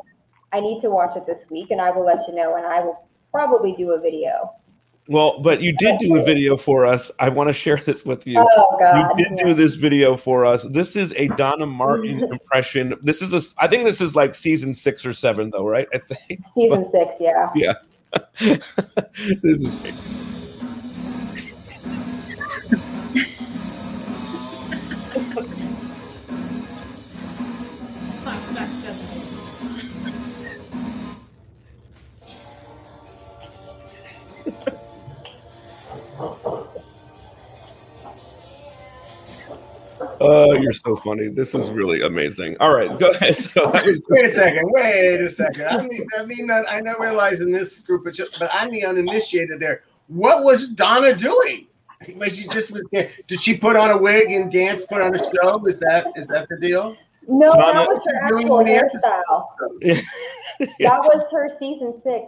I 0.53 0.61
need 0.61 0.81
to 0.83 0.91
watch 0.91 1.17
it 1.17 1.27
this 1.27 1.41
week 1.51 1.71
and 1.71 1.81
I 1.81 1.91
will 1.91 2.05
let 2.05 2.27
you 2.27 2.35
know, 2.35 2.57
and 2.57 2.67
I 2.67 2.81
will 2.81 3.07
probably 3.31 3.75
do 3.77 3.93
a 3.93 4.01
video. 4.01 4.53
Well, 5.09 5.41
but 5.41 5.61
you 5.61 5.75
did 5.77 5.99
do 5.99 6.17
a 6.17 6.23
video 6.23 6.57
for 6.57 6.87
us. 6.87 7.11
I 7.19 7.31
want 7.31 7.49
to 7.49 7.53
share 7.53 7.77
this 7.77 8.05
with 8.05 8.27
you. 8.29 8.39
Oh, 8.39 8.77
God. 8.79 9.19
You 9.19 9.25
did 9.25 9.39
do 9.45 9.55
this 9.55 9.75
video 9.75 10.17
for 10.17 10.47
us. 10.47 10.63
This 10.63 10.95
is 10.95 11.13
a 11.15 11.27
Donna 11.29 11.67
Martin 11.67 12.23
impression. 12.33 12.95
This 13.03 13.21
is 13.21 13.33
a. 13.35 13.63
I 13.63 13.67
think 13.67 13.85
this 13.85 14.01
is 14.01 14.15
like 14.15 14.37
season 14.37 14.73
six 14.73 15.05
or 15.05 15.13
seven, 15.13 15.51
though, 15.51 15.67
right? 15.67 15.89
I 15.93 15.99
think. 15.99 16.43
Season 16.55 16.89
six, 16.93 17.15
yeah. 17.19 17.51
Yeah. 17.57 17.75
this 19.43 19.63
is 19.63 19.75
great. 19.77 19.95
Oh, 40.21 40.53
you're 40.53 40.73
so 40.73 40.95
funny. 40.97 41.29
This 41.29 41.55
is 41.55 41.71
really 41.71 42.03
amazing. 42.03 42.57
All 42.61 42.75
right, 42.75 42.97
go 42.99 43.11
ahead. 43.11 43.37
So 43.39 43.71
that 43.73 43.85
was 43.87 44.01
Wait 44.09 44.25
a 44.25 44.29
second. 44.29 44.65
Wait 44.73 45.21
a 45.21 45.31
second. 45.31 45.67
I 45.67 45.83
mean, 45.83 46.07
I 46.19 46.25
mean, 46.25 46.47
that 46.49 46.69
I 46.69 46.81
don't 46.83 47.01
realize 47.01 47.41
in 47.41 47.51
this 47.51 47.81
group, 47.81 48.07
of, 48.07 48.15
chil- 48.15 48.27
but 48.39 48.51
I'm 48.53 48.71
the 48.71 48.85
uninitiated 48.85 49.61
there. 49.61 49.83
What 50.09 50.45
was 50.45 50.69
Donna 50.69 51.15
doing? 51.15 51.69
Was 52.17 52.37
she 52.39 52.49
just 52.49 52.71
was? 52.73 52.83
Did 52.93 53.41
she 53.41 53.57
put 53.57 53.77
on 53.77 53.91
a 53.91 53.97
wig 53.97 54.31
and 54.31 54.51
dance? 54.51 54.85
Put 54.87 55.01
on 55.03 55.15
a 55.15 55.19
show? 55.19 55.65
Is 55.67 55.79
that 55.81 56.07
is 56.17 56.27
that 56.29 56.49
the 56.49 56.57
deal? 56.59 56.97
No, 57.29 57.49
Donna- 57.51 57.73
that 57.75 57.89
was 57.89 58.03
her 58.07 58.17
actual 58.25 58.65
the 58.65 58.73
episode. 58.75 59.11
hairstyle. 59.83 60.03
That 60.81 61.01
was 61.01 61.25
her 61.33 61.49
season 61.59 61.95
six 62.05 62.27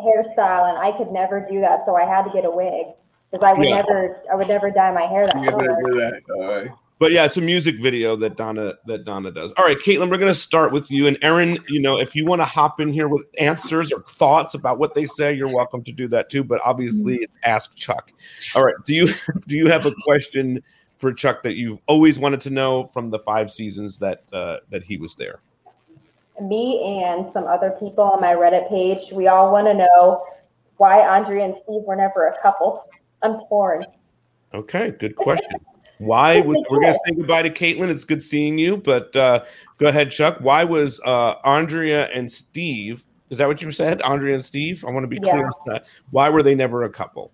hairstyle, 0.00 0.70
and 0.70 0.78
I 0.78 0.96
could 0.96 1.10
never 1.12 1.46
do 1.50 1.60
that, 1.60 1.84
so 1.84 1.94
I 1.96 2.04
had 2.04 2.22
to 2.24 2.30
get 2.32 2.44
a 2.46 2.50
wig 2.50 2.86
because 3.30 3.44
I 3.44 3.52
would 3.52 3.66
Yeah. 3.68 3.76
never, 3.82 4.22
I 4.32 4.34
would 4.36 4.48
never 4.48 4.70
dye 4.70 4.90
my 4.92 5.02
hair 5.02 5.26
that 5.26 5.36
You 5.36 5.50
better 5.50 5.66
color. 5.68 5.82
do 5.86 5.94
that. 6.00 6.22
All 6.34 6.48
right. 6.48 6.70
But 7.04 7.12
yeah, 7.12 7.26
it's 7.26 7.36
a 7.36 7.42
music 7.42 7.78
video 7.82 8.16
that 8.16 8.34
Donna 8.34 8.76
that 8.86 9.04
Donna 9.04 9.30
does. 9.30 9.52
All 9.58 9.64
right, 9.66 9.76
Caitlin, 9.76 10.10
we're 10.10 10.16
gonna 10.16 10.34
start 10.34 10.72
with 10.72 10.90
you. 10.90 11.06
And 11.06 11.18
Erin, 11.20 11.58
you 11.68 11.78
know, 11.78 11.98
if 11.98 12.16
you 12.16 12.24
want 12.24 12.40
to 12.40 12.46
hop 12.46 12.80
in 12.80 12.88
here 12.88 13.08
with 13.08 13.26
answers 13.38 13.92
or 13.92 14.00
thoughts 14.04 14.54
about 14.54 14.78
what 14.78 14.94
they 14.94 15.04
say, 15.04 15.34
you're 15.34 15.52
welcome 15.52 15.84
to 15.84 15.92
do 15.92 16.08
that 16.08 16.30
too. 16.30 16.42
But 16.42 16.62
obviously, 16.64 17.16
it's 17.16 17.36
ask 17.42 17.74
Chuck. 17.74 18.10
All 18.56 18.64
right, 18.64 18.74
do 18.86 18.94
you 18.94 19.08
do 19.46 19.54
you 19.54 19.66
have 19.66 19.84
a 19.84 19.92
question 20.02 20.62
for 20.96 21.12
Chuck 21.12 21.42
that 21.42 21.56
you've 21.56 21.78
always 21.88 22.18
wanted 22.18 22.40
to 22.40 22.48
know 22.48 22.86
from 22.86 23.10
the 23.10 23.18
five 23.18 23.50
seasons 23.50 23.98
that 23.98 24.22
uh, 24.32 24.60
that 24.70 24.82
he 24.82 24.96
was 24.96 25.14
there? 25.14 25.40
Me 26.40 27.02
and 27.04 27.30
some 27.34 27.44
other 27.44 27.72
people 27.72 28.04
on 28.04 28.22
my 28.22 28.32
Reddit 28.32 28.66
page, 28.70 29.12
we 29.12 29.28
all 29.28 29.52
want 29.52 29.66
to 29.66 29.74
know 29.74 30.24
why 30.78 31.00
Andrea 31.00 31.44
and 31.44 31.54
Steve 31.64 31.82
were 31.82 31.96
never 31.96 32.28
a 32.28 32.40
couple. 32.40 32.86
I'm 33.22 33.40
torn. 33.40 33.84
Okay, 34.54 34.92
good 34.92 35.16
question. 35.16 35.60
Why 36.04 36.40
was, 36.40 36.56
we're 36.70 36.80
gonna 36.80 36.92
say 36.92 37.14
goodbye 37.14 37.42
to 37.42 37.50
Caitlin? 37.50 37.88
It's 37.88 38.04
good 38.04 38.22
seeing 38.22 38.58
you, 38.58 38.76
but 38.76 39.14
uh, 39.16 39.44
go 39.78 39.88
ahead, 39.88 40.10
Chuck. 40.10 40.38
Why 40.40 40.64
was 40.64 41.00
uh, 41.04 41.34
Andrea 41.44 42.06
and 42.08 42.30
Steve? 42.30 43.04
Is 43.30 43.38
that 43.38 43.48
what 43.48 43.62
you 43.62 43.70
said, 43.70 44.02
Andrea 44.02 44.34
and 44.34 44.44
Steve? 44.44 44.84
I 44.84 44.90
want 44.90 45.04
to 45.04 45.08
be 45.08 45.18
clear. 45.18 45.36
Yeah. 45.36 45.44
on 45.46 45.52
that. 45.66 45.86
Why 46.10 46.28
were 46.28 46.42
they 46.42 46.54
never 46.54 46.84
a 46.84 46.90
couple? 46.90 47.32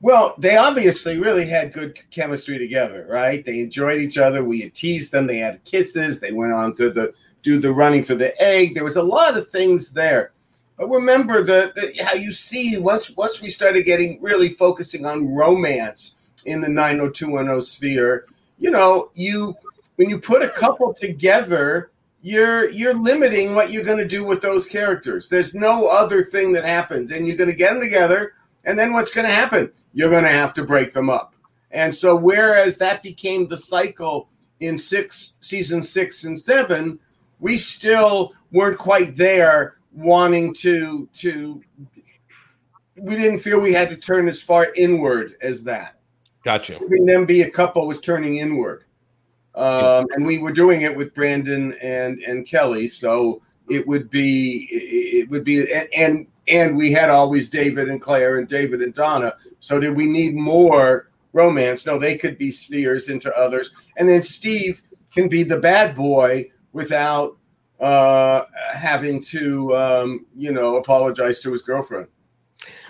Well, 0.00 0.34
they 0.36 0.56
obviously 0.56 1.18
really 1.18 1.46
had 1.46 1.72
good 1.72 1.98
chemistry 2.10 2.58
together, 2.58 3.06
right? 3.08 3.42
They 3.42 3.60
enjoyed 3.60 4.02
each 4.02 4.18
other. 4.18 4.44
We 4.44 4.60
had 4.60 4.74
teased 4.74 5.12
them. 5.12 5.26
They 5.26 5.38
had 5.38 5.64
kisses. 5.64 6.20
They 6.20 6.32
went 6.32 6.52
on 6.52 6.74
to 6.74 6.90
the 6.90 7.14
do 7.42 7.58
the 7.58 7.72
running 7.72 8.02
for 8.02 8.14
the 8.14 8.38
egg. 8.42 8.74
There 8.74 8.84
was 8.84 8.96
a 8.96 9.02
lot 9.02 9.36
of 9.36 9.48
things 9.48 9.92
there. 9.92 10.32
But 10.76 10.88
remember 10.88 11.42
the, 11.42 11.72
the 11.74 12.04
how 12.04 12.14
you 12.14 12.32
see 12.32 12.76
once 12.78 13.16
once 13.16 13.40
we 13.40 13.48
started 13.48 13.84
getting 13.84 14.20
really 14.20 14.48
focusing 14.48 15.06
on 15.06 15.32
romance 15.32 16.16
in 16.44 16.60
the 16.60 16.68
90210 16.68 17.62
sphere, 17.62 18.26
you 18.58 18.70
know, 18.70 19.10
you 19.14 19.56
when 19.96 20.10
you 20.10 20.18
put 20.18 20.42
a 20.42 20.48
couple 20.48 20.92
together, 20.92 21.90
you're 22.22 22.70
you're 22.70 22.94
limiting 22.94 23.54
what 23.54 23.70
you're 23.70 23.84
going 23.84 23.98
to 23.98 24.08
do 24.08 24.24
with 24.24 24.40
those 24.40 24.66
characters. 24.66 25.28
There's 25.28 25.54
no 25.54 25.88
other 25.88 26.22
thing 26.22 26.52
that 26.52 26.64
happens, 26.64 27.10
and 27.10 27.26
you're 27.26 27.36
going 27.36 27.50
to 27.50 27.56
get 27.56 27.72
them 27.72 27.82
together, 27.82 28.34
and 28.64 28.78
then 28.78 28.92
what's 28.92 29.12
going 29.12 29.26
to 29.26 29.32
happen? 29.32 29.72
You're 29.92 30.10
going 30.10 30.24
to 30.24 30.30
have 30.30 30.54
to 30.54 30.64
break 30.64 30.92
them 30.92 31.10
up. 31.10 31.34
And 31.70 31.94
so, 31.94 32.16
whereas 32.16 32.76
that 32.78 33.02
became 33.02 33.48
the 33.48 33.58
cycle 33.58 34.28
in 34.60 34.78
six 34.78 35.34
season 35.40 35.82
six 35.82 36.24
and 36.24 36.40
seven, 36.40 36.98
we 37.40 37.56
still 37.56 38.32
weren't 38.52 38.78
quite 38.78 39.16
there 39.16 39.76
wanting 39.92 40.54
to 40.54 41.08
to 41.14 41.62
we 42.96 43.16
didn't 43.16 43.40
feel 43.40 43.60
we 43.60 43.72
had 43.72 43.90
to 43.90 43.96
turn 43.96 44.28
as 44.28 44.42
far 44.42 44.68
inward 44.76 45.34
as 45.42 45.64
that. 45.64 45.93
Gotcha. 46.44 46.74
Having 46.74 47.06
them 47.06 47.24
be 47.24 47.42
a 47.42 47.50
couple 47.50 47.86
was 47.86 48.00
turning 48.00 48.36
inward. 48.36 48.84
Um, 49.54 50.06
and 50.12 50.26
we 50.26 50.38
were 50.38 50.52
doing 50.52 50.82
it 50.82 50.94
with 50.94 51.14
Brandon 51.14 51.74
and 51.80 52.18
and 52.20 52.46
Kelly, 52.46 52.88
so 52.88 53.40
it 53.68 53.86
would 53.86 54.10
be 54.10 54.68
it 54.70 55.30
would 55.30 55.44
be 55.44 55.60
and 55.72 55.88
and, 55.96 56.26
and 56.48 56.76
we 56.76 56.92
had 56.92 57.08
always 57.08 57.48
David 57.48 57.88
and 57.88 58.00
Claire 58.00 58.38
and 58.38 58.48
David 58.48 58.82
and 58.82 58.92
Donna. 58.92 59.34
So 59.60 59.78
did 59.78 59.96
we 59.96 60.06
need 60.06 60.34
more 60.34 61.08
romance? 61.32 61.86
No, 61.86 61.98
they 61.98 62.18
could 62.18 62.36
be 62.36 62.50
spheres 62.50 63.08
into 63.08 63.32
others, 63.36 63.72
and 63.96 64.08
then 64.08 64.22
Steve 64.22 64.82
can 65.12 65.28
be 65.28 65.44
the 65.44 65.60
bad 65.60 65.94
boy 65.94 66.50
without 66.72 67.36
uh, 67.78 68.44
having 68.72 69.22
to 69.22 69.74
um, 69.76 70.26
you 70.36 70.50
know 70.50 70.76
apologize 70.76 71.40
to 71.40 71.52
his 71.52 71.62
girlfriend. 71.62 72.08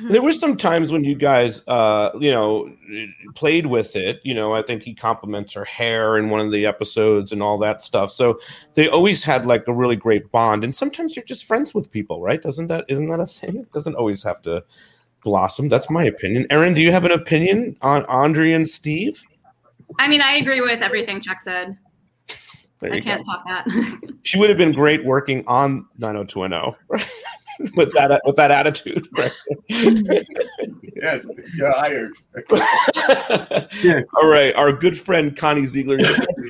There 0.08 0.22
were 0.22 0.32
some 0.32 0.56
times 0.56 0.92
when 0.92 1.04
you 1.04 1.14
guys, 1.14 1.62
uh, 1.68 2.10
you 2.18 2.30
know, 2.30 2.70
played 3.34 3.66
with 3.66 3.96
it. 3.96 4.20
You 4.24 4.34
know, 4.34 4.54
I 4.54 4.62
think 4.62 4.82
he 4.82 4.94
compliments 4.94 5.52
her 5.52 5.64
hair 5.64 6.18
in 6.18 6.28
one 6.28 6.40
of 6.40 6.50
the 6.50 6.66
episodes 6.66 7.32
and 7.32 7.42
all 7.42 7.58
that 7.58 7.82
stuff. 7.82 8.10
So 8.10 8.38
they 8.74 8.88
always 8.88 9.22
had 9.22 9.46
like 9.46 9.66
a 9.68 9.72
really 9.72 9.96
great 9.96 10.30
bond. 10.30 10.64
And 10.64 10.74
sometimes 10.74 11.14
you're 11.14 11.24
just 11.24 11.44
friends 11.44 11.74
with 11.74 11.90
people, 11.90 12.20
right? 12.20 12.42
Doesn't 12.42 12.66
that 12.68 12.84
isn't 12.88 13.08
that 13.08 13.20
a 13.20 13.26
thing? 13.26 13.58
It 13.58 13.72
doesn't 13.72 13.94
always 13.94 14.22
have 14.22 14.42
to 14.42 14.64
blossom. 15.22 15.68
That's 15.68 15.90
my 15.90 16.04
opinion. 16.04 16.46
Erin, 16.50 16.74
do 16.74 16.82
you 16.82 16.92
have 16.92 17.04
an 17.04 17.12
opinion 17.12 17.76
on 17.82 18.04
Andre 18.06 18.52
and 18.52 18.68
Steve? 18.68 19.22
I 19.98 20.08
mean, 20.08 20.20
I 20.20 20.34
agree 20.36 20.60
with 20.60 20.82
everything 20.82 21.20
Chuck 21.20 21.40
said. 21.40 21.76
There 22.80 22.92
I 22.92 22.96
you 22.96 23.02
can't 23.02 23.24
go. 23.24 23.32
top 23.32 23.44
that. 23.46 24.10
She 24.24 24.38
would 24.38 24.48
have 24.48 24.58
been 24.58 24.72
great 24.72 25.04
working 25.04 25.44
on 25.46 25.86
90210 25.98 26.74
with 27.76 27.92
that 27.94 28.20
with 28.24 28.36
that 28.36 28.50
attitude. 28.50 29.08
Right? 29.12 29.32
Yes, 30.96 31.26
you're 31.56 31.72
hired. 31.72 32.12
All 34.14 34.28
right, 34.28 34.54
our 34.54 34.72
good 34.72 34.96
friend 34.96 35.36
Connie 35.36 35.66
Ziegler. 35.66 35.98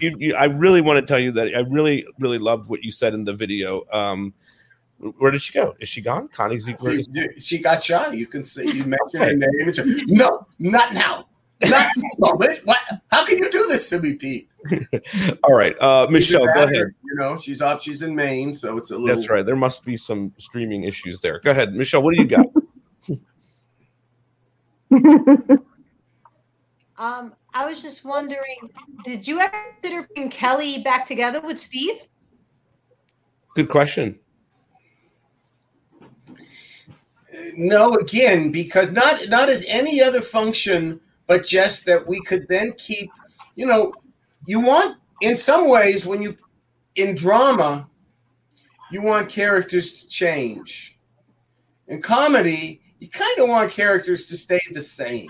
You, 0.01 0.17
you, 0.19 0.35
I 0.35 0.45
really 0.45 0.83
want 0.83 1.01
to 1.01 1.07
tell 1.07 1.19
you 1.19 1.33
that 1.33 1.57
I 1.57 1.61
really, 1.61 2.07
really 2.19 2.39
loved 2.39 2.69
what 2.69 2.85
you 2.85 2.93
said 2.93 3.15
in 3.15 3.25
the 3.25 3.33
video. 3.33 3.85
Um, 3.91 4.35
where 5.19 5.31
did 5.31 5.43
she 5.43 5.53
go? 5.55 5.75
Is 5.81 5.89
she 5.89 6.03
gone? 6.03 6.29
Connie 6.29 6.59
Ziegler. 6.59 7.01
She, 7.01 7.41
she 7.41 7.59
got 7.59 7.83
shot. 7.83 8.15
You 8.15 8.27
can 8.27 8.45
see 8.45 8.71
you 8.71 8.85
mentioned 8.85 9.15
her 9.15 9.35
name. 9.35 10.07
No, 10.07 10.47
not 10.59 10.93
now. 10.93 11.27
Not 11.71 11.91
now. 11.97 12.33
What? 12.65 12.79
How 13.11 13.25
can 13.25 13.39
you 13.39 13.51
do 13.51 13.67
this 13.69 13.89
to 13.91 14.01
me, 14.01 14.15
Pete? 14.15 14.49
all 15.45 15.55
right, 15.55 15.81
uh, 15.81 16.07
Michelle, 16.11 16.47
go 16.47 16.65
ahead. 16.65 16.95
You 17.05 17.15
know, 17.15 17.37
she's 17.37 17.61
off. 17.61 17.83
She's 17.83 18.03
in 18.03 18.15
Maine, 18.15 18.55
so 18.55 18.79
it's 18.79 18.91
a 18.91 18.99
little. 18.99 19.15
That's 19.15 19.29
right. 19.29 19.45
There 19.45 19.57
must 19.57 19.85
be 19.85 19.97
some 19.97 20.33
streaming 20.39 20.85
issues 20.85 21.21
there. 21.21 21.41
Go 21.41 21.51
ahead, 21.51 21.75
Michelle. 21.75 22.03
What 22.03 22.15
do 22.15 22.23
you 22.23 22.29
got? 22.29 22.47
Um, 26.97 27.35
I 27.53 27.67
was 27.67 27.83
just 27.83 28.05
wondering, 28.05 28.71
did 29.05 29.27
you 29.27 29.41
ever 29.41 29.53
consider 29.83 30.09
bringing 30.15 30.31
Kelly 30.31 30.79
back 30.79 31.05
together 31.05 31.41
with 31.41 31.59
Steve? 31.59 32.07
Good 33.55 33.69
question. 33.69 34.19
No, 37.57 37.95
again, 37.95 38.53
because 38.53 38.93
not 38.93 39.29
not 39.29 39.49
as 39.49 39.65
any 39.69 40.01
other 40.01 40.21
function, 40.21 41.01
but 41.27 41.45
just 41.45 41.87
that 41.87 42.07
we 42.07 42.21
could 42.23 42.47
then 42.49 42.73
keep. 42.79 43.11
You 43.55 43.67
know, 43.67 43.93
you 44.47 44.61
want 44.61 44.99
in 45.21 45.37
some 45.37 45.69
ways 45.69 46.07
when 46.07 46.23
you 46.23 46.37
in 46.97 47.15
drama, 47.15 47.89
you 48.91 49.03
want 49.03 49.29
characters 49.29 50.03
to 50.03 50.09
change. 50.09 50.99
In 51.89 52.01
comedy, 52.01 52.81
you 53.01 53.09
kind 53.09 53.39
of 53.39 53.49
want 53.49 53.71
characters 53.71 54.27
to 54.29 54.37
stay 54.37 54.61
the 54.73 54.81
same. 54.81 55.29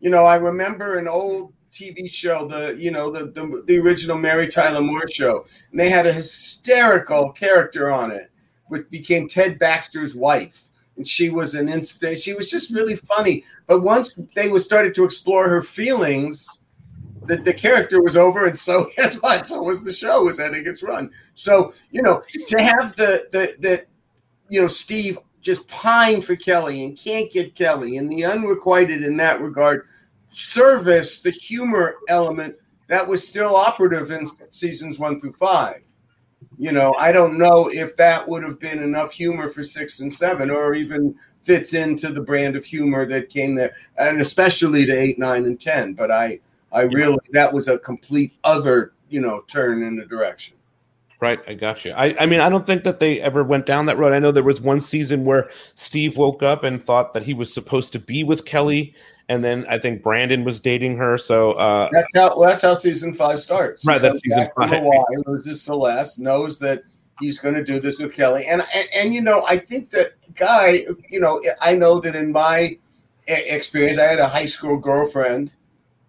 You 0.00 0.10
know, 0.10 0.24
I 0.24 0.36
remember 0.36 0.98
an 0.98 1.06
old 1.06 1.52
TV 1.70 2.10
show, 2.10 2.46
the 2.46 2.76
you 2.78 2.90
know 2.90 3.10
the 3.10 3.26
the, 3.26 3.62
the 3.66 3.78
original 3.78 4.18
Mary 4.18 4.48
Tyler 4.48 4.80
Moore 4.80 5.08
show, 5.08 5.46
and 5.70 5.80
they 5.80 5.88
had 5.88 6.06
a 6.06 6.12
hysterical 6.12 7.30
character 7.32 7.90
on 7.90 8.10
it, 8.10 8.30
which 8.66 8.88
became 8.90 9.28
Ted 9.28 9.58
Baxter's 9.58 10.14
wife, 10.14 10.64
and 10.96 11.06
she 11.06 11.30
was 11.30 11.54
an 11.54 11.68
instant. 11.68 12.18
She 12.18 12.34
was 12.34 12.50
just 12.50 12.72
really 12.72 12.96
funny. 12.96 13.44
But 13.66 13.82
once 13.82 14.18
they 14.34 14.48
was 14.48 14.64
started 14.64 14.94
to 14.96 15.04
explore 15.04 15.48
her 15.48 15.62
feelings, 15.62 16.62
that 17.26 17.44
the 17.44 17.54
character 17.54 18.02
was 18.02 18.16
over, 18.16 18.46
and 18.46 18.58
so 18.58 18.90
guess 18.96 19.14
what? 19.16 19.46
So 19.46 19.62
was 19.62 19.84
the 19.84 19.92
show 19.92 20.24
was 20.24 20.40
ending 20.40 20.66
its 20.66 20.82
run. 20.82 21.10
So 21.34 21.72
you 21.90 22.02
know 22.02 22.22
to 22.48 22.62
have 22.62 22.96
the 22.96 23.28
the 23.30 23.54
the 23.58 23.84
you 24.48 24.60
know 24.60 24.68
Steve 24.68 25.18
just 25.40 25.66
pine 25.68 26.22
for 26.22 26.36
Kelly 26.36 26.84
and 26.84 26.98
can't 26.98 27.32
get 27.32 27.54
Kelly, 27.54 27.96
and 27.96 28.10
the 28.10 28.24
unrequited 28.24 29.02
in 29.02 29.16
that 29.18 29.40
regard 29.40 29.86
service 30.30 31.20
the 31.20 31.30
humor 31.30 31.96
element 32.08 32.56
that 32.88 33.06
was 33.06 33.26
still 33.26 33.54
operative 33.54 34.10
in 34.10 34.26
seasons 34.50 34.98
one 34.98 35.20
through 35.20 35.32
five. 35.32 35.82
You 36.58 36.72
know, 36.72 36.94
I 36.94 37.12
don't 37.12 37.38
know 37.38 37.68
if 37.68 37.96
that 37.96 38.28
would 38.28 38.42
have 38.44 38.60
been 38.60 38.82
enough 38.82 39.12
humor 39.12 39.48
for 39.48 39.62
six 39.62 40.00
and 40.00 40.12
seven, 40.12 40.50
or 40.50 40.74
even 40.74 41.14
fits 41.42 41.74
into 41.74 42.10
the 42.12 42.20
brand 42.20 42.56
of 42.56 42.64
humor 42.64 43.04
that 43.06 43.28
came 43.28 43.54
there, 43.54 43.74
and 43.96 44.20
especially 44.20 44.86
to 44.86 44.92
eight, 44.92 45.18
nine, 45.18 45.44
and 45.44 45.60
ten. 45.60 45.94
But 45.94 46.10
I, 46.10 46.40
I 46.70 46.82
really 46.82 47.18
that 47.30 47.52
was 47.52 47.68
a 47.68 47.78
complete 47.78 48.34
other, 48.44 48.92
you 49.08 49.20
know, 49.20 49.42
turn 49.48 49.82
in 49.82 49.96
the 49.96 50.06
direction. 50.06 50.56
Right, 51.22 51.38
I 51.46 51.54
got 51.54 51.84
you. 51.84 51.92
I, 51.92 52.16
I 52.18 52.26
mean, 52.26 52.40
I 52.40 52.48
don't 52.48 52.66
think 52.66 52.82
that 52.82 52.98
they 52.98 53.20
ever 53.20 53.44
went 53.44 53.64
down 53.64 53.86
that 53.86 53.96
road. 53.96 54.12
I 54.12 54.18
know 54.18 54.32
there 54.32 54.42
was 54.42 54.60
one 54.60 54.80
season 54.80 55.24
where 55.24 55.48
Steve 55.76 56.16
woke 56.16 56.42
up 56.42 56.64
and 56.64 56.82
thought 56.82 57.12
that 57.12 57.22
he 57.22 57.32
was 57.32 57.54
supposed 57.54 57.92
to 57.92 58.00
be 58.00 58.24
with 58.24 58.44
Kelly, 58.44 58.92
and 59.28 59.44
then 59.44 59.64
I 59.68 59.78
think 59.78 60.02
Brandon 60.02 60.42
was 60.42 60.58
dating 60.58 60.96
her. 60.96 61.16
So, 61.16 61.52
uh, 61.52 61.88
That's 61.92 62.08
how 62.12 62.36
well, 62.36 62.48
that's 62.48 62.62
how 62.62 62.74
season 62.74 63.14
five 63.14 63.38
starts. 63.38 63.86
Right, 63.86 64.02
that's 64.02 64.20
season 64.20 64.48
five. 64.58 64.70
Hawaii, 64.70 65.22
loses 65.24 65.62
Celeste, 65.62 66.18
knows 66.18 66.58
that 66.58 66.82
he's 67.20 67.38
going 67.38 67.54
to 67.54 67.62
do 67.62 67.78
this 67.78 68.00
with 68.00 68.16
Kelly, 68.16 68.44
and, 68.44 68.66
and 68.74 68.88
and 68.92 69.14
you 69.14 69.20
know, 69.20 69.46
I 69.46 69.58
think 69.58 69.90
that 69.90 70.14
guy, 70.34 70.86
you 71.08 71.20
know, 71.20 71.40
I 71.60 71.76
know 71.76 72.00
that 72.00 72.16
in 72.16 72.32
my 72.32 72.78
experience, 73.28 73.96
I 73.96 74.06
had 74.06 74.18
a 74.18 74.28
high 74.28 74.46
school 74.46 74.80
girlfriend 74.80 75.54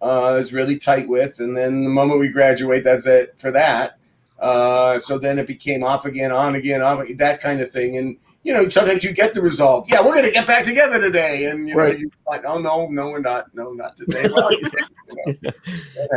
uh, 0.02 0.22
I 0.22 0.32
was 0.32 0.52
really 0.52 0.76
tight 0.76 1.08
with, 1.08 1.38
and 1.38 1.56
then 1.56 1.84
the 1.84 1.88
moment 1.88 2.18
we 2.18 2.30
graduate, 2.30 2.82
that's 2.82 3.06
it 3.06 3.38
for 3.38 3.52
that. 3.52 3.96
Uh, 4.38 4.98
so 4.98 5.18
then 5.18 5.38
it 5.38 5.46
became 5.46 5.82
off 5.84 6.04
again, 6.04 6.32
on 6.32 6.54
again, 6.54 6.82
off 6.82 7.00
again, 7.00 7.16
that 7.18 7.40
kind 7.40 7.60
of 7.60 7.70
thing, 7.70 7.96
and. 7.96 8.16
You 8.46 8.52
know, 8.52 8.68
sometimes 8.68 9.02
you 9.02 9.12
get 9.14 9.32
the 9.32 9.40
resolve. 9.40 9.86
Yeah, 9.88 10.02
we're 10.02 10.12
going 10.12 10.26
to 10.26 10.30
get 10.30 10.46
back 10.46 10.66
together 10.66 11.00
today, 11.00 11.46
and 11.46 11.66
you 11.66 11.74
know, 11.74 11.82
Right. 11.82 11.98
you 11.98 12.10
like, 12.28 12.44
oh 12.44 12.58
no, 12.58 12.86
no, 12.88 13.08
we're 13.08 13.20
not. 13.20 13.46
No, 13.54 13.72
not 13.72 13.96
today. 13.96 14.28
Well, 14.30 14.52
you 14.52 14.60
know, 15.42 15.50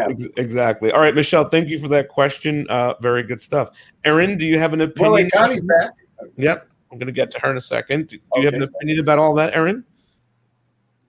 ex- 0.09 0.27
exactly. 0.35 0.91
All 0.91 0.99
right, 0.99 1.15
Michelle, 1.15 1.47
thank 1.47 1.69
you 1.69 1.79
for 1.79 1.87
that 1.87 2.09
question. 2.09 2.67
Uh, 2.69 2.95
very 2.99 3.23
good 3.23 3.39
stuff. 3.39 3.69
Erin, 4.03 4.37
do 4.37 4.45
you 4.45 4.59
have 4.59 4.73
an 4.73 4.81
opinion? 4.81 5.11
Well, 5.13 5.23
wait, 5.23 5.31
Connie's 5.31 5.61
back. 5.61 5.91
Yep, 6.35 6.67
I'm 6.91 6.97
going 6.97 7.07
to 7.07 7.13
get 7.13 7.31
to 7.31 7.39
her 7.39 7.49
in 7.51 7.55
a 7.55 7.61
second. 7.61 8.09
Do 8.09 8.17
you 8.35 8.41
have 8.43 8.55
an 8.55 8.63
Okay. 8.63 8.73
opinion 8.75 8.99
about 8.99 9.19
all 9.19 9.33
that, 9.35 9.55
Erin? 9.55 9.85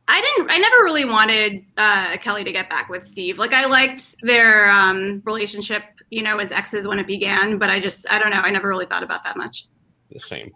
I 0.06 0.20
didn't. 0.20 0.52
I 0.52 0.58
never 0.58 0.76
really 0.84 1.04
wanted 1.04 1.64
uh, 1.76 2.16
Kelly 2.18 2.44
to 2.44 2.52
get 2.52 2.70
back 2.70 2.88
with 2.88 3.04
Steve. 3.08 3.40
Like 3.40 3.52
I 3.52 3.66
liked 3.66 4.14
their 4.22 4.70
um, 4.70 5.20
relationship, 5.24 5.82
you 6.10 6.22
know, 6.22 6.38
as 6.38 6.52
exes 6.52 6.86
when 6.88 6.98
it 6.98 7.06
began. 7.06 7.58
But 7.58 7.70
I 7.70 7.80
just, 7.80 8.06
I 8.10 8.18
don't 8.18 8.30
know. 8.30 8.40
I 8.40 8.50
never 8.50 8.68
really 8.68 8.86
thought 8.86 9.02
about 9.02 9.24
that 9.24 9.36
much. 9.36 9.66
The 10.10 10.20
same. 10.20 10.50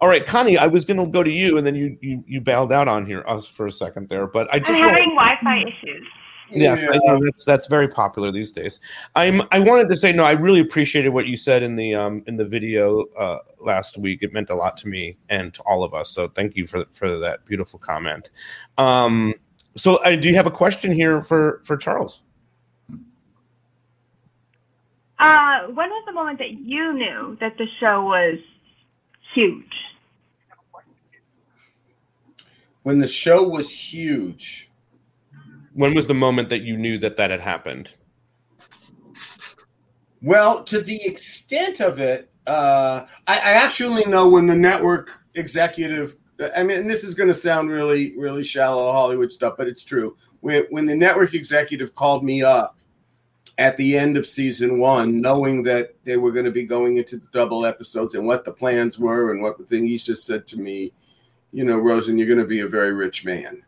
All 0.00 0.08
right, 0.08 0.26
Connie, 0.26 0.58
I 0.58 0.66
was 0.66 0.84
going 0.84 1.02
to 1.02 1.10
go 1.10 1.22
to 1.22 1.30
you, 1.30 1.56
and 1.56 1.66
then 1.66 1.74
you 1.74 1.96
you 2.02 2.22
you 2.26 2.40
bailed 2.42 2.72
out 2.72 2.88
on 2.88 3.06
here 3.06 3.24
us 3.26 3.46
for 3.46 3.66
a 3.66 3.72
second 3.72 4.08
there, 4.10 4.26
but 4.26 4.52
I 4.52 4.56
I'm 4.56 4.64
just 4.64 4.78
wanna- 4.78 4.92
having 4.92 5.14
Wi-Fi 5.16 5.62
issues. 5.62 6.06
Yes, 6.50 6.82
I 6.82 6.98
know 7.04 7.20
that's 7.22 7.44
that's 7.44 7.66
very 7.66 7.88
popular 7.88 8.30
these 8.30 8.52
days. 8.52 8.80
I'm 9.14 9.42
I 9.52 9.58
wanted 9.58 9.90
to 9.90 9.96
say 9.96 10.12
no, 10.12 10.24
I 10.24 10.32
really 10.32 10.60
appreciated 10.60 11.10
what 11.10 11.26
you 11.26 11.36
said 11.36 11.62
in 11.62 11.76
the 11.76 11.94
um 11.94 12.22
in 12.26 12.36
the 12.36 12.44
video 12.44 13.04
uh 13.18 13.38
last 13.60 13.98
week. 13.98 14.22
It 14.22 14.32
meant 14.32 14.50
a 14.50 14.54
lot 14.54 14.76
to 14.78 14.88
me 14.88 15.18
and 15.28 15.52
to 15.54 15.62
all 15.62 15.84
of 15.84 15.92
us. 15.92 16.10
So 16.10 16.28
thank 16.28 16.56
you 16.56 16.66
for 16.66 16.84
for 16.90 17.18
that 17.18 17.44
beautiful 17.44 17.78
comment. 17.78 18.30
Um 18.78 19.34
so 19.76 19.96
uh, 19.96 20.16
do 20.16 20.28
you 20.28 20.34
have 20.36 20.46
a 20.46 20.50
question 20.50 20.90
here 20.90 21.20
for 21.20 21.60
for 21.64 21.76
Charles? 21.76 22.22
Uh, 25.18 25.66
when 25.74 25.90
was 25.90 26.04
the 26.06 26.12
moment 26.12 26.38
that 26.38 26.52
you 26.52 26.92
knew 26.92 27.36
that 27.40 27.56
the 27.58 27.66
show 27.80 28.04
was 28.04 28.38
huge? 29.34 29.64
when 32.88 33.00
the 33.00 33.06
show 33.06 33.46
was 33.46 33.70
huge. 33.70 34.70
When 35.74 35.92
was 35.92 36.06
the 36.06 36.14
moment 36.14 36.48
that 36.48 36.62
you 36.62 36.74
knew 36.74 36.96
that 36.98 37.18
that 37.18 37.30
had 37.30 37.40
happened? 37.40 37.90
Well, 40.22 40.64
to 40.64 40.80
the 40.80 41.04
extent 41.04 41.80
of 41.80 41.98
it, 41.98 42.30
uh, 42.46 43.04
I, 43.26 43.36
I 43.36 43.52
actually 43.52 44.06
know 44.06 44.30
when 44.30 44.46
the 44.46 44.56
network 44.56 45.10
executive. 45.34 46.16
I 46.56 46.62
mean, 46.62 46.78
and 46.78 46.90
this 46.90 47.04
is 47.04 47.14
going 47.14 47.28
to 47.28 47.34
sound 47.34 47.68
really, 47.68 48.16
really 48.16 48.42
shallow 48.42 48.90
Hollywood 48.90 49.32
stuff, 49.32 49.56
but 49.58 49.68
it's 49.68 49.84
true. 49.84 50.16
when 50.40 50.64
when 50.70 50.86
the 50.86 50.96
network 50.96 51.34
executive 51.34 51.94
called 51.94 52.24
me 52.24 52.42
up 52.42 52.77
at 53.58 53.76
the 53.76 53.98
end 53.98 54.16
of 54.16 54.24
season 54.24 54.78
one, 54.78 55.20
knowing 55.20 55.64
that 55.64 55.94
they 56.04 56.16
were 56.16 56.30
going 56.30 56.44
to 56.44 56.50
be 56.50 56.64
going 56.64 56.96
into 56.96 57.16
the 57.16 57.26
double 57.32 57.66
episodes 57.66 58.14
and 58.14 58.26
what 58.26 58.44
the 58.44 58.52
plans 58.52 58.98
were 58.98 59.32
and 59.32 59.42
what 59.42 59.58
the 59.58 59.64
thing, 59.64 59.84
he 59.84 59.98
just 59.98 60.24
said 60.24 60.46
to 60.46 60.58
me, 60.58 60.92
you 61.52 61.64
know, 61.64 61.78
Rosin, 61.78 62.16
you're 62.16 62.28
going 62.28 62.38
to 62.38 62.46
be 62.46 62.60
a 62.60 62.68
very 62.68 62.92
rich 62.92 63.24
man. 63.24 63.62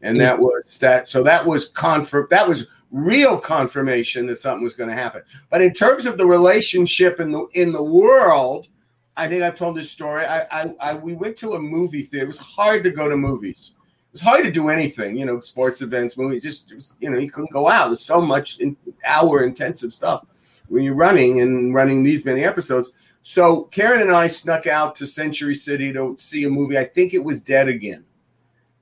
And 0.00 0.20
that 0.20 0.38
was 0.38 0.78
that. 0.78 1.08
So 1.08 1.22
that 1.22 1.46
was 1.46 1.70
confirm. 1.70 2.26
That 2.30 2.46
was 2.46 2.66
real 2.90 3.38
confirmation 3.38 4.26
that 4.26 4.36
something 4.36 4.62
was 4.62 4.74
going 4.74 4.90
to 4.90 4.94
happen. 4.94 5.22
But 5.48 5.62
in 5.62 5.72
terms 5.72 6.04
of 6.04 6.18
the 6.18 6.26
relationship 6.26 7.20
in 7.20 7.32
the 7.32 7.46
in 7.54 7.72
the 7.72 7.82
world, 7.82 8.68
I 9.16 9.28
think 9.28 9.42
I've 9.42 9.54
told 9.54 9.76
this 9.76 9.90
story. 9.90 10.26
I, 10.26 10.42
I, 10.50 10.74
I 10.78 10.94
we 10.94 11.14
went 11.14 11.38
to 11.38 11.54
a 11.54 11.58
movie 11.58 12.02
theater. 12.02 12.24
It 12.24 12.28
was 12.28 12.38
hard 12.38 12.84
to 12.84 12.90
go 12.90 13.08
to 13.08 13.16
movies. 13.16 13.72
Was 14.14 14.20
hard 14.20 14.44
to 14.44 14.50
do 14.52 14.68
anything. 14.68 15.16
You 15.16 15.26
know, 15.26 15.40
sports 15.40 15.82
events, 15.82 16.16
movies. 16.16 16.42
Just 16.42 16.72
was, 16.72 16.94
you 17.00 17.10
know, 17.10 17.18
you 17.18 17.30
couldn't 17.30 17.50
go 17.50 17.68
out. 17.68 17.88
There's 17.88 18.04
so 18.04 18.20
much 18.20 18.60
in, 18.60 18.76
hour 19.04 19.42
intensive 19.42 19.92
stuff 19.92 20.24
when 20.68 20.84
you're 20.84 20.94
running 20.94 21.40
and 21.40 21.74
running 21.74 22.04
these 22.04 22.24
many 22.24 22.44
episodes. 22.44 22.92
So 23.22 23.62
Karen 23.72 24.02
and 24.02 24.12
I 24.12 24.28
snuck 24.28 24.68
out 24.68 24.94
to 24.96 25.06
Century 25.06 25.56
City 25.56 25.92
to 25.94 26.14
see 26.16 26.44
a 26.44 26.48
movie. 26.48 26.78
I 26.78 26.84
think 26.84 27.12
it 27.12 27.24
was 27.24 27.42
Dead 27.42 27.68
Again. 27.68 28.04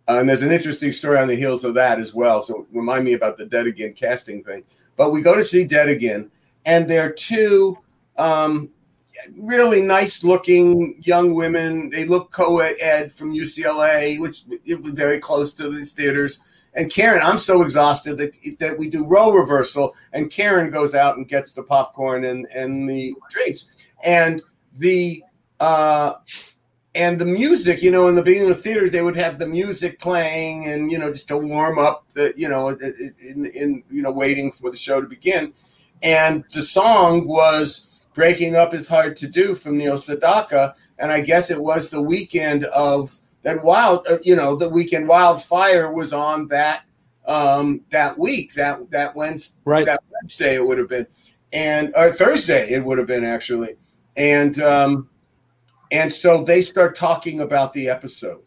Uh, 0.07 0.19
and 0.19 0.29
there's 0.29 0.43
an 0.43 0.53
interesting 0.53 0.93
story 0.93 1.19
on 1.19 1.29
the 1.29 1.35
heels 1.35 1.65
of 1.65 1.75
that 1.75 1.99
as 1.99 2.13
well. 2.13 2.43
So 2.43 2.67
remind 2.71 3.05
me 3.05 3.15
about 3.15 3.39
the 3.39 3.47
Dead 3.47 3.67
Again 3.67 3.95
casting 3.95 4.45
thing. 4.45 4.65
But 4.97 5.13
we 5.13 5.23
go 5.23 5.35
to 5.35 5.43
see 5.43 5.65
Dead 5.65 5.89
Again, 5.89 6.31
and 6.67 6.91
there 6.91 7.07
are 7.07 7.13
two 7.13 7.79
um, 8.19 8.69
really 9.37 9.83
nice 9.83 10.25
looking 10.25 11.01
young 11.03 11.35
women. 11.35 11.91
They 11.91 12.05
look 12.05 12.31
co 12.31 12.59
ed 12.59 13.13
from 13.13 13.33
UCLA, 13.33 14.21
which 14.21 14.45
it 14.65 14.83
was 14.83 14.93
very 14.93 15.19
close 15.19 15.53
to 15.55 15.71
these 15.71 15.93
theaters. 15.93 16.41
And 16.75 16.91
Karen, 16.91 17.21
I'm 17.23 17.39
so 17.39 17.63
exhausted 17.63 18.17
that, 18.17 18.33
that 18.59 18.79
we 18.79 18.89
do 18.89 19.07
role 19.07 19.35
reversal, 19.35 19.95
and 20.15 20.31
Karen 20.31 20.71
goes 20.71 20.95
out 20.95 21.19
and 21.19 21.29
gets 21.29 21.53
the 21.53 21.63
popcorn 21.63 22.25
and, 22.25 22.47
and 22.55 22.89
the 22.89 23.15
drinks 23.31 23.69
and 24.03 24.43
the 24.75 25.23
uh, 25.61 26.15
and 26.95 27.19
the 27.19 27.25
music, 27.25 27.83
you 27.83 27.91
know, 27.91 28.09
in 28.09 28.15
the 28.15 28.23
beginning 28.23 28.51
of 28.51 28.57
the 28.57 28.63
theaters, 28.63 28.91
they 28.91 29.03
would 29.03 29.17
have 29.17 29.39
the 29.39 29.47
music 29.47 29.99
playing, 29.99 30.67
and 30.67 30.91
you 30.91 30.99
know, 30.99 31.11
just 31.11 31.29
to 31.29 31.39
warm 31.39 31.79
up 31.79 32.05
the, 32.13 32.35
you 32.37 32.49
know, 32.49 32.69
in, 32.69 33.47
in 33.55 33.83
you 33.91 34.03
know, 34.03 34.13
waiting 34.13 34.53
for 34.53 34.71
the 34.71 34.77
show 34.77 35.01
to 35.01 35.07
begin. 35.07 35.53
And 36.03 36.45
the 36.53 36.63
song 36.63 37.27
was 37.27 37.89
"Breaking 38.15 38.55
Up 38.55 38.75
Is 38.75 38.89
Hard 38.89 39.17
to 39.19 39.29
Do" 39.29 39.55
from 39.55 39.79
Neil 39.79 39.97
Sedaka, 39.97 40.75
and 40.99 41.11
I 41.13 41.21
guess 41.21 41.51
it 41.51 41.63
was 41.63 41.89
the 41.89 42.03
weekend 42.03 42.65
of 42.67 43.19
that 43.43 43.63
wild, 43.65 44.07
uh, 44.09 44.19
you 44.23 44.37
know, 44.37 44.55
the 44.57 44.69
weekend 44.69 45.09
Wildfire 45.09 45.93
was 45.93 46.13
on 46.13 46.47
that 46.49 46.85
um 47.27 47.83
that 47.91 48.19
week 48.19 48.55
that 48.55 48.91
that 48.91 49.15
Wednesday, 49.15 49.55
right. 49.65 49.87
that 49.87 50.03
Wednesday 50.11 50.57
it 50.57 50.67
would 50.67 50.79
have 50.79 50.89
been, 50.89 51.07
and 51.53 51.93
or 51.97 52.11
Thursday 52.11 52.71
it 52.71 52.85
would 52.85 52.99
have 52.99 53.07
been 53.07 53.25
actually 53.25 53.77
and 54.17 54.61
um, 54.61 55.09
and 55.91 56.13
so 56.13 56.45
they 56.45 56.63
start 56.63 56.95
talking 56.95 57.41
about 57.41 57.73
the 57.73 57.89
episode 57.89 58.45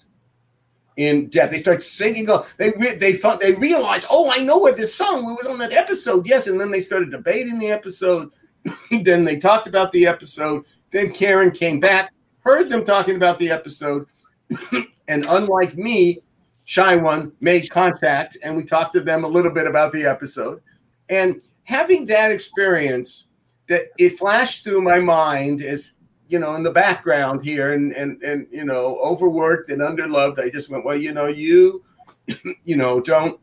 in 0.98 1.28
depth. 1.28 1.52
They 1.52 1.62
start 1.62 1.84
singing. 1.84 2.28
They 2.58 2.72
they 2.72 3.14
found, 3.14 3.42
they 3.42 3.54
realize, 3.54 4.06
oh, 4.10 4.32
I 4.32 4.40
know 4.40 4.58
what 4.58 4.78
this 4.78 4.96
song 4.96 5.26
was 5.26 5.46
on 5.46 5.58
that 5.60 5.74
episode. 5.74 6.28
Yes, 6.28 6.48
and 6.48 6.60
then 6.60 6.72
they 6.72 6.82
started 6.82 7.12
debating 7.12 7.60
the 7.60 7.68
episode. 7.68 8.32
then 9.04 9.24
they 9.24 9.38
talked 9.38 9.68
about 9.68 9.92
the 9.92 10.06
episode. 10.06 10.66
Then 10.92 11.12
Karen 11.12 11.52
came 11.52 11.80
back, 11.80 12.14
heard 12.40 12.70
them 12.70 12.86
talking 12.86 13.16
about 13.16 13.40
the 13.40 13.52
episode, 13.52 14.08
and 15.08 15.26
unlike 15.28 15.78
me, 15.78 16.22
shy 16.66 16.96
one 16.96 17.32
made 17.42 17.70
contact, 17.70 18.38
and 18.44 18.56
we 18.56 18.64
talked 18.64 18.94
to 18.94 19.02
them 19.02 19.24
a 19.24 19.28
little 19.28 19.52
bit 19.52 19.68
about 19.68 19.92
the 19.92 20.06
episode. 20.06 20.62
And 21.10 21.42
having 21.64 22.06
that 22.06 22.32
experience 22.32 23.30
that 23.68 23.86
it 23.98 24.18
flashed 24.18 24.64
through 24.64 24.82
my 24.82 25.00
mind 25.00 25.62
as 25.62 25.94
you 26.28 26.40
know 26.40 26.56
in 26.56 26.64
the 26.64 26.72
background 26.72 27.44
here 27.44 27.74
and 27.74 27.92
and 27.94 28.22
and 28.24 28.48
you 28.52 28.66
know 28.66 28.98
overworked 29.00 29.70
and 29.70 29.82
underloved 29.82 30.40
i 30.40 30.50
just 30.50 30.70
went 30.70 30.86
well 30.86 30.96
you 30.96 31.14
know 31.14 31.28
you 31.28 31.84
you 32.64 32.76
know 32.76 33.00
don't 33.00 33.40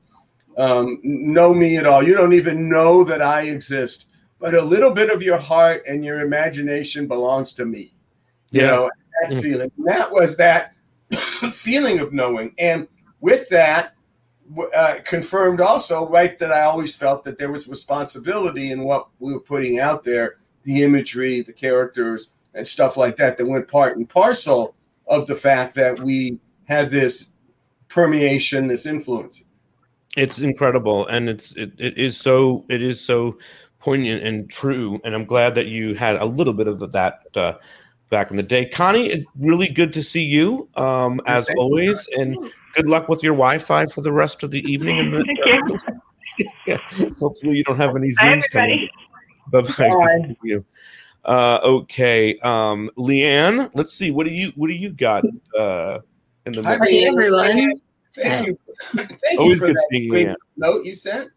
um, 0.58 0.98
know 1.02 1.54
me 1.54 1.76
at 1.78 1.86
all 1.86 2.02
you 2.02 2.14
don't 2.14 2.34
even 2.34 2.68
know 2.68 3.04
that 3.04 3.22
i 3.22 3.42
exist 3.42 4.06
but 4.42 4.54
a 4.54 4.60
little 4.60 4.90
bit 4.90 5.08
of 5.08 5.22
your 5.22 5.38
heart 5.38 5.84
and 5.86 6.04
your 6.04 6.20
imagination 6.20 7.06
belongs 7.06 7.54
to 7.54 7.64
me 7.64 7.94
you 8.50 8.60
Yeah. 8.60 8.66
know 8.66 8.90
that 9.22 9.30
Mm. 9.30 9.40
feeling 9.40 9.72
that 9.84 10.10
was 10.12 10.36
that 10.36 10.72
feeling 11.52 12.00
of 12.00 12.12
knowing 12.12 12.52
and 12.58 12.88
with 13.20 13.48
that 13.50 13.94
uh, 14.76 14.96
confirmed 15.04 15.60
also 15.60 16.06
right 16.08 16.38
that 16.40 16.52
i 16.52 16.62
always 16.62 16.94
felt 16.94 17.22
that 17.24 17.38
there 17.38 17.52
was 17.52 17.68
responsibility 17.68 18.72
in 18.72 18.82
what 18.82 19.08
we 19.20 19.32
were 19.32 19.40
putting 19.40 19.78
out 19.78 20.02
there 20.02 20.36
the 20.64 20.82
imagery 20.82 21.40
the 21.40 21.52
characters 21.52 22.30
and 22.54 22.66
stuff 22.66 22.96
like 22.96 23.16
that 23.16 23.38
that 23.38 23.46
went 23.46 23.68
part 23.68 23.96
and 23.96 24.08
parcel 24.08 24.74
of 25.06 25.26
the 25.26 25.34
fact 25.36 25.74
that 25.74 26.00
we 26.00 26.38
had 26.64 26.90
this 26.90 27.30
permeation 27.88 28.66
this 28.66 28.86
influence 28.86 29.44
it's 30.16 30.40
incredible 30.40 31.06
and 31.06 31.28
it's 31.28 31.52
it, 31.52 31.72
it 31.78 31.96
is 31.96 32.16
so 32.16 32.64
it 32.68 32.82
is 32.82 33.00
so 33.00 33.38
poignant 33.82 34.22
and 34.22 34.48
true 34.50 35.00
and 35.04 35.14
i'm 35.14 35.24
glad 35.24 35.54
that 35.54 35.66
you 35.66 35.94
had 35.94 36.16
a 36.16 36.24
little 36.24 36.52
bit 36.52 36.68
of 36.68 36.92
that 36.92 37.20
uh, 37.34 37.54
back 38.10 38.30
in 38.30 38.36
the 38.36 38.42
day 38.42 38.64
connie 38.64 39.26
really 39.38 39.68
good 39.68 39.92
to 39.92 40.02
see 40.02 40.22
you 40.22 40.68
um, 40.76 41.20
as 41.26 41.46
Thank 41.46 41.58
you. 41.58 41.62
always 41.62 42.08
and 42.16 42.36
good 42.74 42.86
luck 42.86 43.08
with 43.08 43.22
your 43.22 43.34
wi-fi 43.34 43.86
for 43.86 44.00
the 44.02 44.12
rest 44.12 44.42
of 44.42 44.50
the 44.50 44.60
evening 44.70 45.00
and 45.00 45.12
the, 45.12 45.24
Thank 45.26 45.38
you. 45.44 45.78
yeah, 46.66 46.78
hopefully 47.18 47.56
you 47.56 47.64
don't 47.64 47.76
have 47.76 47.96
any 47.96 48.12
Bye, 48.20 48.36
zooms 48.36 48.50
coming 48.50 48.88
everybody. 49.52 49.74
bye 49.78 49.88
Bye. 49.88 50.28
bye 50.28 50.36
you 50.42 50.64
uh, 51.24 51.58
okay 51.64 52.36
um, 52.38 52.90
leanne 52.96 53.68
let's 53.74 53.92
see 53.94 54.10
what 54.10 54.26
do 54.26 54.32
you 54.32 54.52
what 54.56 54.68
do 54.68 54.74
you 54.74 54.92
got 54.92 55.24
uh, 55.58 55.98
in 56.46 56.52
the 56.52 56.62
Hi, 56.62 56.78
mix? 56.78 56.88
Hey, 56.88 57.04
Leanne. 57.04 57.08
everyone. 57.08 57.81
Thank 58.14 58.46
you 58.46 58.58
thank 58.94 59.40
you 59.40 59.56
for 59.56 59.66
good 59.66 59.76
that 59.76 60.06
great 60.08 60.36
note 60.56 60.84
you 60.84 60.94
sent 60.94 61.30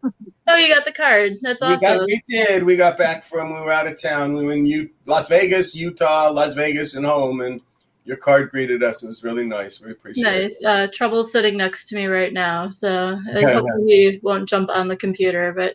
Oh, 0.48 0.54
you 0.54 0.72
got 0.72 0.84
the 0.84 0.92
card. 0.92 1.34
That's 1.42 1.60
We 1.60 1.66
awesome. 1.66 1.98
got, 1.98 2.06
we 2.06 2.22
did. 2.28 2.62
We 2.62 2.76
got 2.76 2.96
back 2.96 3.24
from 3.24 3.48
we 3.52 3.60
were 3.60 3.72
out 3.72 3.88
of 3.88 4.00
town. 4.00 4.34
We 4.34 4.44
were 4.44 4.52
in 4.52 4.64
U- 4.64 4.90
Las 5.04 5.28
Vegas, 5.28 5.74
Utah, 5.74 6.30
Las 6.30 6.54
Vegas, 6.54 6.94
and 6.94 7.04
home. 7.04 7.40
And 7.40 7.60
your 8.04 8.16
card 8.16 8.50
greeted 8.50 8.84
us. 8.84 9.02
It 9.02 9.08
was 9.08 9.24
really 9.24 9.44
nice. 9.44 9.80
We 9.80 9.90
appreciate 9.90 10.24
it. 10.24 10.42
Nice. 10.42 10.64
Uh, 10.64 10.86
Trouble's 10.92 11.32
sitting 11.32 11.56
next 11.56 11.86
to 11.86 11.96
me 11.96 12.06
right 12.06 12.32
now, 12.32 12.70
so 12.70 13.18
I 13.34 13.42
hopefully 13.42 13.88
he 13.88 14.20
won't 14.22 14.48
jump 14.48 14.70
on 14.70 14.86
the 14.86 14.96
computer. 14.96 15.52
But 15.52 15.74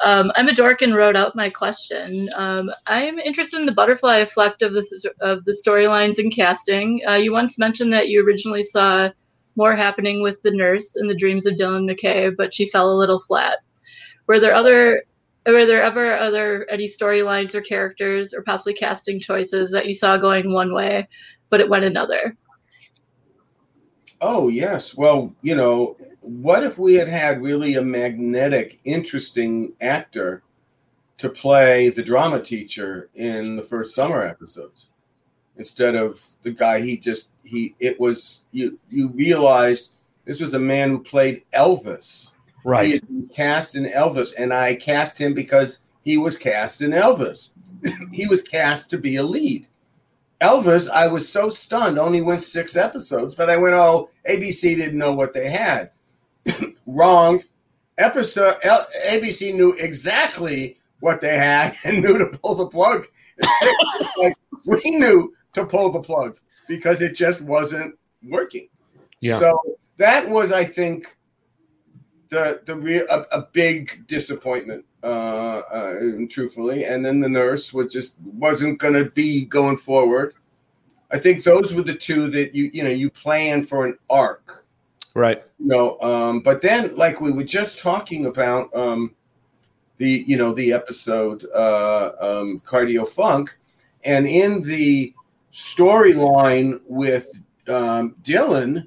um, 0.00 0.32
I'm 0.34 0.48
a 0.48 0.54
dork 0.54 0.80
and 0.80 0.94
wrote 0.94 1.16
out 1.16 1.36
my 1.36 1.50
question. 1.50 2.30
Um, 2.34 2.70
I'm 2.86 3.18
interested 3.18 3.60
in 3.60 3.66
the 3.66 3.72
butterfly 3.72 4.18
effect 4.18 4.62
of 4.62 4.72
this 4.72 5.04
of 5.20 5.44
the 5.44 5.52
storylines 5.52 6.18
and 6.18 6.34
casting. 6.34 7.02
Uh, 7.06 7.14
you 7.14 7.32
once 7.32 7.58
mentioned 7.58 7.92
that 7.92 8.08
you 8.08 8.24
originally 8.24 8.62
saw 8.62 9.10
more 9.58 9.74
happening 9.74 10.22
with 10.22 10.40
the 10.42 10.52
nurse 10.52 10.96
in 10.96 11.08
the 11.08 11.16
dreams 11.16 11.44
of 11.44 11.54
Dylan 11.54 11.90
McKay, 11.90 12.34
but 12.34 12.54
she 12.54 12.66
fell 12.66 12.90
a 12.90 12.96
little 12.96 13.18
flat. 13.18 13.58
Were 14.28 14.40
there 14.40 14.54
other 14.54 15.02
were 15.46 15.66
there 15.66 15.82
ever 15.82 16.16
other 16.16 16.66
any 16.70 16.86
storylines 16.86 17.54
or 17.54 17.60
characters 17.60 18.32
or 18.32 18.42
possibly 18.42 18.72
casting 18.72 19.18
choices 19.18 19.70
that 19.72 19.86
you 19.86 19.94
saw 19.94 20.16
going 20.16 20.52
one 20.52 20.72
way, 20.72 21.08
but 21.50 21.60
it 21.60 21.68
went 21.68 21.84
another? 21.84 22.36
Oh 24.20 24.48
yes. 24.48 24.96
Well, 24.96 25.34
you 25.42 25.56
know, 25.56 25.96
what 26.20 26.62
if 26.62 26.78
we 26.78 26.94
had 26.94 27.08
had 27.08 27.42
really 27.42 27.74
a 27.74 27.82
magnetic, 27.82 28.80
interesting 28.84 29.72
actor 29.80 30.42
to 31.16 31.28
play 31.28 31.88
the 31.88 32.02
drama 32.02 32.40
teacher 32.40 33.10
in 33.14 33.56
the 33.56 33.62
first 33.62 33.92
summer 33.92 34.22
episodes 34.22 34.88
instead 35.58 35.94
of 35.94 36.24
the 36.42 36.50
guy 36.50 36.80
he 36.80 36.96
just 36.96 37.28
he 37.44 37.74
it 37.78 37.98
was 38.00 38.44
you 38.52 38.78
you 38.88 39.08
realized 39.08 39.90
this 40.24 40.40
was 40.40 40.54
a 40.54 40.58
man 40.58 40.90
who 40.90 41.02
played 41.02 41.44
Elvis. 41.54 42.32
Right. 42.64 42.86
He 42.86 42.92
right 42.92 43.00
had 43.00 43.06
been 43.06 43.28
cast 43.28 43.76
in 43.76 43.84
Elvis, 43.86 44.34
and 44.36 44.52
I 44.52 44.74
cast 44.74 45.18
him 45.18 45.32
because 45.34 45.80
he 46.02 46.18
was 46.18 46.36
cast 46.36 46.82
in 46.82 46.90
Elvis. 46.90 47.52
he 48.12 48.26
was 48.26 48.42
cast 48.42 48.90
to 48.90 48.98
be 48.98 49.16
a 49.16 49.22
lead. 49.22 49.66
Elvis, 50.40 50.88
I 50.88 51.08
was 51.08 51.28
so 51.28 51.48
stunned, 51.48 51.98
only 51.98 52.20
went 52.20 52.42
six 52.42 52.76
episodes, 52.76 53.34
but 53.34 53.50
I 53.50 53.56
went, 53.56 53.74
oh, 53.74 54.10
ABC 54.28 54.76
didn't 54.76 54.98
know 54.98 55.12
what 55.12 55.32
they 55.32 55.50
had. 55.50 55.90
Wrong. 56.86 57.42
Episode 57.96 58.54
L- 58.62 58.86
ABC 59.08 59.52
knew 59.54 59.74
exactly 59.80 60.78
what 61.00 61.20
they 61.20 61.36
had 61.36 61.74
and 61.84 62.02
knew 62.02 62.18
to 62.18 62.38
pull 62.38 62.54
the 62.54 62.66
plug. 62.66 63.06
Like 64.18 64.34
we 64.66 64.80
knew 64.84 65.32
to 65.58 65.66
pull 65.66 65.90
the 65.90 66.00
plug 66.00 66.38
because 66.68 67.02
it 67.02 67.14
just 67.14 67.40
wasn't 67.40 67.98
working. 68.22 68.68
Yeah. 69.20 69.36
So 69.36 69.60
that 69.96 70.28
was, 70.28 70.52
I 70.52 70.64
think, 70.64 71.16
the 72.30 72.60
the 72.64 72.76
real 72.76 73.06
a, 73.10 73.24
a 73.32 73.48
big 73.52 74.06
disappointment, 74.06 74.84
uh, 75.02 75.06
uh, 75.06 75.94
truthfully. 76.28 76.84
And 76.84 77.04
then 77.04 77.20
the 77.20 77.28
nurse 77.28 77.72
was 77.72 77.92
just 77.92 78.16
wasn't 78.20 78.78
going 78.78 78.94
to 78.94 79.10
be 79.10 79.44
going 79.44 79.76
forward. 79.76 80.34
I 81.10 81.18
think 81.18 81.44
those 81.44 81.74
were 81.74 81.82
the 81.82 81.94
two 81.94 82.28
that 82.30 82.54
you 82.54 82.70
you 82.72 82.82
know 82.82 82.90
you 82.90 83.10
plan 83.10 83.64
for 83.64 83.86
an 83.86 83.98
arc. 84.10 84.66
Right. 85.14 85.42
You 85.58 85.66
know, 85.66 85.98
um, 86.00 86.40
but 86.40 86.60
then 86.60 86.94
like 86.96 87.20
we 87.20 87.32
were 87.32 87.44
just 87.44 87.78
talking 87.78 88.26
about 88.26 88.74
um, 88.74 89.14
the 89.96 90.24
you 90.26 90.36
know 90.36 90.52
the 90.52 90.72
episode 90.72 91.44
uh, 91.54 92.12
um, 92.20 92.60
Cardio 92.64 93.08
Funk, 93.08 93.58
and 94.04 94.26
in 94.26 94.60
the 94.62 95.14
storyline 95.52 96.80
with 96.86 97.42
um, 97.68 98.14
Dylan, 98.22 98.86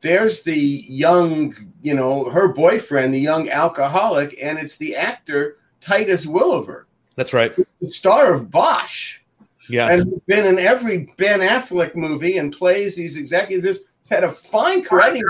there's 0.00 0.42
the 0.42 0.84
young 0.88 1.72
you 1.82 1.94
know 1.94 2.30
her 2.30 2.48
boyfriend, 2.48 3.12
the 3.14 3.20
young 3.20 3.48
alcoholic, 3.48 4.36
and 4.42 4.58
it's 4.58 4.76
the 4.76 4.96
actor 4.96 5.58
Titus 5.80 6.26
Welliver, 6.26 6.86
That's 7.16 7.32
right. 7.32 7.54
the 7.80 7.86
star 7.88 8.32
of 8.32 8.50
Bosch. 8.50 9.20
Yes. 9.68 10.00
And 10.00 10.12
he's 10.12 10.22
been 10.26 10.46
in 10.46 10.58
every 10.58 11.12
Ben 11.18 11.40
Affleck 11.40 11.94
movie 11.94 12.38
and 12.38 12.52
plays 12.52 12.96
these 12.96 13.16
executive. 13.18 13.62
This 13.62 13.84
had 14.10 14.24
a 14.24 14.30
fine 14.30 14.82
career. 14.82 15.12
Did 15.12 15.22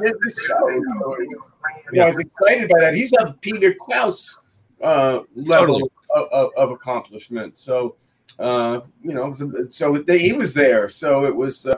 the 0.00 0.42
show. 0.46 0.54
So 1.00 1.14
it 1.14 1.28
was- 1.28 1.50
you 1.92 1.98
know, 2.00 2.06
I 2.06 2.08
was 2.08 2.18
excited 2.18 2.70
by 2.70 2.80
that. 2.80 2.94
He's 2.94 3.12
a 3.14 3.34
Peter 3.40 3.74
Krause 3.74 4.38
uh, 4.82 5.20
level 5.34 5.80
Totally. 5.80 5.90
of, 6.14 6.28
of, 6.32 6.50
of 6.56 6.70
accomplishment. 6.70 7.56
So, 7.58 7.96
uh, 8.38 8.80
you 9.02 9.12
know, 9.12 9.34
so 9.68 9.98
they, 9.98 10.18
he 10.18 10.32
was 10.32 10.54
there. 10.54 10.88
So 10.88 11.24
it 11.24 11.34
was. 11.34 11.66
Uh, 11.66 11.76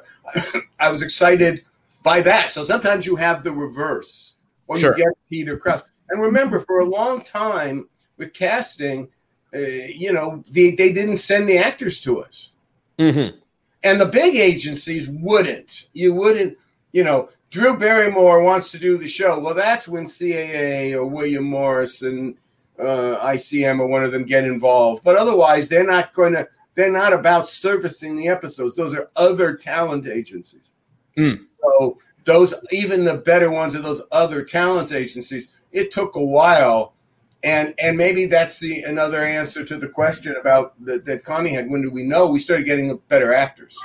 I 0.80 0.90
was 0.90 1.02
excited 1.02 1.64
by 2.02 2.20
that. 2.22 2.52
So 2.52 2.62
sometimes 2.64 3.06
you 3.06 3.16
have 3.16 3.42
the 3.42 3.52
reverse, 3.52 4.36
or 4.68 4.78
Sure. 4.78 4.96
you 4.96 5.04
get 5.04 5.14
Peter 5.28 5.56
Krause. 5.56 5.82
And 6.10 6.20
remember, 6.20 6.60
for 6.60 6.80
a 6.80 6.84
long 6.84 7.22
time 7.22 7.88
with 8.16 8.32
casting, 8.32 9.08
uh, 9.54 9.58
you 9.58 10.12
know, 10.12 10.42
they, 10.50 10.72
they 10.72 10.92
didn't 10.92 11.18
send 11.18 11.48
the 11.48 11.58
actors 11.58 12.00
to 12.02 12.20
us. 12.20 12.50
Mm-hmm. 12.98 13.36
And 13.82 14.00
the 14.00 14.06
big 14.06 14.36
agencies 14.36 15.08
wouldn't. 15.08 15.88
You 15.92 16.14
wouldn't, 16.14 16.58
you 16.92 17.02
know, 17.02 17.30
Drew 17.50 17.78
Barrymore 17.78 18.42
wants 18.42 18.70
to 18.72 18.78
do 18.78 18.98
the 18.98 19.08
show. 19.08 19.38
Well, 19.38 19.54
that's 19.54 19.88
when 19.88 20.04
CAA 20.04 20.94
or 20.94 21.06
William 21.06 21.44
Morris 21.44 22.02
and 22.02 22.36
uh, 22.80 23.26
ICM 23.26 23.80
or 23.80 23.86
one 23.86 24.04
of 24.04 24.12
them 24.12 24.24
get 24.24 24.44
involved. 24.44 25.04
But 25.04 25.16
otherwise, 25.16 25.68
they're 25.68 25.86
not 25.86 26.12
going 26.14 26.32
to, 26.32 26.48
they're 26.74 26.92
not 26.92 27.12
about 27.12 27.48
servicing 27.48 28.16
the 28.16 28.28
episodes. 28.28 28.76
Those 28.76 28.94
are 28.94 29.10
other 29.16 29.56
talent 29.56 30.06
agencies. 30.06 30.72
Mm. 31.16 31.46
So 31.62 31.98
those, 32.24 32.54
even 32.70 33.04
the 33.04 33.14
better 33.14 33.50
ones 33.50 33.74
of 33.74 33.82
those 33.82 34.02
other 34.12 34.44
talent 34.44 34.92
agencies, 34.92 35.52
it 35.72 35.90
took 35.90 36.16
a 36.16 36.24
while. 36.24 36.94
And 37.42 37.74
and 37.82 37.96
maybe 37.96 38.26
that's 38.26 38.58
the 38.58 38.82
another 38.82 39.24
answer 39.24 39.64
to 39.64 39.78
the 39.78 39.88
question 39.88 40.36
about 40.38 40.74
that, 40.84 41.06
that 41.06 41.24
Connie 41.24 41.54
had. 41.54 41.70
When 41.70 41.80
do 41.80 41.90
we 41.90 42.02
know? 42.02 42.26
We 42.26 42.38
started 42.38 42.66
getting 42.66 42.94
better 43.08 43.32
actors. 43.32 43.78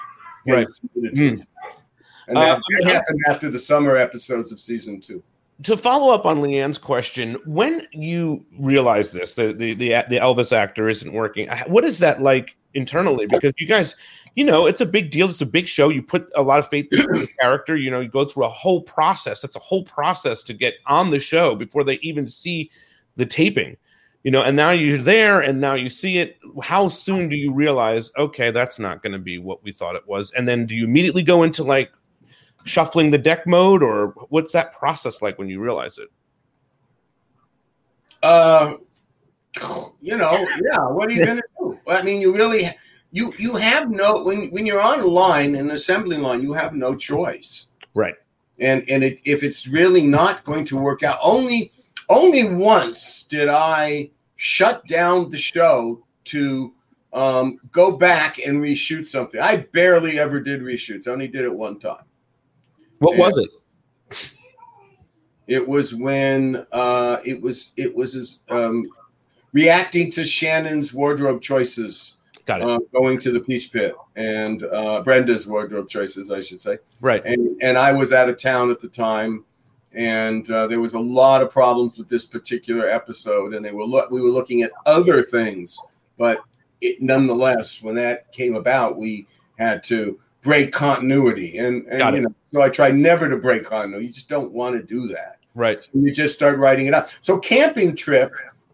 Right. 0.45 0.67
And 2.27 2.37
Uh, 2.37 2.41
that, 2.41 2.61
that 2.69 2.93
happened 2.93 3.19
after 3.29 3.49
the 3.49 3.59
summer 3.59 3.95
episodes 3.95 4.51
of 4.51 4.59
season 4.59 4.99
two. 4.99 5.23
To 5.63 5.77
follow 5.77 6.13
up 6.13 6.25
on 6.25 6.41
Leanne's 6.41 6.77
question, 6.77 7.37
when 7.45 7.87
you 7.91 8.39
realize 8.59 9.11
this, 9.11 9.35
the 9.35 9.53
the 9.53 9.73
the, 9.73 9.89
the 10.09 10.17
Elvis 10.17 10.51
actor 10.51 10.89
isn't 10.89 11.13
working, 11.13 11.49
what 11.67 11.85
is 11.85 11.99
that 11.99 12.21
like 12.21 12.57
internally? 12.73 13.25
Because 13.25 13.53
you 13.57 13.67
guys, 13.67 13.95
you 14.35 14.43
know, 14.43 14.65
it's 14.65 14.81
a 14.81 14.85
big 14.85 15.11
deal. 15.11 15.29
It's 15.29 15.41
a 15.41 15.45
big 15.45 15.67
show. 15.67 15.89
You 15.89 16.01
put 16.01 16.29
a 16.35 16.41
lot 16.41 16.59
of 16.59 16.67
faith 16.67 16.87
into 16.91 17.07
the 17.07 17.27
character. 17.39 17.77
You 17.77 17.89
know, 17.89 18.01
you 18.01 18.09
go 18.09 18.25
through 18.25 18.45
a 18.45 18.49
whole 18.49 18.81
process. 18.81 19.43
It's 19.43 19.55
a 19.55 19.59
whole 19.59 19.83
process 19.83 20.43
to 20.43 20.53
get 20.53 20.75
on 20.87 21.09
the 21.09 21.19
show 21.19 21.55
before 21.55 21.83
they 21.83 21.95
even 21.95 22.27
see 22.27 22.69
the 23.15 23.25
taping. 23.25 23.77
You 24.23 24.31
know, 24.31 24.41
and 24.41 24.57
now 24.57 24.71
you're 24.71 24.97
there, 24.97 25.39
and 25.39 25.61
now 25.61 25.75
you 25.75 25.87
see 25.87 26.17
it. 26.17 26.39
How 26.63 26.89
soon 26.89 27.29
do 27.29 27.35
you 27.35 27.53
realize, 27.53 28.11
okay, 28.17 28.49
that's 28.49 28.79
not 28.79 29.03
going 29.03 29.13
to 29.13 29.19
be 29.19 29.37
what 29.37 29.63
we 29.63 29.71
thought 29.71 29.95
it 29.95 30.07
was? 30.07 30.31
And 30.31 30.47
then 30.47 30.65
do 30.65 30.75
you 30.75 30.83
immediately 30.83 31.21
go 31.21 31.43
into 31.43 31.63
like 31.63 31.91
shuffling 32.65 33.11
the 33.11 33.17
deck 33.17 33.47
mode, 33.47 33.81
or 33.81 34.07
what's 34.29 34.51
that 34.51 34.73
process 34.73 35.21
like 35.21 35.37
when 35.37 35.47
you 35.47 35.61
realize 35.61 35.97
it? 35.97 36.09
Uh, 38.21 38.75
you 40.01 40.17
know, 40.17 40.31
yeah. 40.63 40.79
What 40.79 41.09
are 41.09 41.13
you 41.13 41.25
to 41.25 41.41
do? 41.59 41.79
I 41.87 42.01
mean, 42.01 42.19
you 42.19 42.35
really, 42.35 42.69
you 43.11 43.33
you 43.37 43.55
have 43.55 43.89
no 43.89 44.23
when 44.23 44.49
when 44.49 44.65
you're 44.65 44.81
on 44.81 45.05
line, 45.05 45.55
an 45.55 45.71
assembly 45.71 46.17
line, 46.17 46.41
you 46.41 46.53
have 46.53 46.73
no 46.73 46.95
choice. 46.95 47.69
Right. 47.95 48.15
And 48.59 48.83
and 48.89 49.03
it, 49.03 49.19
if 49.23 49.43
it's 49.43 49.67
really 49.67 50.05
not 50.05 50.43
going 50.43 50.65
to 50.65 50.77
work 50.77 51.03
out, 51.03 51.19
only 51.21 51.71
only 52.09 52.43
once 52.43 53.23
did 53.23 53.47
I 53.47 54.11
shut 54.37 54.85
down 54.87 55.29
the 55.29 55.37
show 55.37 56.03
to 56.25 56.69
um, 57.13 57.59
go 57.71 57.95
back 57.95 58.39
and 58.39 58.61
reshoot 58.61 59.07
something. 59.07 59.39
I 59.39 59.67
barely 59.71 60.19
ever 60.19 60.39
did 60.39 60.61
reshoots. 60.61 61.07
I 61.07 61.11
only 61.11 61.27
did 61.27 61.45
it 61.45 61.53
one 61.53 61.79
time. 61.79 62.04
What 62.99 63.17
was 63.17 63.37
it? 63.37 63.49
It 65.47 65.67
was 65.67 65.93
when 65.93 66.65
uh, 66.71 67.17
it 67.23 67.41
was 67.41 67.73
it 67.77 67.95
was 67.95 68.41
um, 68.49 68.83
reacting 69.53 70.11
to 70.11 70.23
Shannon's 70.23 70.93
wardrobe 70.93 71.41
choices. 71.41 72.17
Got 72.45 72.61
it. 72.61 72.67
Uh, 72.67 72.79
going 72.93 73.17
to 73.19 73.31
the 73.31 73.39
Peach 73.39 73.71
Pit 73.71 73.95
and 74.15 74.63
uh, 74.63 75.01
Brenda's 75.01 75.47
wardrobe 75.47 75.89
choices, 75.89 76.31
I 76.31 76.41
should 76.41 76.59
say. 76.59 76.77
Right. 77.01 77.23
And 77.25 77.59
and 77.61 77.77
I 77.77 77.91
was 77.91 78.13
out 78.13 78.29
of 78.29 78.37
town 78.37 78.71
at 78.71 78.81
the 78.81 78.87
time, 78.87 79.45
and 79.93 80.49
uh, 80.49 80.67
there 80.67 80.79
was 80.79 80.93
a 80.93 80.99
lot 80.99 81.41
of 81.41 81.51
problems 81.51 81.97
with 81.97 82.09
this 82.09 82.25
particular 82.25 82.87
episode, 82.87 83.53
and 83.53 83.63
they 83.63 83.71
were 83.71 83.85
lo- 83.85 84.07
we 84.11 84.21
were 84.21 84.29
looking 84.29 84.61
at 84.61 84.71
other 84.85 85.23
things, 85.23 85.79
but 86.17 86.39
it, 86.81 87.01
nonetheless, 87.01 87.81
when 87.81 87.95
that 87.95 88.31
came 88.31 88.55
about, 88.55 88.97
we 88.97 89.27
had 89.57 89.83
to 89.85 90.19
break 90.45 90.71
continuity, 90.71 91.57
and 91.57 91.85
and 91.87 92.15
you 92.15 92.21
know, 92.21 92.35
so 92.53 92.61
I 92.61 92.69
try 92.69 92.91
never 92.91 93.27
to 93.27 93.35
break 93.35 93.65
continuity. 93.65 94.05
You 94.05 94.13
just 94.13 94.29
don't 94.29 94.53
want 94.53 94.77
to 94.77 94.83
do 94.83 95.07
that. 95.07 95.39
Right. 95.55 95.81
So 95.81 95.89
you 95.95 96.13
just 96.13 96.35
start 96.35 96.59
writing 96.59 96.85
it 96.85 96.93
up. 96.93 97.09
So 97.21 97.39
camping 97.39 97.95
trip, 97.95 98.31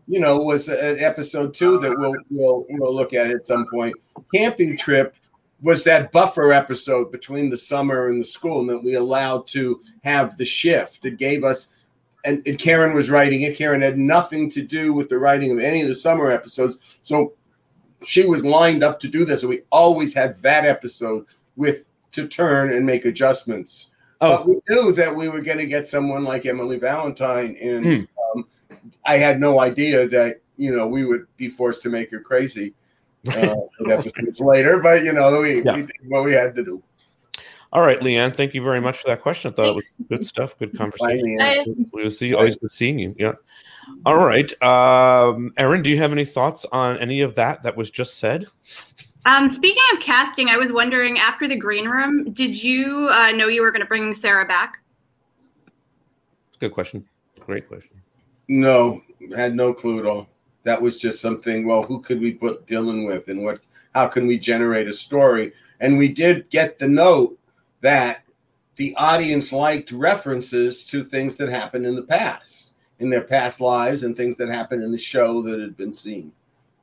you 0.07 0.19
know, 0.19 0.37
was 0.37 0.67
an 0.67 0.99
episode 0.99 1.53
two 1.53 1.79
that 1.79 1.97
we'll 1.97 2.13
we'll 2.29 2.65
we'll 2.69 2.93
look 2.93 3.13
at 3.13 3.31
at 3.31 3.47
some 3.47 3.65
point. 3.71 3.95
Camping 4.35 4.77
trip 4.77 5.15
was 5.61 5.83
that 5.85 6.11
buffer 6.11 6.51
episode 6.51 7.11
between 7.11 7.49
the 7.49 7.57
summer 7.57 8.09
and 8.09 8.19
the 8.19 8.27
school, 8.27 8.59
and 8.59 8.69
that 8.69 8.83
we 8.83 8.95
allowed 8.95 9.47
to 9.47 9.81
have 10.03 10.35
the 10.37 10.45
shift. 10.45 11.05
It 11.05 11.17
gave 11.17 11.43
us, 11.45 11.73
and, 12.25 12.45
and 12.45 12.59
Karen 12.59 12.93
was 12.93 13.09
writing 13.09 13.43
it. 13.43 13.55
Karen 13.57 13.81
had 13.81 13.97
nothing 13.97 14.49
to 14.49 14.61
do 14.61 14.91
with 14.91 15.07
the 15.07 15.19
writing 15.19 15.51
of 15.51 15.59
any 15.59 15.81
of 15.81 15.87
the 15.87 15.95
summer 15.95 16.31
episodes, 16.31 16.77
so 17.03 17.33
she 18.03 18.25
was 18.25 18.43
lined 18.43 18.83
up 18.83 18.99
to 18.99 19.07
do 19.07 19.23
this. 19.23 19.41
So 19.41 19.47
we 19.47 19.61
always 19.71 20.13
had 20.13 20.41
that 20.41 20.65
episode 20.65 21.25
with 21.61 21.89
to 22.13 22.27
turn 22.27 22.73
and 22.73 22.85
make 22.85 23.05
adjustments. 23.05 23.91
Oh. 24.19 24.37
But 24.37 24.47
we 24.47 24.55
knew 24.69 24.91
that 24.93 25.15
we 25.15 25.29
were 25.29 25.41
going 25.41 25.59
to 25.59 25.67
get 25.67 25.87
someone 25.87 26.23
like 26.23 26.45
Emily 26.45 26.77
Valentine, 26.77 27.55
and 27.61 28.07
um, 28.35 28.45
I 29.05 29.17
had 29.17 29.39
no 29.39 29.61
idea 29.61 30.07
that 30.09 30.41
you 30.57 30.75
know 30.75 30.87
we 30.87 31.05
would 31.05 31.27
be 31.37 31.49
forced 31.49 31.83
to 31.83 31.89
make 31.89 32.11
her 32.11 32.19
crazy 32.19 32.73
uh, 33.27 33.55
episodes 33.89 34.41
later. 34.41 34.79
But 34.81 35.03
you 35.03 35.13
know, 35.13 35.39
we, 35.39 35.63
Yeah. 35.63 35.75
we 35.75 35.81
did 35.83 35.91
what 36.07 36.23
we 36.23 36.33
had 36.33 36.55
to 36.55 36.63
do. 36.63 36.83
All 37.73 37.83
right, 37.85 37.99
Leanne, 37.99 38.35
thank 38.35 38.53
you 38.53 38.61
very 38.61 38.81
much 38.81 38.97
for 38.97 39.07
that 39.07 39.21
question. 39.21 39.53
I 39.53 39.55
thought 39.55 39.69
it 39.69 39.75
was 39.75 39.97
good 40.09 40.25
stuff, 40.25 40.57
good 40.57 40.77
conversation. 40.77 41.37
Bye. 41.37 41.63
We 41.93 42.03
will 42.03 42.09
see. 42.09 42.33
Always 42.33 42.57
good 42.57 42.71
seeing 42.71 42.99
you. 42.99 43.15
Yeah. 43.17 43.33
All 44.05 44.17
right, 44.17 44.51
um, 44.61 45.53
Erin, 45.57 45.81
do 45.81 45.89
you 45.89 45.97
have 45.97 46.11
any 46.11 46.25
thoughts 46.25 46.65
on 46.71 46.97
any 46.97 47.21
of 47.21 47.35
that 47.35 47.63
that 47.63 47.77
was 47.77 47.89
just 47.89 48.17
said? 48.17 48.47
Um, 49.25 49.47
speaking 49.47 49.83
of 49.93 49.99
casting, 49.99 50.49
I 50.49 50.57
was 50.57 50.71
wondering 50.71 51.19
after 51.19 51.47
the 51.47 51.55
green 51.55 51.87
room, 51.87 52.31
did 52.31 52.61
you 52.61 53.09
uh, 53.11 53.31
know 53.31 53.47
you 53.47 53.61
were 53.61 53.71
going 53.71 53.81
to 53.81 53.87
bring 53.87 54.13
Sarah 54.13 54.45
back? 54.45 54.79
Good 56.59 56.71
question. 56.71 57.05
Great 57.39 57.67
question. 57.67 58.01
No, 58.47 59.01
had 59.35 59.55
no 59.55 59.73
clue 59.73 59.99
at 59.99 60.05
all. 60.05 60.27
That 60.63 60.81
was 60.81 60.99
just 60.99 61.21
something. 61.21 61.67
Well, 61.67 61.83
who 61.83 62.01
could 62.01 62.19
we 62.19 62.33
put 62.33 62.65
Dylan 62.65 63.07
with, 63.07 63.27
and 63.27 63.43
what? 63.43 63.61
How 63.93 64.07
can 64.07 64.25
we 64.25 64.39
generate 64.39 64.87
a 64.87 64.93
story? 64.93 65.53
And 65.79 65.97
we 65.97 66.07
did 66.07 66.49
get 66.49 66.79
the 66.79 66.87
note 66.87 67.37
that 67.81 68.23
the 68.75 68.95
audience 68.95 69.51
liked 69.51 69.91
references 69.91 70.85
to 70.85 71.03
things 71.03 71.37
that 71.37 71.49
happened 71.49 71.85
in 71.85 71.95
the 71.95 72.03
past, 72.03 72.73
in 72.99 73.09
their 73.09 73.23
past 73.23 73.59
lives, 73.59 74.03
and 74.03 74.15
things 74.15 74.37
that 74.37 74.49
happened 74.49 74.81
in 74.83 74.91
the 74.91 74.97
show 74.97 75.41
that 75.43 75.59
had 75.59 75.77
been 75.77 75.93
seen. 75.93 76.31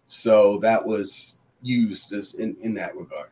So 0.07 0.59
that 0.59 0.85
was 0.85 1.38
used 1.61 2.13
as 2.13 2.35
in, 2.35 2.57
in 2.61 2.75
that 2.75 2.97
regard. 2.97 3.31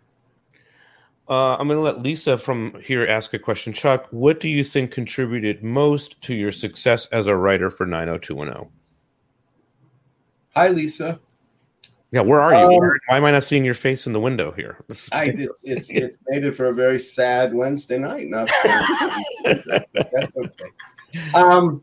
Uh, 1.29 1.57
I'm 1.57 1.67
going 1.67 1.77
to 1.77 1.83
let 1.83 2.03
Lisa 2.03 2.39
from 2.39 2.81
here 2.85 3.05
ask 3.05 3.35
a 3.35 3.39
question. 3.39 3.73
Chuck, 3.73 4.07
what 4.13 4.39
do 4.39 4.49
you 4.49 4.63
think 4.63 4.93
contributed 4.93 5.65
most 5.65 6.21
to 6.23 6.35
your 6.35 6.53
success 6.53 7.07
as 7.07 7.27
a 7.27 7.37
writer 7.37 7.69
for 7.69 7.85
90210? 7.85 8.71
Hi, 10.55 10.69
Lisa. 10.69 11.19
Yeah, 12.13 12.21
where 12.21 12.41
are 12.41 12.55
you? 12.55 12.79
Um, 12.79 12.91
Why 13.09 13.17
am 13.17 13.25
I 13.25 13.33
not 13.33 13.45
seeing 13.45 13.65
your 13.65 13.75
face 13.75 14.07
in 14.07 14.13
the 14.13 14.21
window 14.21 14.53
here? 14.53 14.85
I 15.13 15.25
it's 15.25 15.65
it's, 15.65 15.91
it's 15.91 16.19
made 16.29 16.45
it 16.45 16.53
for 16.53 16.67
a 16.67 16.75
very 16.75 17.01
sad 17.01 17.53
Wednesday 17.53 17.99
night. 17.99 18.29
Not 18.29 18.49
that's 19.45 20.37
okay. 20.37 20.71
Um, 21.35 21.83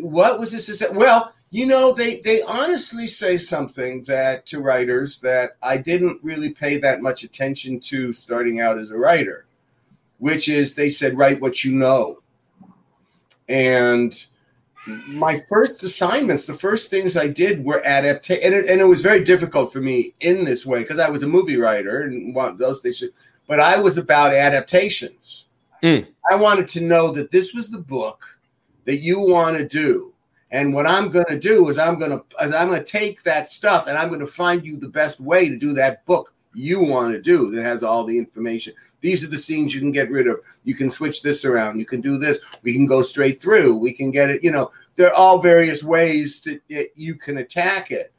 what 0.00 0.40
was 0.40 0.50
this? 0.50 0.82
Well, 0.90 1.32
you 1.56 1.64
know, 1.64 1.90
they 1.90 2.20
they 2.20 2.42
honestly 2.42 3.06
say 3.06 3.38
something 3.38 4.02
that 4.02 4.44
to 4.46 4.60
writers 4.60 5.20
that 5.20 5.56
I 5.62 5.78
didn't 5.78 6.20
really 6.22 6.50
pay 6.50 6.76
that 6.78 7.00
much 7.00 7.24
attention 7.24 7.80
to 7.80 8.12
starting 8.12 8.60
out 8.60 8.78
as 8.78 8.90
a 8.90 8.98
writer. 8.98 9.46
which 10.18 10.48
is 10.48 10.74
they 10.74 10.90
said 10.90 11.16
write 11.16 11.40
what 11.40 11.64
you 11.64 11.72
know. 11.72 12.20
And 13.48 14.26
my 14.86 15.38
first 15.48 15.82
assignments, 15.82 16.46
the 16.46 16.52
first 16.52 16.90
things 16.90 17.16
I 17.16 17.28
did 17.28 17.64
were 17.64 17.84
adaptation, 17.84 18.44
and 18.44 18.54
it, 18.54 18.70
and 18.70 18.80
it 18.80 18.84
was 18.84 19.02
very 19.02 19.24
difficult 19.24 19.72
for 19.72 19.80
me 19.80 20.14
in 20.20 20.44
this 20.44 20.64
way 20.64 20.80
because 20.80 20.98
I 20.98 21.08
was 21.10 21.22
a 21.22 21.28
movie 21.28 21.56
writer 21.56 22.02
and 22.02 22.34
want 22.34 22.58
those 22.58 22.80
things. 22.80 22.98
Should 22.98 23.12
but 23.48 23.60
I 23.60 23.78
was 23.78 23.98
about 23.98 24.32
adaptations. 24.32 25.48
Mm. 25.82 26.06
I 26.30 26.34
wanted 26.36 26.68
to 26.68 26.80
know 26.80 27.12
that 27.12 27.30
this 27.30 27.54
was 27.54 27.68
the 27.68 27.78
book 27.78 28.38
that 28.84 28.98
you 28.98 29.20
want 29.20 29.56
to 29.56 29.66
do, 29.66 30.12
and 30.50 30.72
what 30.72 30.86
I'm 30.86 31.10
going 31.10 31.26
to 31.26 31.38
do 31.38 31.68
is 31.68 31.78
I'm 31.78 31.98
going 31.98 32.12
to 32.12 32.24
I'm 32.38 32.68
going 32.68 32.82
to 32.82 32.90
take 32.90 33.22
that 33.24 33.48
stuff 33.48 33.86
and 33.86 33.98
I'm 33.98 34.08
going 34.08 34.20
to 34.20 34.26
find 34.26 34.64
you 34.64 34.76
the 34.76 34.88
best 34.88 35.20
way 35.20 35.48
to 35.48 35.56
do 35.56 35.72
that 35.74 36.04
book 36.06 36.32
you 36.54 36.80
want 36.80 37.12
to 37.12 37.20
do 37.20 37.50
that 37.50 37.64
has 37.64 37.82
all 37.82 38.04
the 38.04 38.16
information. 38.16 38.72
These 39.00 39.22
are 39.22 39.28
the 39.28 39.36
scenes 39.36 39.74
you 39.74 39.80
can 39.80 39.90
get 39.92 40.10
rid 40.10 40.26
of. 40.26 40.40
You 40.64 40.74
can 40.74 40.90
switch 40.90 41.22
this 41.22 41.44
around. 41.44 41.78
You 41.78 41.84
can 41.84 42.00
do 42.00 42.16
this. 42.16 42.40
We 42.62 42.72
can 42.72 42.86
go 42.86 43.02
straight 43.02 43.40
through. 43.40 43.76
We 43.76 43.92
can 43.92 44.10
get 44.10 44.30
it. 44.30 44.42
You 44.42 44.50
know, 44.50 44.70
there 44.96 45.08
are 45.08 45.14
all 45.14 45.40
various 45.40 45.84
ways 45.84 46.40
to 46.40 46.58
it, 46.68 46.92
you 46.96 47.14
can 47.14 47.38
attack 47.38 47.90
it. 47.90 48.12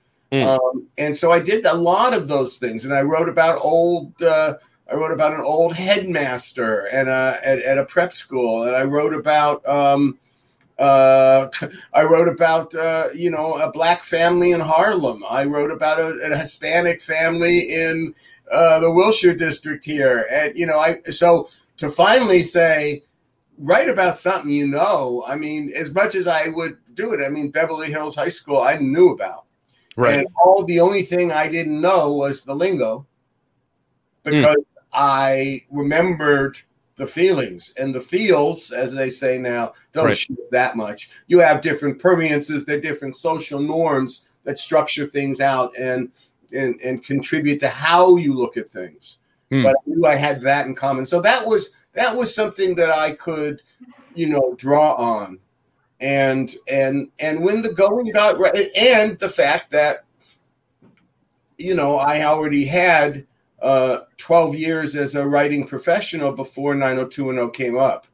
Um, 0.45 0.87
and 0.97 1.15
so 1.15 1.31
I 1.31 1.39
did 1.39 1.65
a 1.65 1.73
lot 1.73 2.13
of 2.13 2.27
those 2.27 2.57
things, 2.57 2.85
and 2.85 2.93
I 2.93 3.01
wrote 3.01 3.29
about 3.29 3.59
old. 3.61 4.21
Uh, 4.21 4.55
I 4.89 4.95
wrote 4.95 5.11
about 5.11 5.33
an 5.33 5.41
old 5.41 5.73
headmaster 5.73 6.87
and 6.93 7.09
a, 7.09 7.39
at, 7.43 7.59
at 7.59 7.77
a 7.77 7.85
prep 7.85 8.13
school, 8.13 8.63
and 8.63 8.75
I 8.75 8.83
wrote 8.83 9.13
about. 9.13 9.67
Um, 9.67 10.19
uh, 10.79 11.47
I 11.93 12.03
wrote 12.03 12.27
about 12.27 12.73
uh, 12.75 13.09
you 13.13 13.29
know 13.29 13.55
a 13.55 13.71
black 13.71 14.03
family 14.03 14.51
in 14.51 14.59
Harlem. 14.59 15.23
I 15.29 15.45
wrote 15.45 15.71
about 15.71 15.99
a, 15.99 16.31
a 16.31 16.37
Hispanic 16.37 17.01
family 17.01 17.59
in 17.73 18.13
uh, 18.51 18.79
the 18.79 18.91
Wilshire 18.91 19.35
district 19.35 19.85
here, 19.85 20.25
and 20.31 20.57
you 20.57 20.65
know 20.65 20.79
I 20.79 21.01
so 21.11 21.49
to 21.77 21.89
finally 21.89 22.43
say 22.43 23.03
write 23.57 23.89
about 23.89 24.17
something 24.17 24.51
you 24.51 24.67
know. 24.67 25.23
I 25.27 25.35
mean, 25.35 25.71
as 25.75 25.93
much 25.93 26.15
as 26.15 26.27
I 26.27 26.49
would 26.49 26.77
do 26.93 27.13
it, 27.13 27.25
I 27.25 27.29
mean 27.29 27.49
Beverly 27.51 27.89
Hills 27.91 28.15
High 28.15 28.29
School 28.29 28.61
I 28.61 28.77
knew 28.77 29.09
about, 29.09 29.45
Right. 29.95 30.19
and 30.19 30.27
all 30.43 30.63
the 30.63 30.79
only 30.79 31.03
thing 31.03 31.31
I 31.31 31.47
didn't 31.47 31.81
know 31.81 32.13
was 32.13 32.43
the 32.43 32.55
lingo 32.55 33.05
because 34.23 34.57
I 34.93 35.63
remembered 35.71 36.59
the 36.97 37.07
feelings 37.07 37.73
and 37.79 37.93
the 37.93 38.01
feels, 38.01 38.71
as 38.71 38.91
they 38.91 39.09
say 39.09 39.37
now, 39.37 39.73
don't 39.93 40.05
Right. 40.05 40.17
shift 40.17 40.51
that 40.51 40.75
much. 40.75 41.09
You 41.27 41.39
have 41.39 41.61
different 41.61 41.99
permeances, 41.99 42.65
they're 42.65 42.81
different 42.81 43.17
social 43.17 43.59
norms 43.59 44.25
that 44.43 44.59
structure 44.59 45.05
things 45.07 45.39
out 45.39 45.73
and 45.77 46.11
and 46.53 46.79
and 46.81 47.03
contribute 47.03 47.59
to 47.59 47.69
how 47.69 48.15
you 48.15 48.33
look 48.33 48.57
at 48.57 48.69
things. 48.69 49.19
Hmm. 49.51 49.63
But 49.63 49.75
I 49.75 49.79
knew 49.85 50.05
I 50.05 50.15
had 50.15 50.41
that 50.41 50.65
in 50.65 50.75
common. 50.75 51.05
So 51.05 51.21
that 51.21 51.45
was 51.45 51.69
that 51.93 52.15
was 52.15 52.33
something 52.33 52.75
that 52.75 52.89
I 52.89 53.11
could, 53.11 53.61
you 54.15 54.29
know, 54.29 54.55
draw 54.57 54.93
on. 54.93 55.39
And 55.99 56.51
and 56.67 57.09
and 57.19 57.41
when 57.41 57.61
the 57.61 57.73
going 57.73 58.11
got 58.11 58.39
right 58.39 58.69
and 58.75 59.19
the 59.19 59.29
fact 59.29 59.71
that 59.71 60.03
you 61.57 61.73
know, 61.73 61.97
I 61.97 62.23
already 62.23 62.65
had 62.65 63.25
uh, 63.67 64.05
12 64.15 64.55
years 64.55 64.95
as 64.95 65.15
a 65.15 65.27
writing 65.27 65.67
professional 65.67 66.31
before 66.31 66.73
90210 66.73 67.51
came 67.51 67.77
up. 67.77 68.07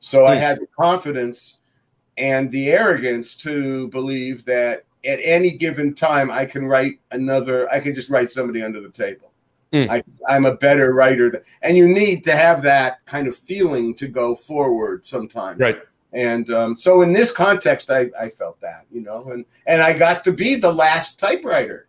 So 0.00 0.24
I 0.24 0.34
Hmm. 0.36 0.40
had 0.40 0.60
the 0.60 0.66
confidence 0.80 1.58
and 2.16 2.50
the 2.50 2.70
arrogance 2.70 3.36
to 3.38 3.88
believe 3.90 4.46
that 4.46 4.84
at 5.04 5.18
any 5.22 5.50
given 5.50 5.94
time 5.94 6.30
I 6.30 6.46
can 6.46 6.64
write 6.66 7.00
another, 7.10 7.70
I 7.70 7.80
can 7.80 7.94
just 7.94 8.08
write 8.08 8.30
somebody 8.30 8.62
under 8.62 8.80
the 8.80 8.88
table. 8.88 9.30
Hmm. 9.74 9.90
I, 9.90 10.02
I'm 10.26 10.46
a 10.46 10.56
better 10.56 10.94
writer. 10.94 11.30
Than, 11.30 11.42
and 11.60 11.76
you 11.76 11.86
need 11.86 12.24
to 12.24 12.34
have 12.34 12.62
that 12.62 13.04
kind 13.04 13.26
of 13.26 13.36
feeling 13.36 13.94
to 13.96 14.08
go 14.08 14.34
forward 14.34 15.04
sometimes. 15.04 15.60
Right. 15.60 15.80
And 16.14 16.50
um, 16.50 16.78
so 16.78 17.02
in 17.02 17.12
this 17.12 17.30
context, 17.30 17.90
I, 17.90 18.08
I 18.18 18.28
felt 18.30 18.58
that, 18.60 18.86
you 18.90 19.02
know, 19.02 19.32
and, 19.32 19.44
and 19.66 19.82
I 19.82 19.98
got 19.98 20.24
to 20.24 20.32
be 20.32 20.54
the 20.54 20.72
last 20.72 21.18
typewriter. 21.18 21.88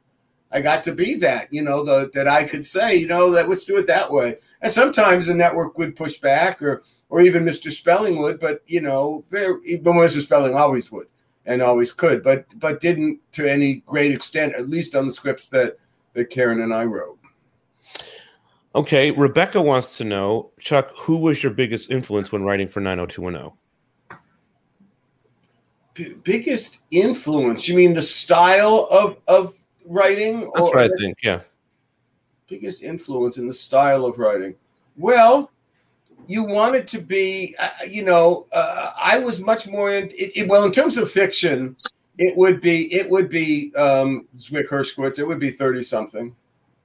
I 0.52 0.62
got 0.62 0.84
to 0.86 0.94
be 0.94 1.16
that, 1.16 1.52
you 1.52 1.62
know, 1.62 1.84
the, 1.84 2.10
that 2.14 2.28
I 2.28 2.46
could 2.46 2.66
say, 2.66 2.96
you 2.96 3.08
know, 3.08 3.32
that 3.32 3.50
let's 3.50 3.66
do 3.66 3.78
it 3.78 3.88
that 3.88 4.12
way. 4.12 4.38
And 4.62 4.72
sometimes 4.72 5.28
the 5.28 5.34
network 5.34 5.78
would 5.78 5.96
push 5.96 6.18
back, 6.18 6.62
or 6.62 6.84
or 7.10 7.22
even 7.22 7.44
Mr. 7.44 7.72
Spelling 7.72 8.18
would, 8.18 8.40
but 8.40 8.62
you 8.68 8.82
know, 8.82 9.24
very, 9.30 9.78
but 9.78 9.94
Mr. 9.94 10.22
Spelling 10.22 10.56
always 10.56 10.92
would 10.92 11.08
and 11.46 11.62
always 11.62 11.92
could, 11.92 12.24
but 12.24 12.46
but 12.60 12.80
didn't 12.80 13.20
to 13.34 13.50
any 13.50 13.76
great 13.86 14.12
extent, 14.12 14.56
at 14.56 14.70
least 14.70 14.96
on 14.96 15.06
the 15.06 15.14
scripts 15.14 15.48
that 15.50 15.78
that 16.14 16.30
Karen 16.30 16.62
and 16.62 16.74
I 16.74 16.86
wrote. 16.86 17.20
Okay, 18.74 19.12
Rebecca 19.12 19.62
wants 19.62 19.98
to 19.98 20.04
know, 20.04 20.52
Chuck, 20.60 20.92
who 20.98 21.20
was 21.20 21.42
your 21.42 21.54
biggest 21.54 21.90
influence 21.90 22.32
when 22.34 22.44
writing 22.44 22.68
for 22.68 22.82
90210? 22.82 23.58
B- 25.94 26.16
biggest 26.24 26.82
influence? 26.92 27.70
You 27.70 27.76
mean 27.76 27.94
the 27.94 28.02
style 28.02 28.88
of 28.92 29.18
of 29.28 29.54
writing? 29.86 30.52
That's 30.56 30.68
what 30.70 30.78
I 30.78 30.88
think. 31.00 31.18
Yeah. 31.24 31.42
biggest 32.48 32.84
influence 32.84 33.38
in 33.38 33.48
the 33.48 33.54
style 33.54 34.06
of 34.06 34.20
writing? 34.20 34.56
Well, 34.98 35.52
you 36.28 36.44
want 36.44 36.76
it 36.76 36.88
to 36.88 37.00
be, 37.00 37.56
uh, 37.60 37.70
you 37.90 38.04
know, 38.04 38.48
uh, 38.52 38.92
I 39.02 39.20
was 39.20 39.40
much 39.40 39.68
more 39.68 39.92
in. 39.92 40.06
It, 40.06 40.32
it, 40.36 40.48
well, 40.48 40.66
in 40.66 40.72
terms 40.72 40.98
of 40.98 41.10
fiction, 41.10 41.76
it 42.18 42.36
would 42.36 42.62
be 42.62 42.94
it 42.94 43.10
would 43.10 43.30
be 43.30 43.74
um, 43.76 44.28
Zwick 44.38 44.70
Herskovitz. 44.70 45.20
It 45.20 45.28
would 45.28 45.40
be 45.40 45.52
thirty 45.52 45.84
something. 45.84 46.36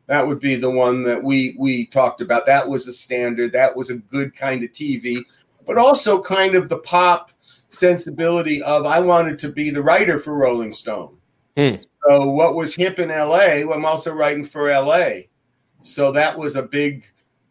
That 0.07 0.27
would 0.27 0.41
be 0.41 0.57
the 0.57 0.71
one 0.71 1.03
that 1.05 1.23
we 1.23 1.55
we 1.59 1.87
talked 1.87 2.21
about. 2.21 2.47
That 2.47 2.69
was 2.69 2.89
a 2.89 2.93
standard. 2.93 3.53
That 3.53 3.75
was 3.77 3.91
a 3.91 3.97
good 3.97 4.35
kind 4.35 4.65
of 4.65 4.71
TV, 4.71 5.23
but 5.67 5.79
also 5.79 6.21
kind 6.21 6.55
of 6.55 6.69
the 6.69 6.79
pop 6.79 7.31
sensibility 7.69 8.63
of 8.63 8.85
I 8.87 8.99
wanted 8.99 9.39
to 9.41 9.49
be 9.51 9.71
the 9.71 9.83
writer 9.83 10.19
for 10.19 10.35
Rolling 10.35 10.73
Stone. 10.73 11.17
Hmm. 11.57 11.77
So 12.09 12.31
what 12.31 12.55
was 12.55 12.75
hip 12.75 12.99
in 12.99 13.09
LA, 13.09 13.73
I'm 13.73 13.85
also 13.85 14.13
writing 14.13 14.45
for 14.45 14.71
LA. 14.71 15.27
So 15.83 16.13
that 16.13 16.39
was 16.39 16.57
a 16.57 16.63
big, 16.63 17.05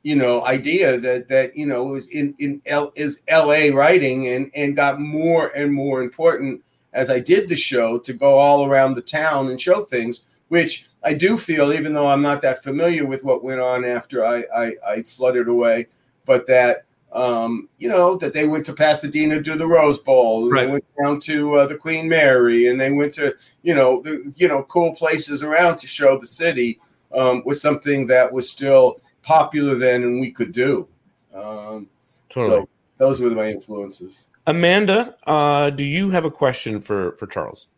you 0.03 0.15
know, 0.15 0.45
idea 0.45 0.97
that 0.99 1.29
that 1.29 1.55
you 1.55 1.65
know 1.65 1.85
was 1.85 2.07
in 2.07 2.35
in 2.39 2.61
L, 2.65 2.91
is 2.95 3.21
LA 3.29 3.69
writing 3.73 4.27
and 4.27 4.51
and 4.55 4.75
got 4.75 4.99
more 4.99 5.47
and 5.55 5.73
more 5.73 6.01
important 6.01 6.63
as 6.93 7.09
I 7.09 7.19
did 7.19 7.49
the 7.49 7.55
show 7.55 7.99
to 7.99 8.13
go 8.13 8.37
all 8.39 8.65
around 8.65 8.95
the 8.95 9.01
town 9.01 9.49
and 9.49 9.61
show 9.61 9.83
things, 9.83 10.25
which 10.47 10.89
I 11.03 11.13
do 11.13 11.37
feel, 11.37 11.71
even 11.71 11.93
though 11.93 12.07
I'm 12.07 12.21
not 12.21 12.41
that 12.41 12.63
familiar 12.63 13.05
with 13.05 13.23
what 13.23 13.43
went 13.43 13.61
on 13.61 13.85
after 13.85 14.25
I 14.25 14.43
I, 14.55 14.73
I 14.87 15.01
fluttered 15.03 15.47
away, 15.47 15.87
but 16.25 16.47
that 16.47 16.85
um, 17.11 17.69
you 17.77 17.89
know, 17.89 18.15
that 18.17 18.33
they 18.33 18.47
went 18.47 18.65
to 18.67 18.73
Pasadena 18.73 19.41
to 19.41 19.55
the 19.55 19.65
Rose 19.67 19.97
Bowl, 19.97 20.43
and 20.43 20.51
Right. 20.53 20.65
they 20.65 20.71
went 20.71 20.85
down 21.01 21.19
to 21.21 21.55
uh, 21.55 21.65
the 21.67 21.75
Queen 21.75 22.07
Mary, 22.07 22.67
and 22.67 22.79
they 22.79 22.91
went 22.91 23.13
to, 23.15 23.35
you 23.63 23.73
know, 23.73 24.01
the 24.01 24.31
you 24.35 24.47
know 24.47 24.63
cool 24.63 24.93
places 24.95 25.41
around 25.43 25.77
to 25.77 25.87
show 25.87 26.19
the 26.19 26.27
city 26.27 26.77
um, 27.13 27.41
was 27.45 27.61
something 27.61 28.07
that 28.07 28.31
was 28.31 28.49
still 28.49 28.99
popular 29.23 29.75
then, 29.75 30.03
and 30.03 30.21
we 30.21 30.31
could 30.31 30.51
do. 30.51 30.87
Um, 31.33 31.87
Totally. 32.29 32.61
So 32.61 32.69
those 32.97 33.21
were 33.21 33.31
my 33.31 33.49
influences. 33.49 34.27
Amanda, 34.45 35.15
uh, 35.25 35.69
do 35.71 35.83
you 35.83 36.09
have 36.11 36.25
a 36.25 36.31
question 36.31 36.79
for 36.79 37.13
for 37.13 37.25
Charles? 37.27 37.69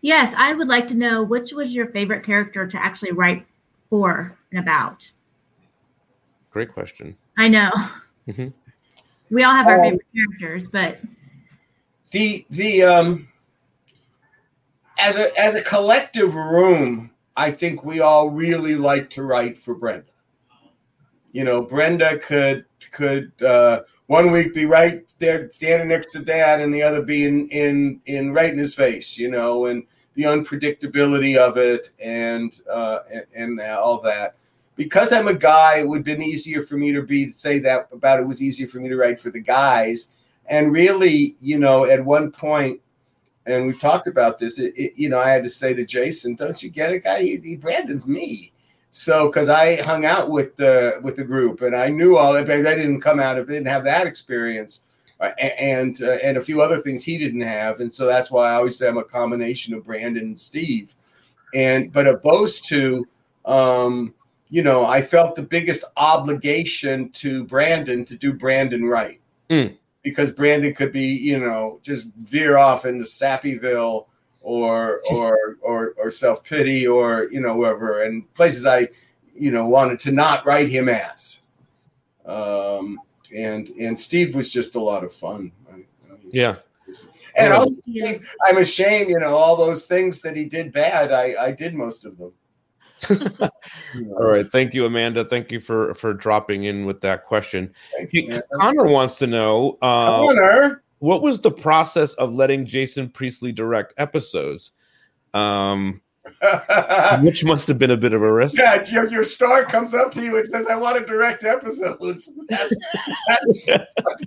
Yes, 0.00 0.34
I 0.36 0.54
would 0.54 0.66
like 0.66 0.88
to 0.88 0.96
know 0.96 1.22
which 1.22 1.52
was 1.52 1.72
your 1.72 1.86
favorite 1.88 2.24
character 2.24 2.66
to 2.66 2.82
actually 2.84 3.12
write 3.12 3.46
for 3.88 4.36
and 4.50 4.58
about. 4.58 5.08
Great 6.50 6.72
question. 6.72 7.16
I 7.38 7.48
know 7.48 7.70
hmm 8.30 8.48
we 9.32 9.42
all 9.42 9.54
have 9.54 9.66
our 9.66 9.78
Um, 9.78 9.82
favorite 9.82 10.06
characters, 10.14 10.68
but 10.68 10.98
the 12.12 12.44
the 12.50 12.82
um 12.82 13.28
as 14.98 15.16
a 15.16 15.36
as 15.40 15.54
a 15.54 15.62
collective 15.62 16.34
room 16.34 17.10
i 17.36 17.50
think 17.50 17.82
we 17.84 18.00
all 18.00 18.28
really 18.28 18.76
like 18.76 19.08
to 19.10 19.22
write 19.22 19.58
for 19.58 19.74
brenda. 19.74 20.12
You 21.32 21.44
know 21.44 21.62
brenda 21.62 22.18
could 22.18 22.66
could 22.92 23.32
uh 23.42 23.80
one 24.06 24.30
week 24.30 24.54
be 24.54 24.66
right 24.66 25.02
there 25.18 25.50
standing 25.50 25.88
next 25.88 26.12
to 26.12 26.18
dad 26.18 26.60
and 26.60 26.72
the 26.72 26.82
other 26.82 27.02
be 27.02 27.24
in 27.24 27.48
in 27.48 28.00
in 28.04 28.34
right 28.34 28.52
in 28.52 28.58
his 28.58 28.74
face 28.74 29.16
you 29.16 29.30
know 29.30 29.66
and 29.66 29.84
the 30.14 30.24
unpredictability 30.24 31.38
of 31.38 31.56
it 31.56 31.88
and 32.02 32.60
uh 32.70 32.98
and, 33.10 33.58
and 33.58 33.60
all 33.60 34.02
that 34.02 34.36
because 34.76 35.12
i'm 35.12 35.28
a 35.28 35.34
guy 35.34 35.78
it 35.78 35.88
would 35.88 35.98
have 35.98 36.04
been 36.04 36.22
easier 36.22 36.62
for 36.62 36.76
me 36.76 36.92
to 36.92 37.02
be 37.02 37.30
say 37.30 37.58
that 37.58 37.88
about 37.92 38.20
it 38.20 38.26
was 38.26 38.42
easier 38.42 38.66
for 38.66 38.78
me 38.78 38.88
to 38.88 38.96
write 38.96 39.20
for 39.20 39.30
the 39.30 39.40
guys 39.40 40.08
and 40.46 40.72
really, 40.72 41.36
you 41.40 41.58
know, 41.58 41.84
at 41.84 42.04
one 42.04 42.30
point, 42.30 42.80
and 43.46 43.66
we 43.66 43.76
talked 43.78 44.06
about 44.06 44.38
this, 44.38 44.58
it, 44.58 44.74
it, 44.76 44.92
you 44.96 45.08
know, 45.08 45.20
I 45.20 45.30
had 45.30 45.42
to 45.42 45.48
say 45.48 45.74
to 45.74 45.84
Jason, 45.84 46.34
"Don't 46.34 46.62
you 46.62 46.70
get 46.70 46.92
it, 46.92 47.04
guy? 47.04 47.22
He, 47.22 47.38
he 47.38 47.56
Brandon's 47.56 48.06
me." 48.06 48.52
So, 48.90 49.28
because 49.28 49.48
I 49.48 49.76
hung 49.82 50.04
out 50.04 50.30
with 50.30 50.56
the 50.56 51.00
with 51.02 51.16
the 51.16 51.24
group, 51.24 51.62
and 51.62 51.74
I 51.74 51.88
knew 51.88 52.16
all 52.16 52.32
that, 52.34 52.46
but 52.46 52.66
I 52.66 52.74
didn't 52.74 53.00
come 53.00 53.18
out 53.18 53.38
of, 53.38 53.48
didn't 53.48 53.66
have 53.66 53.84
that 53.84 54.06
experience, 54.06 54.82
and 55.38 56.00
uh, 56.02 56.18
and 56.22 56.36
a 56.36 56.42
few 56.42 56.60
other 56.60 56.80
things 56.80 57.02
he 57.02 57.18
didn't 57.18 57.40
have, 57.40 57.80
and 57.80 57.92
so 57.92 58.06
that's 58.06 58.30
why 58.30 58.50
I 58.50 58.54
always 58.54 58.76
say 58.76 58.88
I'm 58.88 58.98
a 58.98 59.04
combination 59.04 59.74
of 59.74 59.84
Brandon 59.84 60.24
and 60.24 60.38
Steve, 60.38 60.94
and 61.54 61.90
but 61.90 62.06
of 62.06 62.22
those 62.22 62.60
two, 62.60 63.04
um, 63.44 64.14
you 64.52 64.62
know, 64.62 64.84
I 64.84 65.00
felt 65.00 65.34
the 65.34 65.42
biggest 65.42 65.82
obligation 65.96 67.08
to 67.12 67.42
Brandon 67.44 68.04
to 68.04 68.14
do 68.16 68.34
Brandon 68.34 68.84
right 68.84 69.18
Mm. 69.48 69.78
because 70.02 70.30
Brandon 70.30 70.74
could 70.74 70.92
be, 70.92 71.06
you 71.06 71.38
know, 71.40 71.80
just 71.82 72.08
veer 72.18 72.58
off 72.58 72.84
into 72.84 73.04
Sappyville 73.04 74.06
or 74.42 75.00
or 75.10 75.56
or 75.62 75.94
or 75.96 76.10
self 76.10 76.44
pity 76.44 76.86
or 76.86 77.28
you 77.32 77.40
know 77.40 77.56
wherever 77.56 78.02
and 78.02 78.30
places 78.34 78.66
I, 78.66 78.88
you 79.34 79.50
know, 79.50 79.66
wanted 79.66 79.98
to 80.00 80.12
not 80.12 80.44
write 80.44 80.68
him 80.68 80.86
as. 80.90 81.44
Um, 82.26 82.98
and 83.34 83.68
and 83.80 83.98
Steve 83.98 84.34
was 84.34 84.50
just 84.50 84.74
a 84.74 84.80
lot 84.80 85.02
of 85.02 85.12
fun. 85.14 85.50
I- 85.72 85.86
Yeah. 86.30 86.56
and 87.36 87.54
also, 87.54 87.72
I'm 88.46 88.58
ashamed, 88.58 89.08
you 89.08 89.18
know, 89.18 89.34
all 89.34 89.56
those 89.56 89.86
things 89.86 90.20
that 90.20 90.36
he 90.36 90.44
did 90.44 90.72
bad. 90.72 91.10
I 91.10 91.34
I 91.46 91.52
did 91.52 91.74
most 91.74 92.04
of 92.04 92.18
them. 92.18 92.32
All 94.18 94.26
right. 94.26 94.46
Thank 94.50 94.74
you, 94.74 94.86
Amanda. 94.86 95.24
Thank 95.24 95.50
you 95.50 95.60
for 95.60 95.94
for 95.94 96.12
dropping 96.14 96.64
in 96.64 96.84
with 96.86 97.00
that 97.02 97.24
question. 97.24 97.72
Thanks, 97.96 98.12
He- 98.12 98.32
Connor 98.60 98.86
wants 98.86 99.18
to 99.18 99.26
know 99.26 99.78
uh, 99.82 100.18
Connor. 100.18 100.82
what 100.98 101.22
was 101.22 101.40
the 101.40 101.50
process 101.50 102.14
of 102.14 102.32
letting 102.32 102.66
Jason 102.66 103.08
Priestley 103.08 103.52
direct 103.52 103.94
episodes, 103.96 104.72
um, 105.34 106.00
which 107.22 107.44
must 107.44 107.66
have 107.68 107.78
been 107.78 107.90
a 107.90 107.96
bit 107.96 108.14
of 108.14 108.22
a 108.22 108.32
risk. 108.32 108.58
Yeah, 108.58 108.84
your, 108.90 109.08
your 109.08 109.24
star 109.24 109.64
comes 109.64 109.94
up 109.94 110.12
to 110.12 110.22
you 110.22 110.36
and 110.36 110.46
says, 110.46 110.66
"I 110.68 110.76
want 110.76 110.98
to 110.98 111.04
direct 111.04 111.44
episodes." 111.44 112.30
That's, 112.48 112.76
that's 113.28 113.66
what 113.66 114.18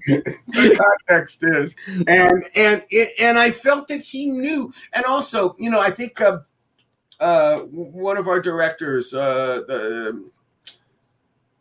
the 0.48 0.80
context 1.08 1.44
is, 1.44 1.76
and 2.08 2.44
and 2.56 2.84
it, 2.90 3.10
and 3.20 3.38
I 3.38 3.52
felt 3.52 3.88
that 3.88 4.02
he 4.02 4.28
knew, 4.28 4.72
and 4.94 5.06
also, 5.06 5.56
you 5.60 5.70
know, 5.70 5.80
I 5.80 5.92
think 5.92 6.20
uh, 6.20 6.40
uh, 7.20 7.60
one 7.60 8.18
of 8.18 8.28
our 8.28 8.40
directors, 8.40 9.14
uh, 9.14 9.62
the, 9.68 10.24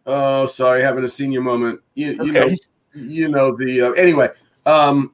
oh, 0.07 0.47
sorry, 0.47 0.83
having 0.83 1.05
a 1.05 1.09
senior 1.09 1.41
moment. 1.41 1.81
You, 1.95 2.13
you 2.13 2.33
know, 2.33 2.43
Okay. 2.43 2.57
you 2.95 3.29
know 3.29 3.57
the 3.57 3.83
uh, 3.83 3.93
anyway. 3.93 4.31
Um, 4.67 5.13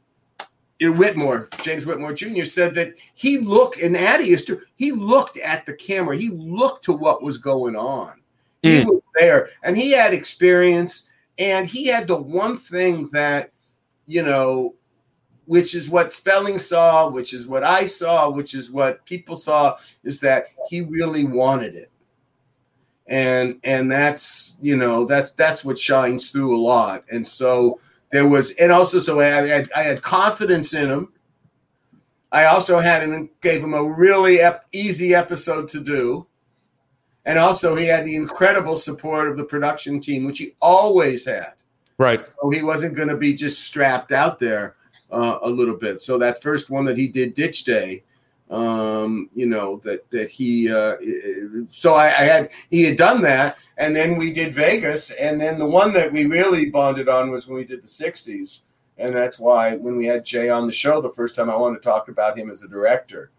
in 0.78 0.97
Whitmore, 0.97 1.51
James 1.62 1.84
Whitmore 1.84 2.14
Jr. 2.14 2.45
said 2.45 2.74
that 2.74 2.95
he 3.14 3.38
looked, 3.38 3.80
and 3.80 3.95
Attias 3.95 4.47
true. 4.47 4.62
He 4.76 4.93
looked 4.93 5.36
at 5.36 5.66
the 5.66 5.74
camera. 5.74 6.16
He 6.16 6.30
looked 6.30 6.84
to 6.86 6.93
what 6.95 7.22
was 7.22 7.36
going 7.36 7.76
on. 7.76 8.14
He 8.62 8.84
was 8.84 9.03
there, 9.18 9.51
and 9.62 9.76
he 9.76 9.91
had 9.93 10.12
experience, 10.14 11.09
and 11.38 11.66
he 11.66 11.86
had 11.86 12.07
the 12.07 12.16
one 12.16 12.57
thing 12.59 13.09
that, 13.12 13.53
you 14.07 14.22
know, 14.22 14.74
which 15.51 15.74
is 15.74 15.90
what 15.90 16.12
Spelling 16.12 16.61
saw, 16.61 17.09
which 17.09 17.34
is 17.34 17.44
what 17.44 17.64
I 17.64 17.86
saw, 17.86 18.30
which 18.30 18.55
is 18.55 18.70
what 18.70 19.05
people 19.05 19.36
saw, 19.36 19.76
is 20.05 20.20
that 20.20 20.46
he 20.68 20.80
really 20.80 21.24
wanted 21.24 21.74
it, 21.74 21.90
and 23.09 23.59
and 23.64 23.90
that's 23.90 24.57
you 24.62 24.76
know 24.76 25.07
that's 25.07 25.32
that's 25.32 25.64
what 25.64 25.76
shines 25.76 26.30
through 26.30 26.57
a 26.57 26.62
lot, 26.62 27.03
and 27.11 27.26
so 27.26 27.80
there 28.12 28.28
was, 28.28 28.53
and 28.53 28.70
also 28.70 29.01
so 29.01 29.18
I 29.18 29.24
had 29.24 29.68
I 29.74 29.82
had 29.82 30.03
confidence 30.03 30.72
in 30.72 30.88
him. 30.88 31.12
I 32.30 32.44
also 32.44 32.78
had 32.78 33.03
and 33.03 33.28
gave 33.40 33.61
him 33.61 33.74
a 33.74 33.82
really 33.82 34.40
ep- 34.40 34.66
easy 34.70 35.16
episode 35.16 35.68
to 35.70 35.80
do. 35.80 36.28
And 37.24 37.40
also, 37.40 37.74
he 37.74 37.86
had 37.86 38.05
the 38.05 38.14
incredible 38.14 38.76
support 38.76 39.26
of 39.26 39.36
the 39.36 39.44
production 39.44 39.98
team, 39.98 40.26
which 40.26 40.38
he 40.38 40.55
always 40.62 41.24
had. 41.24 41.55
Right. 41.98 42.20
So 42.20 42.51
he 42.51 42.62
wasn't 42.62 42.94
going 42.94 43.09
to 43.09 43.16
be 43.16 43.34
just 43.34 43.64
strapped 43.64 44.12
out 44.12 44.38
there 44.38 44.76
uh, 45.12 45.38
a 45.42 45.48
little 45.48 45.76
bit. 45.76 46.00
So 46.00 46.18
that 46.18 46.42
first 46.42 46.70
one 46.70 46.84
that 46.86 46.96
he 46.96 47.08
did, 47.08 47.34
Ditch 47.34 47.64
Day, 47.64 48.04
um, 48.50 49.30
you 49.34 49.46
know 49.46 49.80
that 49.84 50.11
that 50.11 50.30
he. 50.30 50.72
Uh, 50.72 50.96
so 51.68 51.94
I, 51.94 52.06
I 52.06 52.24
had 52.24 52.50
he 52.68 52.82
had 52.82 52.96
done 52.96 53.20
that, 53.22 53.58
and 53.76 53.94
then 53.94 54.16
we 54.16 54.32
did 54.32 54.54
Vegas, 54.54 55.11
and 55.12 55.40
then 55.40 55.58
the 55.58 55.66
one 55.66 55.92
that 55.92 56.12
we 56.12 56.26
really 56.26 56.68
bonded 56.68 57.08
on 57.08 57.30
was 57.30 57.46
when 57.46 57.56
we 57.56 57.64
did 57.64 57.82
the 57.82 57.86
'60s, 57.86 58.62
and 58.98 59.14
that's 59.14 59.38
why 59.38 59.76
when 59.76 59.96
we 59.96 60.06
had 60.06 60.24
Jay 60.24 60.48
on 60.48 60.66
the 60.66 60.72
show 60.72 61.00
the 61.00 61.11
first 61.11 61.36
time, 61.36 61.48
I 61.48 61.56
wanted 61.56 61.76
to 61.76 61.84
talk 61.84 62.08
about 62.08 62.36
him 62.36 62.50
as 62.50 62.62
a 62.62 62.68
director 62.68 63.30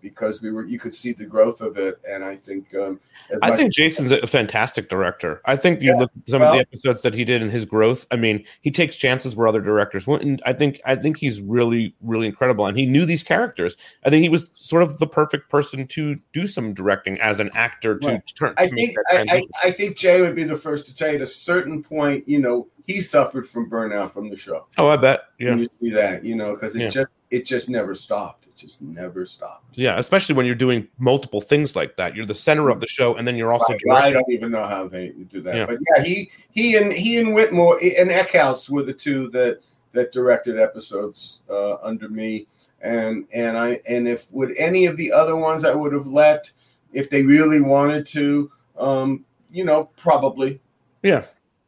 because 0.00 0.40
we 0.42 0.50
were 0.50 0.64
you 0.64 0.78
could 0.78 0.94
see 0.94 1.12
the 1.12 1.24
growth 1.26 1.60
of 1.60 1.76
it, 1.76 2.00
and 2.08 2.24
I 2.24 2.36
think 2.36 2.74
um, 2.74 3.00
I 3.42 3.56
think 3.56 3.72
Jason's 3.72 4.10
a 4.10 4.26
fantastic 4.26 4.88
director. 4.88 5.40
I 5.44 5.56
think 5.56 5.82
you 5.82 5.90
Yeah, 5.92 5.98
look 6.00 6.10
some 6.26 6.42
of 6.42 6.52
the 6.52 6.60
episodes 6.60 7.02
that 7.02 7.14
he 7.14 7.24
did 7.24 7.42
in 7.42 7.50
his 7.50 7.64
growth. 7.64 8.06
I 8.10 8.16
mean, 8.16 8.44
he 8.62 8.70
takes 8.70 8.96
chances 8.96 9.36
where 9.36 9.46
other 9.48 9.60
directors 9.60 10.06
wouldn't. 10.06 10.40
I 10.46 10.52
think 10.52 10.80
I 10.84 10.96
think 10.96 11.16
he's 11.18 11.40
really 11.40 11.94
really 12.00 12.26
incredible, 12.26 12.66
and 12.66 12.76
he 12.76 12.86
knew 12.86 13.04
these 13.06 13.22
characters. 13.22 13.76
I 14.04 14.10
think 14.10 14.22
he 14.22 14.28
was 14.28 14.50
sort 14.52 14.82
of 14.82 14.98
the 14.98 15.06
perfect 15.06 15.48
person 15.50 15.86
to 15.88 16.18
do 16.32 16.46
some 16.46 16.72
directing 16.74 17.20
as 17.20 17.40
an 17.40 17.50
actor 17.54 17.98
to 17.98 18.06
Right. 18.08 18.32
turn. 18.38 18.54
I 18.56 18.66
to 18.66 18.74
think 18.74 18.96
I, 19.10 19.26
I. 19.30 19.42
I 19.68 19.70
think 19.70 19.96
Jay 19.96 20.20
would 20.20 20.34
be 20.34 20.44
the 20.44 20.56
first 20.56 20.86
to 20.86 20.94
tell 20.94 21.08
you 21.08 21.16
at 21.16 21.20
a 21.22 21.26
certain 21.26 21.82
point, 21.82 22.28
you 22.28 22.38
know, 22.38 22.66
he 22.86 23.00
suffered 23.00 23.46
from 23.48 23.70
burnout 23.70 24.10
from 24.10 24.30
the 24.30 24.36
show. 24.36 24.66
oh, 24.78 24.88
I 24.88 24.96
bet. 24.96 25.24
Yeah. 25.38 25.50
And 25.52 25.60
you 25.60 25.68
see 25.80 25.90
that, 25.90 26.24
you 26.24 26.34
know, 26.34 26.54
because 26.54 26.74
it 26.74 26.80
Yeah. 26.82 26.88
just 26.88 27.08
it 27.30 27.46
just 27.46 27.68
never 27.68 27.94
stopped. 27.94 28.39
Just 28.60 28.82
never 28.82 29.24
stopped. 29.24 29.78
Yeah, 29.78 29.98
especially 29.98 30.34
when 30.34 30.44
you're 30.44 30.54
doing 30.54 30.86
multiple 30.98 31.40
things 31.40 31.74
like 31.74 31.96
that. 31.96 32.14
You're 32.14 32.26
the 32.26 32.34
center 32.34 32.68
of 32.68 32.80
the 32.80 32.86
show, 32.86 33.14
and 33.14 33.26
then 33.26 33.36
you're 33.36 33.52
also 33.52 33.74
I, 33.90 33.94
I 33.94 34.12
don't 34.12 34.30
even 34.30 34.50
know 34.50 34.66
how 34.66 34.86
they 34.86 35.08
do 35.08 35.40
that. 35.40 35.56
Yeah. 35.56 35.66
But 35.66 35.78
yeah, 35.96 36.02
he 36.02 36.30
he 36.50 36.76
and 36.76 36.92
he 36.92 37.16
and 37.18 37.32
Whitmore 37.32 37.78
and 37.82 38.10
Eckhouse 38.10 38.68
were 38.68 38.82
the 38.82 38.92
two 38.92 39.28
that 39.30 39.60
that 39.92 40.12
directed 40.12 40.58
episodes 40.58 41.40
uh, 41.48 41.76
under 41.76 42.08
me. 42.08 42.46
And 42.82 43.26
and 43.32 43.56
I 43.56 43.80
and 43.88 44.06
if 44.06 44.30
would 44.32 44.54
any 44.56 44.86
of 44.86 44.96
the 44.96 45.10
other 45.10 45.36
ones 45.36 45.64
I 45.64 45.74
would 45.74 45.92
have 45.92 46.06
let 46.06 46.50
if 46.92 47.08
they 47.08 47.22
really 47.22 47.60
wanted 47.60 48.04
to, 48.06 48.50
um, 48.78 49.24
you 49.50 49.64
know, 49.64 49.84
probably, 49.96 50.60
Yeah. 51.02 51.24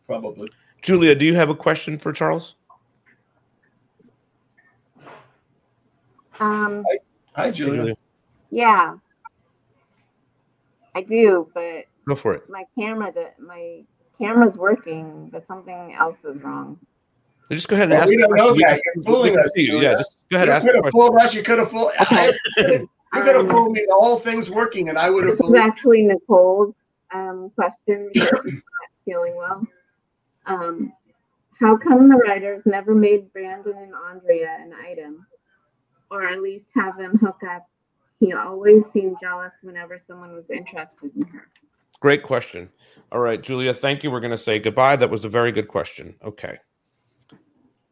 probably. 0.06 0.50
Julia, 0.82 1.14
do 1.14 1.24
you 1.24 1.34
have 1.36 1.48
a 1.48 1.54
question 1.54 1.96
for 1.98 2.12
Charles? 2.12 2.56
Um, 6.42 6.84
Hi, 7.36 7.50
Julia. 7.50 7.94
yeah, 8.50 8.96
I 10.94 11.02
do, 11.02 11.48
but 11.54 11.84
Go 12.06 12.14
for 12.16 12.34
it. 12.34 12.50
my 12.50 12.64
camera, 12.76 13.12
do- 13.12 13.44
my 13.44 13.82
camera's 14.18 14.56
working, 14.58 15.28
but 15.32 15.44
something 15.44 15.94
else 15.94 16.24
is 16.24 16.42
wrong. 16.42 16.78
Just 17.50 17.68
go 17.68 17.74
ahead 17.76 17.84
and 17.84 17.92
Well, 17.92 18.02
ask. 18.02 18.10
we 18.10 18.16
don't 18.16 18.34
know 18.34 18.52
that. 18.54 18.80
You're 18.96 19.04
fooling 19.04 19.38
us, 19.38 19.50
you. 19.56 19.80
Yeah, 19.80 19.94
just 19.94 20.18
go 20.30 20.36
ahead. 20.36 20.48
You 20.48 20.54
Ask 20.54 20.66
could 20.66 20.74
have 20.76 20.90
fooled 20.92 21.16
us. 21.20 21.34
You 21.34 21.42
could 21.42 21.58
have 21.58 21.70
fooled. 21.70 21.92
I, 21.98 22.32
you 22.58 22.88
could 23.22 23.36
have 23.36 23.48
fooled 23.48 23.72
me. 23.72 23.86
All 23.92 24.18
thing's 24.18 24.50
working, 24.50 24.88
and 24.88 24.98
I 24.98 25.10
would 25.10 25.24
have 25.24 25.32
This 25.32 25.40
was 25.40 25.54
actually 25.54 26.02
Nicole's 26.02 26.74
um, 27.12 27.50
question. 27.54 28.10
not 28.14 28.44
feeling 29.04 29.36
well. 29.36 29.66
Um, 30.46 30.92
how 31.60 31.76
come 31.76 32.08
the 32.08 32.16
writers 32.16 32.64
never 32.66 32.94
made 32.94 33.32
Brandon 33.32 33.76
and 33.76 33.92
Andrea 34.10 34.56
an 34.60 34.72
item, 34.72 35.26
or 36.12 36.26
at 36.26 36.42
least 36.42 36.70
have 36.74 36.98
them 36.98 37.18
hook 37.18 37.40
up? 37.50 37.66
He 38.20 38.32
always 38.34 38.86
seemed 38.86 39.16
jealous 39.20 39.54
whenever 39.62 39.98
someone 39.98 40.34
was 40.34 40.50
interested 40.50 41.10
in 41.16 41.22
her. 41.22 41.48
Great 42.00 42.22
question. 42.22 42.68
All 43.10 43.20
right, 43.20 43.42
Julia, 43.42 43.74
thank 43.74 44.04
you. 44.04 44.10
We're 44.10 44.20
going 44.20 44.32
to 44.32 44.38
say 44.38 44.58
goodbye. 44.58 44.96
That 44.96 45.10
was 45.10 45.24
a 45.24 45.28
very 45.28 45.52
good 45.52 45.68
question. 45.68 46.14
Okay. 46.24 46.58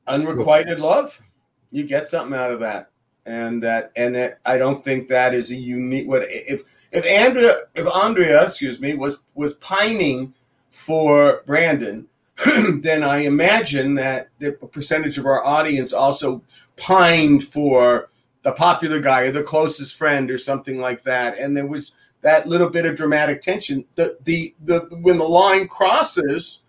unrequited 0.07 0.81
love 0.81 1.23
you 1.71 1.87
get 1.87 2.09
something 2.09 2.39
out 2.39 2.51
of 2.51 2.61
that 2.61 2.91
and 3.27 3.63
that 3.63 3.93
and 3.97 4.15
that 4.15 4.41
i 4.45 4.59
don't 4.59 4.85
think 4.85 5.09
that 5.09 5.35
is 5.35 5.51
a 5.51 5.55
unique 5.55 6.09
what 6.09 6.23
if 6.27 6.63
if 6.93 7.07
andrea 7.07 7.55
if 7.75 7.87
andrea 7.95 8.45
excuse 8.45 8.81
me 8.81 8.95
was 8.95 9.21
was 9.35 9.55
pining 9.55 10.35
for 10.71 11.43
brandon 11.47 12.07
then 12.81 13.03
i 13.03 13.19
imagine 13.19 13.95
that 13.95 14.29
the 14.39 14.53
percentage 14.53 15.19
of 15.19 15.27
our 15.27 15.45
audience 15.45 15.93
also 15.93 16.43
pined 16.77 17.45
for 17.47 18.09
the 18.43 18.53
popular 18.53 19.01
guy 19.01 19.23
or 19.23 19.33
the 19.33 19.43
closest 19.43 19.97
friend 19.97 20.31
or 20.31 20.39
something 20.39 20.81
like 20.81 21.03
that 21.03 21.39
and 21.39 21.57
there 21.57 21.67
was 21.67 21.93
that 22.23 22.47
little 22.49 22.71
bit 22.71 22.87
of 22.87 22.97
dramatic 22.97 23.41
tension 23.41 23.85
the 23.97 24.17
the, 24.25 24.55
the 24.65 24.81
when 25.03 25.19
the 25.19 25.25
line 25.25 25.69
crosses 25.69 26.63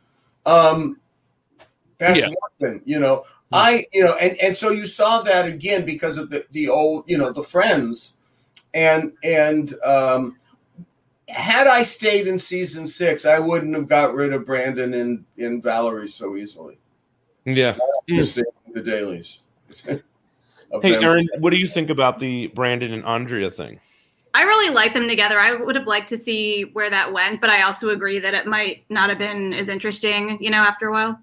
um 0.46 0.98
that's 1.98 2.20
Yeah. 2.20 2.28
one 2.28 2.36
thing, 2.60 2.82
you 2.86 3.00
know. 3.00 3.26
I, 3.54 3.86
you 3.92 4.02
know, 4.02 4.16
and 4.16 4.38
and 4.42 4.56
so 4.56 4.70
you 4.72 4.88
saw 4.88 5.22
that 5.24 5.46
again 5.46 5.84
because 5.86 6.18
of 6.18 6.30
the 6.30 6.46
the 6.52 6.70
old, 6.70 7.04
you 7.06 7.18
know, 7.18 7.34
the 7.34 7.44
friends, 7.44 8.16
and 8.74 9.14
and 9.24 9.76
um, 9.84 10.38
had 11.32 11.68
I 11.68 11.84
stayed 11.84 12.28
in 12.28 12.38
season 12.38 12.86
six, 12.86 13.26
I 13.26 13.40
wouldn't 13.40 13.76
have 13.76 13.88
got 13.88 14.14
rid 14.14 14.34
of 14.34 14.46
Brandon 14.46 14.94
and 14.94 15.26
and 15.38 15.64
Valerie 15.64 16.08
so 16.08 16.36
easily. 16.36 16.78
Yeah. 17.46 17.78
Just 18.08 18.38
hmm. 18.38 18.74
the 18.74 18.82
dailies. 18.82 19.42
Hey, 20.82 20.92
them. 20.92 21.04
Erin, 21.04 21.28
what 21.40 21.50
do 21.50 21.58
you 21.58 21.68
think 21.68 21.90
about 21.90 22.18
the 22.18 22.48
Brandon 22.48 22.94
and 22.94 23.04
Andrea 23.04 23.50
thing? 23.52 23.78
I 24.34 24.44
really 24.44 24.74
like 24.74 24.94
them 24.94 25.08
together. 25.08 25.38
I 25.38 25.54
would 25.54 25.76
have 25.76 25.88
liked 25.88 26.08
to 26.10 26.18
see 26.18 26.64
where 26.72 26.90
that 26.90 27.12
went, 27.12 27.42
but 27.42 27.50
I 27.50 27.64
also 27.64 27.90
agree 27.90 28.20
that 28.20 28.34
it 28.34 28.48
might 28.48 28.86
not 28.88 29.10
have 29.10 29.20
been 29.20 29.52
as 29.54 29.68
interesting, 29.68 30.38
you 30.42 30.50
know, 30.50 30.60
after 30.60 30.88
a 30.88 30.92
while. 30.94 31.20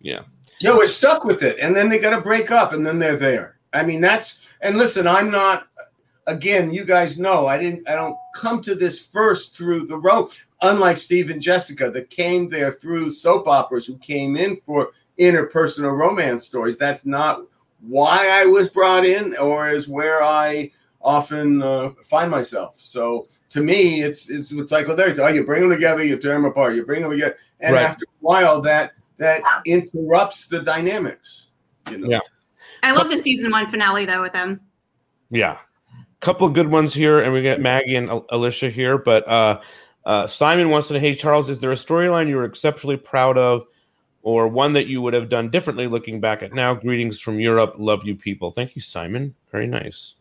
Yeah. 0.00 0.20
Yeah, 0.60 0.76
we're 0.76 0.86
stuck 0.86 1.24
with 1.24 1.42
it, 1.42 1.58
and 1.60 1.74
then 1.74 1.88
they 1.88 1.98
got 1.98 2.14
to 2.14 2.20
break 2.20 2.50
up, 2.50 2.72
and 2.72 2.86
then 2.86 2.98
they're 2.98 3.16
there. 3.16 3.58
I 3.72 3.84
mean, 3.84 4.00
that's 4.00 4.40
and 4.60 4.76
listen, 4.76 5.06
I'm 5.06 5.30
not. 5.30 5.68
Again, 6.28 6.72
you 6.72 6.84
guys 6.84 7.18
know 7.18 7.46
I 7.46 7.58
didn't. 7.58 7.88
I 7.88 7.96
don't 7.96 8.16
come 8.34 8.60
to 8.62 8.74
this 8.74 9.04
first 9.04 9.56
through 9.56 9.86
the 9.86 9.96
rope. 9.98 10.32
unlike 10.62 10.96
Steve 10.96 11.30
and 11.30 11.40
Jessica 11.40 11.90
that 11.90 12.10
came 12.10 12.48
there 12.48 12.72
through 12.72 13.12
soap 13.12 13.46
operas, 13.46 13.86
who 13.86 13.96
came 13.98 14.36
in 14.36 14.56
for 14.56 14.90
interpersonal 15.18 15.96
romance 15.96 16.46
stories. 16.46 16.76
That's 16.78 17.06
not 17.06 17.42
why 17.80 18.28
I 18.28 18.44
was 18.44 18.68
brought 18.68 19.04
in, 19.04 19.36
or 19.36 19.68
is 19.68 19.88
where 19.88 20.22
I 20.22 20.72
often 21.00 21.62
uh, 21.62 21.90
find 22.02 22.30
myself. 22.30 22.80
So 22.80 23.26
to 23.50 23.62
me, 23.62 24.02
it's 24.02 24.30
it's 24.30 24.50
it's 24.52 24.72
like 24.72 24.86
well, 24.88 24.96
there's 24.96 25.18
oh, 25.18 25.28
you 25.28 25.44
bring 25.44 25.62
them 25.62 25.70
together, 25.70 26.04
you 26.04 26.16
tear 26.18 26.34
them 26.34 26.44
apart, 26.44 26.74
you 26.74 26.84
bring 26.84 27.02
them 27.02 27.12
together, 27.12 27.36
and 27.60 27.74
Right. 27.74 27.84
after 27.84 28.04
a 28.04 28.20
while, 28.20 28.60
that 28.62 28.92
that 29.18 29.42
interrupts 29.64 30.48
the 30.48 30.60
dynamics. 30.60 31.50
You 31.90 31.98
know? 31.98 32.08
Yeah. 32.08 32.20
I 32.82 32.92
love 32.92 33.08
the 33.10 33.22
season 33.22 33.50
one 33.50 33.68
finale 33.70 34.04
though 34.06 34.22
with 34.22 34.32
them. 34.32 34.60
Yeah. 35.30 35.58
Couple 36.20 36.46
of 36.46 36.54
good 36.54 36.68
ones 36.68 36.92
here, 36.92 37.20
and 37.20 37.32
we 37.32 37.42
get 37.42 37.60
Maggie 37.60 37.94
and 37.94 38.10
Al- 38.10 38.26
Alicia 38.30 38.70
here. 38.70 38.98
But 38.98 39.28
uh, 39.28 39.60
uh, 40.04 40.26
Simon 40.26 40.68
wants 40.68 40.88
to 40.88 40.94
know 40.94 41.00
Hey, 41.00 41.14
Charles, 41.14 41.48
is 41.48 41.60
there 41.60 41.70
a 41.70 41.76
storyline 41.76 42.28
you 42.28 42.36
were 42.36 42.44
exceptionally 42.44 42.96
proud 42.96 43.38
of, 43.38 43.64
or 44.22 44.48
one 44.48 44.72
that 44.72 44.88
you 44.88 45.00
would 45.00 45.14
have 45.14 45.28
done 45.28 45.48
differently 45.48 45.86
looking 45.86 46.20
back 46.20 46.42
at 46.42 46.52
now? 46.52 46.74
Greetings 46.74 47.20
from 47.20 47.38
Europe. 47.38 47.74
Love 47.78 48.04
you, 48.04 48.16
people. 48.16 48.50
Thank 48.50 48.74
you, 48.74 48.82
Simon. 48.82 49.34
Very 49.52 49.66
nice. 49.66 50.16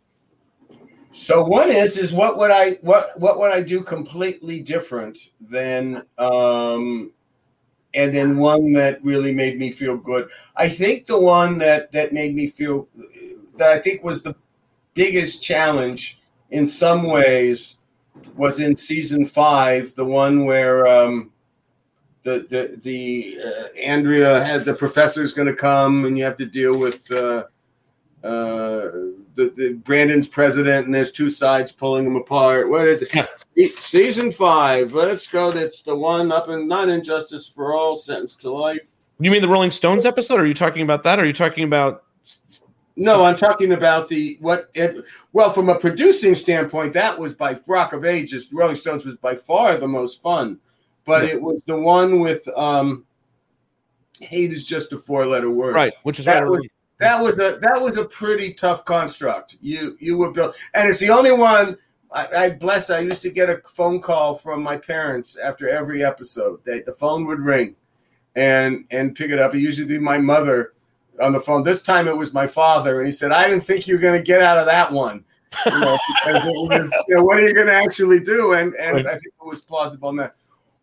So 1.11 1.43
one 1.43 1.71
is 1.71 1.97
is 1.97 2.13
what 2.13 2.37
would 2.37 2.51
I 2.51 2.73
what 2.81 3.19
what 3.19 3.39
would 3.39 3.51
I 3.51 3.61
do 3.61 3.81
completely 3.81 4.59
different 4.59 5.17
than 5.41 6.03
um 6.19 7.11
and 7.93 8.13
then 8.13 8.37
one 8.37 8.73
that 8.73 9.03
really 9.03 9.33
made 9.33 9.57
me 9.57 9.71
feel 9.71 9.97
good. 9.97 10.29
I 10.55 10.69
think 10.69 11.07
the 11.07 11.19
one 11.19 11.57
that 11.57 11.91
that 11.93 12.13
made 12.13 12.35
me 12.35 12.47
feel 12.47 12.87
that 13.57 13.71
I 13.71 13.79
think 13.79 14.03
was 14.03 14.21
the 14.21 14.35
biggest 14.97 15.41
challenge 15.43 16.19
in 16.49 16.67
some 16.67 17.03
ways 17.03 17.77
was 18.35 18.59
in 18.59 18.75
season 18.75 19.25
5, 19.25 19.95
the 19.95 20.05
one 20.05 20.45
where 20.45 20.85
um 20.87 21.31
the 22.23 22.45
the 22.49 22.77
the 22.83 23.37
uh, 23.45 23.79
Andrea 23.79 24.43
had 24.43 24.65
the 24.65 24.73
professor's 24.73 25.33
going 25.33 25.47
to 25.47 25.55
come 25.55 26.05
and 26.05 26.17
you 26.17 26.25
have 26.25 26.37
to 26.37 26.45
deal 26.45 26.77
with 26.77 27.09
uh 27.11 27.45
uh, 28.23 28.89
the, 29.35 29.53
the 29.55 29.73
Brandon's 29.83 30.27
president, 30.27 30.85
and 30.85 30.93
there's 30.93 31.11
two 31.11 31.29
sides 31.29 31.71
pulling 31.71 32.03
them 32.03 32.15
apart. 32.15 32.67
What 32.67 32.87
is 32.87 33.07
it? 33.09 33.79
Season 33.79 34.31
five. 34.31 34.93
Let's 34.93 35.27
go. 35.27 35.51
That's 35.51 35.83
the 35.83 35.95
one 35.95 36.31
up 36.31 36.49
in 36.49 36.67
not 36.67 36.89
injustice 36.89 37.47
for 37.47 37.73
all, 37.73 37.95
sentenced 37.95 38.41
to 38.41 38.51
life. 38.51 38.89
You 39.19 39.31
mean 39.31 39.41
the 39.41 39.47
Rolling 39.47 39.71
Stones 39.71 40.05
episode? 40.05 40.39
Are 40.39 40.45
you 40.45 40.55
talking 40.55 40.81
about 40.81 41.03
that? 41.03 41.19
Or 41.19 41.21
are 41.21 41.25
you 41.25 41.31
talking 41.31 41.63
about 41.63 42.03
No, 42.99 43.23
I'm 43.23 43.37
talking 43.37 43.73
about 43.73 44.09
the 44.09 44.37
what 44.41 44.71
it. 44.73 45.05
Well, 45.31 45.51
from 45.51 45.69
a 45.69 45.77
producing 45.77 46.33
standpoint, 46.33 46.93
that 46.93 47.17
was 47.17 47.35
by 47.35 47.59
Rock 47.67 47.93
of 47.93 48.03
Ages. 48.03 48.51
Rolling 48.51 48.75
Stones 48.75 49.05
was 49.05 49.17
by 49.17 49.35
far 49.35 49.77
the 49.77 49.87
most 49.87 50.19
fun, 50.21 50.59
but 51.05 51.23
Yeah. 51.23 51.35
it 51.35 51.41
was 51.41 51.63
the 51.65 51.79
one 51.79 52.19
with 52.19 52.47
um, 52.57 53.05
hate 54.19 54.51
is 54.51 54.65
just 54.65 54.93
a 54.93 54.97
four 54.97 55.27
letter 55.27 55.51
word, 55.51 55.75
Right, 55.75 55.93
which 56.03 56.17
is 56.17 56.25
that 56.25 56.43
was, 56.47 56.67
that 56.99 57.21
was 57.21 57.37
a 57.37 57.59
that 57.61 57.79
was 57.79 57.97
a 57.97 58.05
pretty 58.05 58.51
tough 58.51 58.83
construct. 58.83 59.57
You 59.61 59.95
you 59.99 60.17
were 60.17 60.31
built, 60.31 60.55
and 60.73 60.89
it's 60.89 60.99
the 60.99 61.11
only 61.11 61.31
one. 61.31 61.77
I, 62.11 62.27
I 62.35 62.49
bless. 62.51 62.89
I 62.89 62.99
used 62.99 63.21
to 63.21 63.29
get 63.29 63.49
a 63.49 63.61
phone 63.67 64.01
call 64.01 64.33
from 64.33 64.63
my 64.63 64.75
parents 64.77 65.37
after 65.37 65.69
every 65.69 66.03
episode. 66.03 66.61
They, 66.63 66.81
the 66.81 66.93
phone 66.93 67.27
would 67.27 67.41
ring, 67.41 67.75
and 68.35 68.85
and 68.89 69.13
pick 69.13 69.29
it 69.29 69.37
up. 69.37 69.53
It 69.53 69.59
used 69.59 69.77
to 69.77 69.85
be 69.85 69.99
my 69.99 70.17
mother 70.17 70.73
on 71.21 71.33
the 71.33 71.39
phone. 71.39 71.63
This 71.63 71.81
time 71.81 72.07
it 72.07 72.15
was 72.15 72.33
my 72.33 72.47
father, 72.47 72.99
and 72.99 73.05
he 73.05 73.11
said, 73.11 73.31
"I 73.31 73.47
didn't 73.47 73.63
think 73.63 73.87
you 73.87 73.95
were 73.95 74.01
going 74.01 74.19
to 74.19 74.23
get 74.23 74.41
out 74.41 74.57
of 74.57 74.65
that 74.65 74.91
one." 74.91 75.23
You 75.65 75.79
know, 75.79 75.97
it 76.27 76.69
was, 76.69 76.93
you 77.07 77.15
know, 77.15 77.23
what 77.23 77.37
are 77.37 77.47
you 77.47 77.53
going 77.53 77.67
to 77.67 77.73
actually 77.73 78.19
do? 78.19 78.53
And 78.53 78.73
and 78.75 79.07
I 79.07 79.11
think 79.11 79.33
it 79.41 79.45
was 79.45 79.61
plausible 79.61 80.09
in 80.09 80.17
that. 80.17 80.35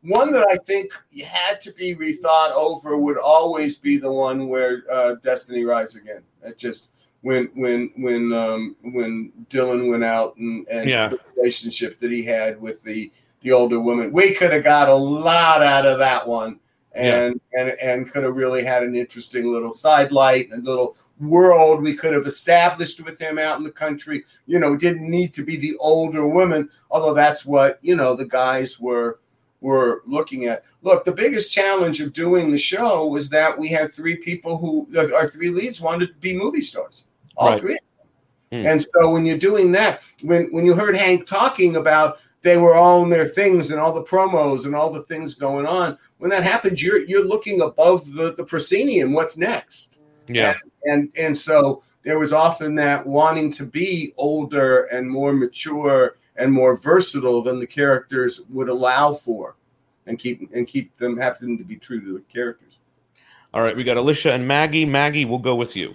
One 0.02 0.32
that 0.32 0.46
I 0.50 0.56
think 0.66 0.92
had 1.24 1.60
to 1.62 1.72
be 1.72 1.94
rethought 1.94 2.50
over 2.52 2.98
would 2.98 3.16
always 3.16 3.78
be 3.78 3.96
the 3.96 4.12
one 4.12 4.48
where 4.48 4.82
uh, 4.90 5.14
Destiny 5.22 5.64
Rides 5.64 5.96
Again. 5.96 6.22
It 6.42 6.58
just 6.58 6.88
when 7.22 7.50
when 7.54 7.90
when 7.96 8.32
um, 8.32 8.76
when 8.82 9.32
Dylan 9.48 9.88
went 9.90 10.04
out 10.04 10.36
and, 10.36 10.66
and 10.68 10.88
Yeah. 10.90 11.08
the 11.08 11.20
relationship 11.36 11.98
that 11.98 12.10
he 12.10 12.22
had 12.22 12.60
with 12.60 12.82
the 12.82 13.10
the 13.40 13.52
older 13.52 13.80
woman, 13.80 14.12
we 14.12 14.34
could 14.34 14.52
have 14.52 14.64
got 14.64 14.88
a 14.88 14.94
lot 14.94 15.62
out 15.62 15.86
of 15.86 15.98
that 15.98 16.26
one, 16.26 16.60
and 16.94 17.40
and 17.52 17.70
and 17.82 18.10
could 18.10 18.22
have 18.24 18.36
really 18.36 18.64
had 18.64 18.82
an 18.82 18.94
interesting 18.94 19.50
little 19.50 19.72
sidelight 19.72 20.50
and 20.50 20.64
little 20.64 20.96
world 21.20 21.82
we 21.82 21.94
could 21.94 22.12
have 22.12 22.26
established 22.26 23.04
with 23.04 23.18
him 23.18 23.38
out 23.38 23.58
in 23.58 23.64
the 23.64 23.70
country. 23.70 24.24
You 24.46 24.58
know, 24.58 24.76
didn't 24.76 25.08
need 25.08 25.34
to 25.34 25.44
be 25.44 25.56
the 25.56 25.76
older 25.78 26.28
woman, 26.28 26.68
although 26.90 27.14
that's 27.14 27.44
what 27.44 27.78
you 27.82 27.96
know 27.96 28.14
the 28.14 28.26
guys 28.26 28.78
were 28.78 29.20
were 29.60 30.02
looking 30.06 30.44
at. 30.44 30.62
Look, 30.82 31.04
the 31.04 31.12
biggest 31.12 31.50
challenge 31.50 32.00
of 32.00 32.12
doing 32.12 32.50
the 32.50 32.58
show 32.58 33.06
was 33.06 33.30
that 33.30 33.58
we 33.58 33.68
had 33.68 33.92
three 33.92 34.16
people 34.16 34.58
who 34.58 34.88
our 35.14 35.26
three 35.26 35.50
leads 35.50 35.80
wanted 35.80 36.08
to 36.08 36.14
be 36.20 36.36
movie 36.36 36.60
stars, 36.60 37.06
all 37.36 37.50
Right. 37.50 37.60
three. 37.60 37.78
Hmm. 38.52 38.66
And 38.66 38.82
so 38.92 39.10
when 39.10 39.24
you're 39.26 39.38
doing 39.38 39.72
that, 39.72 40.02
when 40.22 40.52
when 40.52 40.66
you 40.66 40.74
heard 40.74 40.96
Hank 40.96 41.26
talking 41.26 41.76
about 41.76 42.18
they 42.42 42.58
were 42.58 42.74
all 42.74 43.02
in 43.02 43.08
their 43.08 43.24
things 43.24 43.70
and 43.70 43.80
all 43.80 43.92
the 43.94 44.02
promos 44.02 44.66
and 44.66 44.76
all 44.76 44.90
the 44.90 45.02
things 45.04 45.34
going 45.34 45.64
on, 45.64 45.96
when 46.24 46.30
that 46.30 46.42
happens, 46.42 46.82
you're 46.82 47.04
you're 47.04 47.26
looking 47.26 47.60
above 47.60 48.10
the 48.14 48.32
the 48.32 48.44
proscenium. 48.44 49.12
What's 49.12 49.36
next? 49.36 50.00
Yeah. 50.26 50.54
and 50.84 51.12
and 51.18 51.36
so 51.36 51.82
there 52.02 52.18
was 52.18 52.32
often 52.32 52.74
that 52.76 53.06
wanting 53.06 53.52
to 53.52 53.66
be 53.66 54.14
older 54.16 54.84
and 54.84 55.06
more 55.06 55.34
mature 55.34 56.16
and 56.36 56.50
more 56.50 56.76
versatile 56.80 57.42
than 57.42 57.60
the 57.60 57.66
characters 57.66 58.40
would 58.48 58.70
allow 58.70 59.12
for 59.12 59.56
and 60.06 60.18
keep 60.18 60.48
and 60.54 60.66
keep 60.66 60.96
them 60.96 61.18
having 61.18 61.58
to 61.58 61.64
be 61.64 61.76
true 61.76 62.00
to 62.00 62.14
the 62.14 62.20
characters 62.20 62.78
All 63.52 63.60
right, 63.60 63.76
we 63.76 63.84
got 63.84 63.98
Alicia 63.98 64.32
and 64.32 64.48
Maggie. 64.48 64.86
Maggie, 64.86 65.26
we'll 65.26 65.38
go 65.50 65.54
with 65.54 65.76
you. 65.76 65.94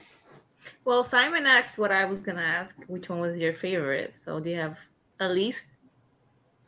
Well, 0.86 1.04
Simon 1.04 1.48
asked 1.48 1.80
what 1.80 1.92
I 1.92 2.06
was 2.06 2.20
gonna 2.20 2.44
ask. 2.44 2.76
Which 2.86 3.10
one 3.10 3.20
was 3.20 3.36
your 3.36 3.54
favorite? 3.54 4.14
So 4.14 4.40
do 4.40 4.52
you 4.52 4.58
have 4.58 4.78
a 5.22 5.28
least 5.28 5.66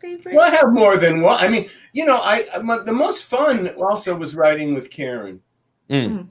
favorite? 0.02 0.36
well 0.36 0.48
i 0.48 0.56
have 0.56 0.72
more 0.74 0.98
than 0.98 1.22
one 1.22 1.40
i 1.44 1.48
mean 1.48 1.70
you 1.94 2.06
know 2.06 2.20
i 2.24 2.46
my- 2.64 2.80
the 2.80 2.92
most 2.92 3.26
fun 3.26 3.68
also 3.76 4.16
was 4.16 4.36
writing 4.36 4.74
with 4.74 4.90
karen 4.90 5.40
Mm. 5.90 6.30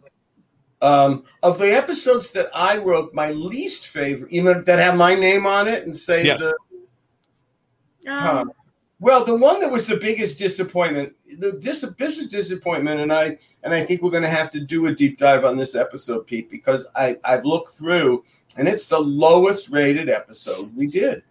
um, 0.81 1.25
of 1.43 1.59
the 1.59 1.71
episodes 1.77 2.31
that 2.31 2.49
I 2.55 2.79
wrote, 2.79 3.13
my 3.13 3.31
least 3.33 3.89
favorite, 3.89 4.33
even 4.33 4.65
that 4.65 4.79
have 4.79 4.97
my 4.97 5.15
name 5.15 5.45
on 5.47 5.69
it 5.69 5.85
and 5.85 5.95
say 5.95 6.25
Yes. 6.25 6.41
the 6.41 6.55
Huh. 8.07 8.41
Um, 8.41 8.53
Well, 9.01 9.25
the 9.25 9.35
one 9.35 9.61
that 9.61 9.71
was 9.71 9.87
the 9.87 9.97
biggest 9.97 10.39
disappointment, 10.39 11.15
the 11.39 11.53
dis- 11.53 11.85
biggest 11.97 12.31
disappointment, 12.31 13.01
and 13.01 13.11
I 13.13 13.39
and 13.63 13.73
I 13.75 13.83
think 13.85 14.03
we're 14.03 14.11
going 14.11 14.23
to 14.23 14.29
have 14.41 14.51
to 14.53 14.61
do 14.61 14.87
a 14.87 14.95
deep 14.95 15.19
dive 15.19 15.45
on 15.45 15.57
this 15.57 15.75
episode, 15.75 16.27
Pete, 16.27 16.51
because 16.51 16.87
I 16.95 17.17
I've 17.25 17.45
looked 17.47 17.75
through, 17.75 18.25
and 18.57 18.69
it's 18.69 18.85
the 18.87 19.01
lowest 19.01 19.71
rated 19.71 20.09
episode 20.11 20.75
we 20.77 20.87
did, 20.87 21.23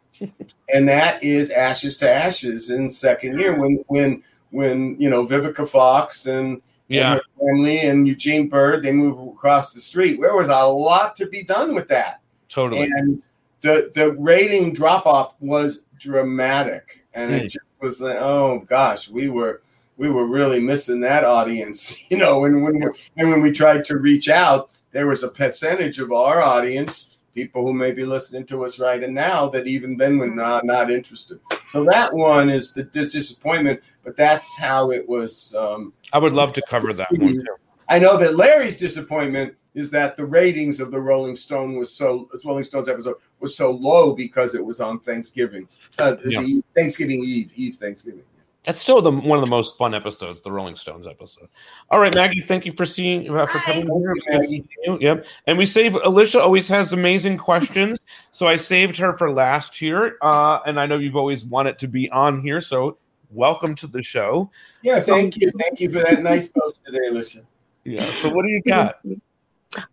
and 0.73 0.87
that 0.87 1.23
is 1.23 1.51
Ashes 1.51 1.97
to 1.97 2.09
Ashes 2.11 2.69
in 2.69 2.89
second 2.89 3.39
year 3.39 3.59
when 3.59 3.83
when 3.87 4.23
when 4.51 4.95
you 4.99 5.09
know 5.09 5.25
Vivica 5.25 5.67
Fox 5.67 6.25
and 6.25 6.61
Yeah. 6.87 7.13
and 7.13 7.21
her 7.21 7.45
family 7.47 7.79
and 7.79 8.07
Eugene 8.07 8.49
Byrd 8.49 8.83
they 8.83 8.91
move 8.91 9.19
across 9.35 9.73
the 9.73 9.79
street. 9.79 10.19
There 10.21 10.35
was 10.35 10.49
a 10.49 10.63
lot 10.65 11.15
to 11.17 11.27
be 11.27 11.43
done 11.43 11.75
with 11.75 11.87
that. 11.89 12.21
Totally. 12.47 12.83
And 12.95 13.21
the 13.61 13.91
the 13.93 14.13
rating 14.13 14.73
drop 14.73 15.05
off 15.05 15.35
was 15.39 15.81
dramatic, 15.99 17.05
and 17.13 17.31
it 17.33 17.43
Mm. 17.43 17.49
just 17.51 17.57
was 17.81 18.01
like, 18.01 18.17
oh 18.19 18.59
gosh, 18.67 19.09
we 19.09 19.29
were 19.29 19.61
we 19.97 20.09
were 20.09 20.27
really 20.27 20.59
missing 20.61 21.01
that 21.01 21.25
audience, 21.25 21.97
you 22.09 22.17
know. 22.17 22.45
And 22.45 22.63
when 22.63 22.79
we, 22.79 22.85
and 23.17 23.29
when 23.29 23.41
we 23.41 23.51
tried 23.51 23.83
to 23.85 23.97
reach 23.97 24.29
out, 24.29 24.69
there 24.91 25.07
was 25.07 25.23
a 25.23 25.27
percentage 25.27 25.99
of 25.99 26.11
our 26.11 26.41
audience, 26.41 27.08
people 27.33 27.63
who 27.65 27.73
may 27.73 27.91
be 27.91 28.05
listening 28.05 28.45
to 28.47 28.63
us 28.65 28.79
right 28.79 29.07
now, 29.09 29.47
that 29.49 29.67
even 29.67 29.97
then 29.97 30.17
were 30.17 30.27
not 30.27 30.65
not 30.65 30.91
interested. 30.91 31.39
So 31.71 31.83
that 31.85 32.13
one 32.13 32.49
is 32.49 32.73
the 32.73 32.83
dis- 32.83 33.13
disappointment, 33.13 33.81
but 34.03 34.15
that's 34.17 34.57
how 34.57 34.91
it 34.91 35.07
was. 35.07 35.53
Um, 35.55 35.93
I 36.13 36.17
would 36.19 36.33
love 36.33 36.53
to 36.53 36.61
cover 36.63 36.91
that 36.93 37.11
one 37.11 37.35
too. 37.35 37.45
I 37.87 37.99
know 37.99 38.17
that 38.17 38.35
Larry's 38.35 38.77
disappointment 38.77 39.55
is 39.75 39.91
that 39.91 40.15
the 40.17 40.25
ratings 40.25 40.79
of 40.79 40.91
the 40.91 40.99
Rolling 40.99 41.35
Stone 41.35 41.75
was 41.75 41.93
so 41.93 42.29
Rolling 42.43 42.63
Stones 42.63 42.89
episode 42.89 43.15
was 43.39 43.55
so 43.55 43.71
low 43.71 44.13
because 44.13 44.55
it 44.55 44.63
was 44.65 44.79
on 44.79 44.99
Thanksgiving, 44.99 45.67
uh, 45.99 46.17
Yeah. 46.25 46.41
the 46.41 46.63
Thanksgiving 46.75 47.23
Eve, 47.23 47.53
Eve 47.55 47.75
Thanksgiving. 47.75 48.23
That's 48.69 48.79
still 48.79 49.01
the 49.01 49.11
one 49.11 49.39
of 49.39 49.43
the 49.43 49.49
most 49.49 49.79
fun 49.79 49.95
episodes, 49.95 50.43
the 50.43 50.51
Rolling 50.51 50.75
Stones 50.75 51.07
episode. 51.07 51.49
All 51.89 51.99
right, 51.99 52.13
Maggie, 52.13 52.39
thank 52.39 52.67
you 52.67 52.71
for 52.71 52.85
seeing 52.85 53.27
uh, 53.27 53.47
for 53.47 53.57
coming 53.57 53.87
here. 53.91 54.13
It's 54.27 54.51
you. 54.53 54.99
Yep. 55.01 55.25
And 55.47 55.57
we 55.57 55.65
save 55.65 55.95
Alicia 55.95 56.39
always 56.39 56.67
has 56.67 56.93
amazing 56.93 57.37
questions, 57.37 57.99
so 58.31 58.45
I 58.45 58.57
saved 58.57 58.95
her 58.97 59.17
for 59.17 59.31
last 59.31 59.75
here. 59.75 60.19
Uh, 60.21 60.59
and 60.67 60.79
I 60.79 60.85
know 60.85 60.99
you've 60.99 61.15
always 61.15 61.47
wanted 61.47 61.79
to 61.79 61.87
be 61.87 62.11
on 62.11 62.41
here, 62.41 62.61
so 62.61 62.99
welcome 63.31 63.73
to 63.73 63.87
the 63.87 64.03
show. 64.03 64.51
Yeah, 64.83 64.99
thank 64.99 65.37
you, 65.37 65.49
thank 65.59 65.79
you 65.79 65.89
for 65.89 66.03
that 66.03 66.21
nice 66.21 66.49
post 66.49 66.81
today, 66.85 67.07
Alicia. 67.09 67.41
Yeah. 67.85 68.05
So 68.11 68.29
what 68.29 68.45
do 68.45 68.51
you 68.51 68.61
got? 68.67 68.99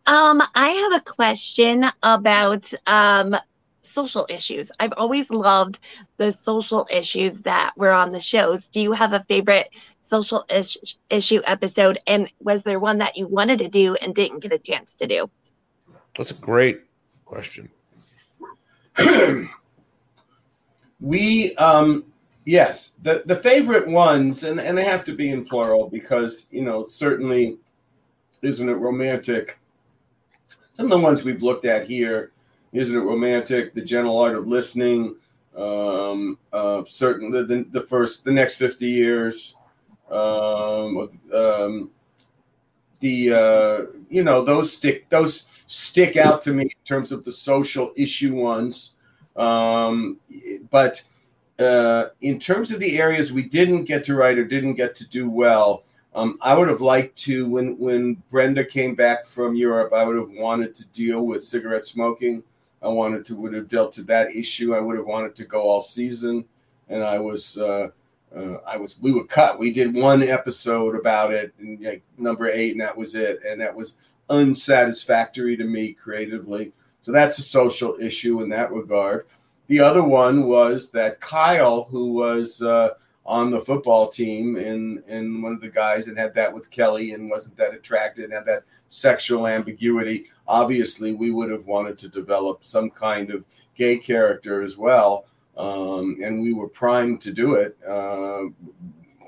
Um, 0.05 0.43
I 0.55 0.68
have 0.68 1.01
a 1.01 1.03
question 1.03 1.87
about 2.03 2.70
um 2.87 3.39
social 3.87 4.26
issues. 4.28 4.70
I've 4.80 4.93
always 4.97 5.30
loved 5.30 5.78
the 6.16 6.32
social 6.32 6.87
issues 6.91 7.41
that 7.41 7.72
were 7.76 7.93
on 7.93 8.11
the 8.11 8.20
shows. 8.20 8.68
Do 8.68 8.80
you 8.80 8.93
have 8.93 9.12
a 9.12 9.24
favorite 9.28 9.70
social 10.01 10.45
is- 10.51 10.99
issue 11.11 11.41
episode? 11.45 11.99
And 12.07 12.30
was 12.41 12.62
there 12.62 12.80
one 12.80 12.99
that 12.99 13.16
you 13.16 13.26
wanted 13.26 13.59
to 13.61 13.68
do 13.68 13.97
and 13.97 14.14
didn't 14.14 14.41
get 14.41 14.53
a 14.53 14.59
chance 14.59 14.95
to 14.97 15.07
do? 15.07 15.30
That's 16.16 16.30
a 16.30 16.34
great 16.34 16.82
question. 17.24 17.70
we 21.01 21.55
um 21.57 22.05
yes 22.47 22.95
the 23.03 23.22
the 23.26 23.37
favorite 23.37 23.87
ones 23.87 24.45
and 24.45 24.59
and 24.59 24.78
they 24.78 24.84
have 24.84 25.05
to 25.05 25.14
be 25.14 25.28
in 25.28 25.45
plural 25.45 25.91
because 25.91 26.49
you 26.51 26.62
know 26.62 26.87
certainly 26.87 27.59
isn't 28.41 28.70
it 28.70 28.74
romantic 28.74 29.59
some 30.76 30.87
of 30.87 30.91
the 30.91 30.99
ones 30.99 31.24
we've 31.24 31.43
looked 31.43 31.66
at 31.66 31.87
here 31.87 32.32
isn't 32.77 32.97
it 32.97 33.01
romantic 33.01 33.72
the 33.72 33.83
gentle 33.83 34.18
art 34.18 34.37
of 34.37 34.47
listening 34.47 35.16
um 35.57 36.39
uh 36.53 36.83
certain 36.87 37.31
the, 37.31 37.45
the, 37.45 37.66
the 37.70 37.81
first 37.81 38.24
the 38.24 38.31
next 38.31 38.57
50 38.57 38.87
years 38.87 39.57
um 40.11 41.09
um 41.35 41.91
the 43.01 43.33
uh 43.33 43.99
you 44.09 44.22
know 44.22 44.43
those 44.43 44.72
stick 44.72 45.09
those 45.09 45.47
stick 45.66 46.16
out 46.16 46.41
to 46.41 46.53
me 46.53 46.64
in 46.64 46.85
terms 46.85 47.12
of 47.12 47.24
the 47.24 47.33
social 47.33 47.93
issue 47.97 48.35
ones. 48.35 48.93
Um 49.35 50.18
but 50.70 51.03
uh 51.59 52.07
in 52.20 52.39
terms 52.39 52.70
of 52.70 52.81
the 52.81 52.99
areas 52.99 53.33
we 53.33 53.43
didn't 53.43 53.85
get 53.85 54.05
to 54.05 54.14
write 54.14 54.39
or 54.39 54.45
didn't 54.45 54.74
get 54.74 54.95
to 54.95 55.09
do 55.09 55.31
well 55.31 55.85
um 56.14 56.39
i 56.43 56.53
would 56.53 56.68
have 56.68 56.83
liked 56.83 57.16
to 57.16 57.49
when 57.49 57.79
when 57.79 58.22
brenda 58.31 58.62
came 58.62 58.95
back 58.95 59.24
from 59.24 59.55
europe 59.55 59.95
i 59.95 60.05
would 60.05 60.16
have 60.16 60.29
wanted 60.29 60.74
to 60.74 60.85
deal 60.89 61.22
with 61.22 61.43
cigarette 61.43 61.87
smoking 61.87 62.43
i 62.87 62.89
wanted 62.89 63.24
to 63.24 63.34
would 63.34 63.53
have 63.53 63.68
dealt 63.68 63.93
to 63.93 64.03
that 64.03 64.34
issue 64.34 64.74
i 64.74 64.80
would 64.80 64.97
have 64.97 65.07
wanted 65.07 65.34
to 65.34 65.45
go 65.45 65.62
all 65.62 65.82
season 65.82 66.45
and 66.89 67.03
i 67.03 67.18
was 67.18 67.59
uh 67.59 67.89
uh, 68.34 68.59
I 68.66 68.76
was 68.76 68.99
we 69.01 69.12
were 69.12 69.24
cut. 69.26 69.59
We 69.59 69.72
did 69.72 69.95
one 69.95 70.22
episode 70.22 70.95
about 70.95 71.32
it, 71.32 71.55
and 71.59 71.80
like 71.80 72.03
number 72.18 72.49
eight, 72.51 72.72
and 72.72 72.80
that 72.80 72.97
was 72.97 73.14
it. 73.14 73.41
And 73.47 73.61
that 73.61 73.74
was 73.74 73.95
unsatisfactory 74.28 75.57
to 75.57 75.64
me 75.64 75.93
creatively. 75.93 76.72
So 77.03 77.12
that's 77.12 77.39
a 77.39 77.43
social 77.43 77.97
issue 78.01 78.43
in 78.43 78.49
that 78.51 78.72
regard. 78.72 79.26
The 79.68 79.80
other 79.80 80.03
one 80.03 80.47
was 80.47 80.91
that 80.91 81.20
Kyle, 81.20 81.84
who 81.84 82.12
was 82.12 82.62
uh, 82.62 82.91
on 83.27 83.51
the 83.51 83.61
football 83.61 84.09
team 84.09 84.57
and 84.57 85.03
and 85.09 85.43
one 85.43 85.53
of 85.53 85.61
the 85.61 85.68
guys 85.68 86.09
and 86.09 86.16
had 86.16 86.35
that 86.35 86.53
with 86.53 86.70
Kelly 86.70 87.12
and 87.12 87.29
wasn't 87.29 87.57
that 87.57 87.74
attracted 87.74 88.24
and 88.24 88.33
had 88.33 88.47
that 88.47 88.64
sexual 88.89 89.47
ambiguity. 89.47 90.27
Obviously, 90.47 91.14
we 91.14 91.31
would 91.31 91.51
have 91.51 91.66
wanted 91.66 91.99
to 91.99 92.09
develop 92.09 92.64
some 92.64 92.89
kind 92.91 93.31
of 93.31 93.45
gay 93.74 93.99
character 93.99 94.62
as 94.62 94.79
well 94.79 95.27
um, 95.57 96.18
and 96.22 96.41
we 96.43 96.53
were 96.53 96.68
primed 96.68 97.20
to 97.22 97.33
do 97.33 97.55
it. 97.55 97.77
Uh, 97.87 98.45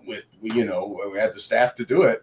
with 0.06 0.26
you 0.42 0.64
know, 0.64 0.98
we 1.12 1.18
had 1.18 1.34
the 1.34 1.40
staff 1.40 1.74
to 1.76 1.84
do 1.84 2.02
it. 2.02 2.22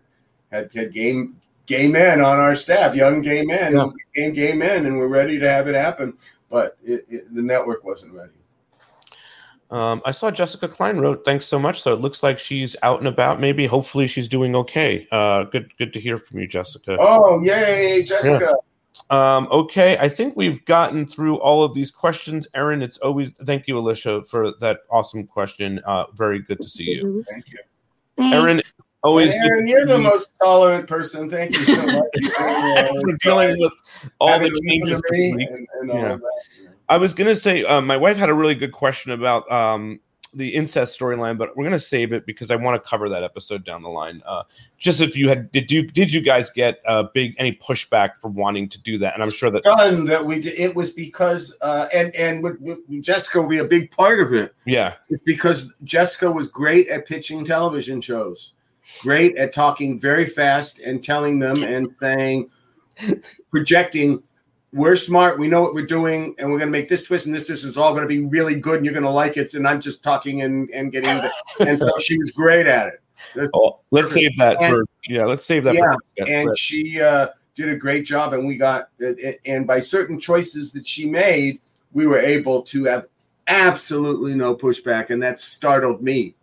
Had 0.52 0.72
had 0.74 0.94
game 0.94 1.40
gay 1.66 1.88
men 1.88 2.22
on 2.22 2.38
our 2.40 2.56
staff, 2.56 2.96
young 2.96 3.22
gay 3.22 3.42
men, 3.44 3.76
Yeah. 3.76 3.90
became 4.14 4.34
gay 4.34 4.54
men, 4.54 4.86
and 4.86 4.98
we're 4.98 5.08
ready 5.08 5.40
to 5.40 5.50
have 5.50 5.68
it 5.68 5.76
happen. 5.76 6.18
But 6.50 6.78
it, 6.84 7.06
it, 7.10 7.34
the 7.34 7.42
network 7.42 7.84
wasn't 7.84 8.14
ready. 8.14 8.34
Um, 9.72 10.02
I 10.06 10.12
saw 10.12 10.30
Jessica 10.32 10.68
Klein 10.68 11.00
wrote, 11.00 11.26
"Thanks 11.26 11.46
so 11.46 11.58
much." 11.58 11.82
So 11.82 11.92
it 11.92 12.00
looks 12.00 12.22
like 12.22 12.38
she's 12.40 12.76
out 12.84 13.00
and 13.00 13.08
about. 13.08 13.40
Maybe, 13.40 13.66
hopefully, 13.66 14.08
she's 14.08 14.28
doing 14.28 14.56
okay. 14.56 15.08
Uh, 15.12 15.46
good, 15.46 15.76
good 15.78 15.92
to 15.94 16.00
hear 16.00 16.18
from 16.18 16.40
you, 16.40 16.48
Jessica. 16.48 16.98
Oh, 17.00 17.42
yay, 17.44 18.04
Jessica! 18.04 18.54
Um, 19.10 19.48
okay, 19.52 19.98
I 19.98 20.08
think 20.08 20.36
we've 20.38 20.64
gotten 20.66 21.06
through 21.06 21.38
all 21.38 21.64
of 21.64 21.74
these 21.74 21.92
questions. 21.92 22.48
Erin, 22.56 22.82
it's 22.82 22.98
always 23.00 23.32
thank 23.32 23.68
you, 23.68 23.78
Alicia, 23.78 24.24
for 24.26 24.52
that 24.62 24.82
awesome 24.90 25.26
question. 25.26 25.80
Uh, 25.86 26.06
very 26.14 26.40
good 26.40 26.60
to 26.62 26.68
see 26.70 26.84
you. 26.92 27.24
Thank 27.30 27.46
you. 27.52 27.60
Erin, 28.34 28.62
always 29.04 29.34
And 29.34 29.42
good 29.42 29.50
Erin, 29.52 29.66
to 29.66 29.72
you're 29.72 29.86
the 29.86 29.98
you. 29.98 30.04
most 30.04 30.36
tolerant 30.42 30.88
person. 30.88 31.30
Thank 31.30 31.52
you 31.58 31.66
so 31.66 31.86
much 31.86 33.02
for 33.02 33.14
dealing 33.20 33.60
with 33.60 33.74
all 34.20 34.30
Having 34.30 34.54
the 34.54 34.62
changes 34.70 35.02
this 35.10 35.20
week. 35.20 35.50
and- 35.50 35.68
and 35.82 35.92
all 35.92 35.98
Yeah. 35.98 36.18
I 36.90 36.98
was 36.98 37.14
gonna 37.14 37.36
say 37.36 37.64
uh, 37.64 37.82
my 37.82 37.98
wife 37.98 38.18
had 38.18 38.30
a 38.30 38.34
really 38.34 38.56
good 38.56 38.72
question 38.72 39.12
about 39.12 39.50
um, 39.52 40.00
the 40.34 40.54
incest 40.54 41.00
storyline, 41.00 41.38
but 41.38 41.56
we're 41.56 41.64
gonna 41.64 41.80
save 41.80 42.14
it 42.14 42.26
because 42.26 42.52
I 42.52 42.56
want 42.56 42.82
to 42.82 42.90
cover 42.90 43.10
that 43.10 43.24
episode 43.24 43.64
down 43.64 43.82
the 43.82 43.90
line. 43.90 44.22
Uh, 44.26 44.44
just 44.78 45.02
if 45.02 45.16
you 45.16 45.30
had 45.30 45.52
did 45.52 45.72
you 45.72 45.88
did 45.88 46.14
you 46.14 46.22
guys 46.22 46.52
get 46.52 46.80
uh, 46.86 47.04
big 47.14 47.34
any 47.38 47.54
pushback 47.54 48.18
for 48.22 48.28
wanting 48.28 48.70
to 48.70 48.82
do 48.82 48.98
that? 49.00 49.14
And 49.14 49.24
I'm 49.24 49.32
sure 49.32 49.50
that 49.50 49.64
done 49.64 50.06
that 50.06 50.26
we 50.26 50.40
did. 50.40 50.54
It 50.60 50.76
was 50.76 50.92
because 50.92 51.56
uh, 51.62 51.88
and 51.94 52.14
and 52.16 52.44
with, 52.44 52.60
with 52.60 52.80
Jessica 53.02 53.42
will 53.42 53.50
be 53.50 53.60
a 53.60 53.66
big 53.66 53.92
part 53.92 54.20
of 54.20 54.34
it. 54.34 54.54
yeah, 54.66 54.94
It's 55.10 55.24
because 55.24 55.72
Jessica 55.84 56.32
was 56.32 56.48
great 56.48 56.88
at 56.90 57.08
pitching 57.08 57.46
television 57.46 58.02
shows, 58.02 58.54
great 59.02 59.38
at 59.38 59.54
talking 59.54 59.98
very 59.98 60.28
fast 60.28 60.80
and 60.80 61.04
telling 61.04 61.40
them 61.40 61.64
and 61.64 61.96
saying, 61.98 62.50
projecting, 63.52 64.22
we're 64.76 64.98
smart, 64.98 65.40
we 65.40 65.48
know 65.48 65.62
what 65.62 65.74
we're 65.74 65.86
doing, 65.86 66.36
and 66.38 66.52
we're 66.52 66.60
going 66.60 66.68
to 66.68 66.78
make 66.78 66.90
this 66.90 67.02
twist 67.04 67.26
and 67.26 67.34
this 67.34 67.48
this 67.48 67.64
is 67.64 67.78
all 67.78 67.92
going 67.94 68.04
to 68.04 68.08
be 68.10 68.26
really 68.26 68.60
good, 68.60 68.76
and 68.76 68.86
you're 68.86 68.94
going 68.94 69.06
to 69.06 69.10
like 69.10 69.38
it. 69.38 69.54
And 69.54 69.66
I'm 69.68 69.80
just 69.80 70.04
talking 70.04 70.42
and 70.42 70.70
and 70.72 70.92
getting 70.92 71.10
the, 71.16 71.32
and 71.68 71.80
so 71.80 71.92
she 71.98 72.18
was 72.20 72.32
great 72.32 72.68
at 72.68 72.88
it. 72.88 73.02
That's 73.36 73.50
Oh, 73.54 73.80
let's 73.92 74.14
save 74.14 74.36
that 74.38 74.62
And- 74.62 74.74
for 74.74 74.86
yeah. 75.08 75.24
Let's 75.26 75.46
save 75.46 75.64
that. 75.64 75.76
yeah, 75.76 75.94
for 76.18 76.30
and 76.30 76.50
Right. 76.50 76.58
she 76.58 77.02
uh, 77.02 77.28
did 77.56 77.70
a 77.70 77.76
great 77.78 78.06
job, 78.06 78.34
and 78.34 78.46
we 78.46 78.58
got 78.58 78.90
and 79.46 79.66
by 79.66 79.80
certain 79.80 80.20
choices 80.20 80.74
that 80.74 80.86
she 80.86 81.08
made, 81.08 81.62
we 81.94 82.06
were 82.06 82.20
able 82.20 82.62
to 82.64 82.84
have 82.84 83.06
absolutely 83.48 84.36
no 84.36 84.56
pushback, 84.56 85.10
and 85.10 85.24
that 85.24 85.40
startled 85.40 86.02
me 86.02 86.36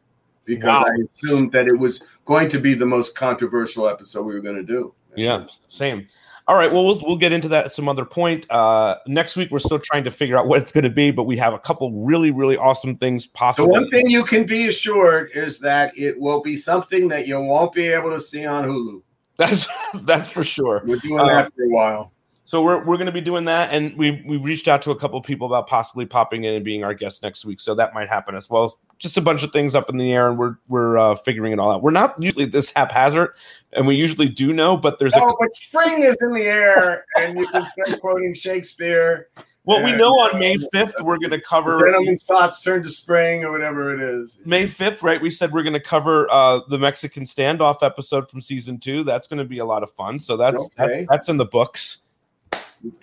because 0.47 0.65
Wow. 0.69 0.87
I 0.89 0.97
assumed 1.11 1.53
that 1.53 1.67
it 1.69 1.79
was 1.79 2.03
going 2.25 2.49
to 2.49 2.59
be 2.59 2.73
the 2.75 2.87
most 2.87 3.15
controversial 3.15 3.87
episode 3.89 4.23
we 4.23 4.33
were 4.35 4.41
going 4.41 4.57
to 4.57 4.63
do. 4.63 4.95
Yeah, 5.15 5.45
same. 5.69 6.07
All 6.49 6.57
right, 6.57 6.73
well, 6.73 6.85
we'll 6.85 7.01
we'll 7.03 7.17
get 7.17 7.33
into 7.33 7.49
that 7.49 7.67
at 7.67 7.73
some 7.73 7.89
other 7.89 8.05
point. 8.05 8.51
Uh, 8.51 8.97
next 9.07 9.37
week, 9.37 9.51
we're 9.51 9.61
still 9.61 9.79
trying 9.79 10.03
to 10.05 10.11
figure 10.11 10.37
out 10.37 10.49
what 10.49 10.61
it's 10.61 10.73
going 10.73 10.85
to 10.85 10.91
be, 10.91 11.13
but 11.13 11.23
we 11.25 11.37
have 11.37 11.55
a 11.55 11.59
couple 11.59 11.93
really, 11.93 12.33
really 12.33 12.57
awesome 12.57 12.95
things 12.95 13.27
The 13.27 13.33
possible. 13.33 13.69
one 13.71 13.89
thing 13.91 14.11
you 14.11 14.25
can 14.25 14.45
be 14.45 14.67
assured 14.67 15.31
is 15.35 15.61
that 15.61 15.97
it 15.97 16.19
will 16.19 16.43
be 16.43 16.57
something 16.57 17.09
that 17.09 17.29
you 17.29 17.41
won't 17.41 17.73
be 17.73 17.87
able 17.87 18.11
to 18.11 18.21
see 18.21 18.45
on 18.45 18.65
Hulu. 18.65 19.03
That's 19.37 19.69
that's 20.03 20.31
for 20.31 20.43
sure. 20.43 20.83
We're 20.85 20.97
doing 20.97 21.27
that 21.27 21.53
for 21.55 21.63
a 21.63 21.69
while. 21.69 22.12
So 22.45 22.63
we're 22.63 22.85
we're 22.85 22.97
going 22.97 23.07
to 23.07 23.13
be 23.13 23.21
doing 23.21 23.45
that, 23.45 23.73
and 23.73 23.97
we 23.97 24.23
we 24.27 24.37
reached 24.37 24.67
out 24.67 24.83
to 24.83 24.91
a 24.91 24.97
couple 24.97 25.21
people 25.21 25.47
about 25.47 25.69
possibly 25.69 26.07
popping 26.07 26.45
in 26.45 26.55
and 26.55 26.65
being 26.65 26.83
our 26.83 26.93
guest 26.93 27.23
next 27.23 27.45
week. 27.45 27.61
So 27.61 27.75
that 27.77 27.95
might 27.95 28.09
happen 28.09 28.35
as 28.35 28.51
well. 28.51 28.79
Just 28.99 29.17
a 29.17 29.21
bunch 29.21 29.43
of 29.43 29.53
things 29.53 29.75
up 29.75 29.89
in 29.89 29.97
the 29.97 30.13
air, 30.13 30.29
and 30.29 30.39
we're 30.39 30.57
we're 30.69 30.99
uh, 30.99 31.15
figuring 31.15 31.53
it 31.53 31.61
all 31.61 31.71
out. 31.71 31.83
We're 31.83 31.93
not 31.93 32.21
usually 32.21 32.47
this 32.47 32.73
haphazard, 32.75 33.31
and 33.73 33.87
we 33.87 33.95
usually 33.95 34.29
do 34.29 34.53
know, 34.53 34.77
but 34.77 34.99
there's 34.99 35.15
a 35.15 35.21
Oh, 35.21 35.37
but 35.39 35.55
spring 35.55 36.03
is 36.03 36.17
in 36.21 36.33
the 36.33 36.43
air, 36.43 37.05
and 37.17 37.39
you 37.39 37.47
can 37.47 37.65
start 37.69 38.01
quoting 38.01 38.35
Shakespeare. 38.35 39.29
well, 39.65 39.85
we 39.85 39.93
know 39.97 40.11
on 40.11 40.35
uh, 40.35 40.39
May 40.39 40.57
fifth 40.73 41.01
we're 41.01 41.19
going 41.19 41.31
to 41.31 41.41
cover 41.41 41.79
Gentleman's 41.85 42.25
thoughts 42.25 42.61
turn 42.61 42.83
to 42.83 42.89
spring, 42.89 43.45
or 43.45 43.53
whatever 43.53 43.95
it 43.95 44.01
is. 44.01 44.41
May 44.45 44.65
5th, 44.65 45.03
right? 45.05 45.21
We 45.21 45.31
said 45.31 45.53
we're 45.53 45.63
going 45.63 45.73
to 45.75 45.81
cover 45.81 46.27
uh, 46.31 46.61
the 46.69 46.79
Mexican 46.79 47.23
standoff 47.25 47.85
episode 47.85 48.29
from 48.29 48.41
season 48.41 48.79
two. 48.79 49.05
That's 49.05 49.29
going 49.29 49.39
to 49.39 49.45
be 49.45 49.59
a 49.59 49.65
lot 49.65 49.85
of 49.85 49.93
fun. 49.93 50.19
So 50.19 50.37
that's 50.37 50.69
that's, 50.77 50.99
that's 51.09 51.29
in 51.29 51.37
the 51.37 51.47
books. 51.47 51.99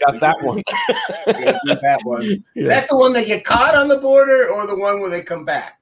Got 0.06 0.20
that 0.20 0.42
one. 0.42 0.62
that 1.26 2.00
one. 2.04 2.24
Yeah. 2.56 2.68
That's 2.68 2.90
the 2.90 2.98
one 2.98 3.14
that 3.14 3.28
get 3.28 3.46
caught 3.46 3.76
on 3.76 3.88
the 3.88 3.98
border, 3.98 4.50
or 4.50 4.68
the 4.68 4.78
one 4.78 5.00
where 5.00 5.10
they 5.10 5.22
come 5.22 5.46
back. 5.46 5.78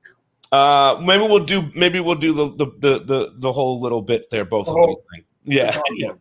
Uh, 0.51 1.01
maybe 1.03 1.23
we'll 1.23 1.43
do 1.43 1.69
maybe 1.75 1.99
we'll 1.99 2.15
do 2.15 2.31
the 2.33 2.49
the 2.55 2.65
the 2.79 2.99
the, 3.03 3.33
the 3.37 3.51
whole 3.51 3.81
little 3.81 4.01
bit 4.01 4.29
there, 4.29 4.45
both 4.45 4.65
The 4.67 4.71
of 4.71 4.77
whole- 4.77 4.87
those 4.87 5.03
things. 5.13 5.25
Yeah, 5.45 5.79
yeah. 5.95 6.11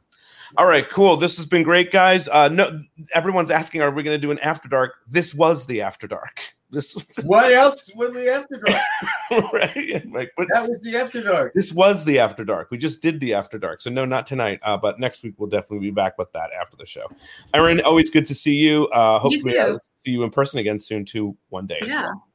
All 0.57 0.67
right, 0.67 0.89
cool. 0.91 1.17
This 1.17 1.37
has 1.37 1.45
been 1.47 1.65
great, 1.65 1.91
guys. 1.93 2.29
Uh, 2.29 2.49
no, 2.49 2.81
everyone's 3.13 3.51
asking, 3.51 3.83
are 3.83 3.91
we 3.91 4.03
going 4.03 4.17
to 4.17 4.21
do 4.21 4.31
an 4.31 4.39
after 4.39 4.69
dark? 4.69 4.95
This 5.07 5.35
was 5.35 5.67
the 5.67 5.83
after 5.83 6.07
dark. 6.07 6.41
This 6.71 6.95
What 7.25 7.53
else 7.53 7.91
would 7.95 8.15
we 8.15 8.29
after 8.29 8.57
dark? 8.65 8.83
right? 9.53 9.77
Yeah, 9.77 10.01
like, 10.11 10.33
but 10.37 10.49
That 10.53 10.69
was 10.69 10.81
the 10.83 10.97
after 10.97 11.23
dark. 11.23 11.55
this 11.55 11.73
was 11.73 12.05
the 12.05 12.19
after 12.19 12.45
dark. 12.45 12.71
We 12.71 12.79
just 12.79 13.01
did 13.03 13.21
the 13.21 13.35
after 13.35 13.59
dark. 13.59 13.81
So 13.83 13.91
no, 13.91 14.05
not 14.05 14.27
tonight. 14.27 14.59
Uh, 14.63 14.77
but 14.77 14.99
next 14.99 15.23
week 15.23 15.35
we'll 15.39 15.49
definitely 15.49 15.87
be 15.87 15.91
back 15.93 16.19
with 16.19 16.33
that 16.33 16.51
after 16.61 16.77
the 16.77 16.87
show. 16.87 17.07
Erin, 17.55 17.81
always 17.83 18.11
good 18.11 18.27
to 18.27 18.35
see 18.35 18.57
you. 18.57 18.87
Uh, 18.89 19.19
hopefully 19.19 19.53
too. 19.53 19.59
I'll 19.59 19.79
see 19.79 20.11
you 20.11 20.23
in 20.25 20.31
person 20.31 20.59
again 20.59 20.81
soon 20.81 21.05
too. 21.05 21.37
One 21.51 21.67
day. 21.67 21.79
Yeah. 21.87 22.03
well. 22.03 22.27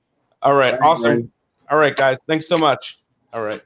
All 0.43 0.53
right. 0.55 0.71
Thanks, 0.71 0.85
Awesome. 0.85 1.11
Erin. 1.11 1.31
All 1.69 1.77
right, 1.77 1.95
guys. 1.95 2.17
Thanks 2.25 2.47
so 2.47 2.57
much. 2.57 3.01
All 3.33 3.41
right. 3.43 3.59
Bye. 3.59 3.65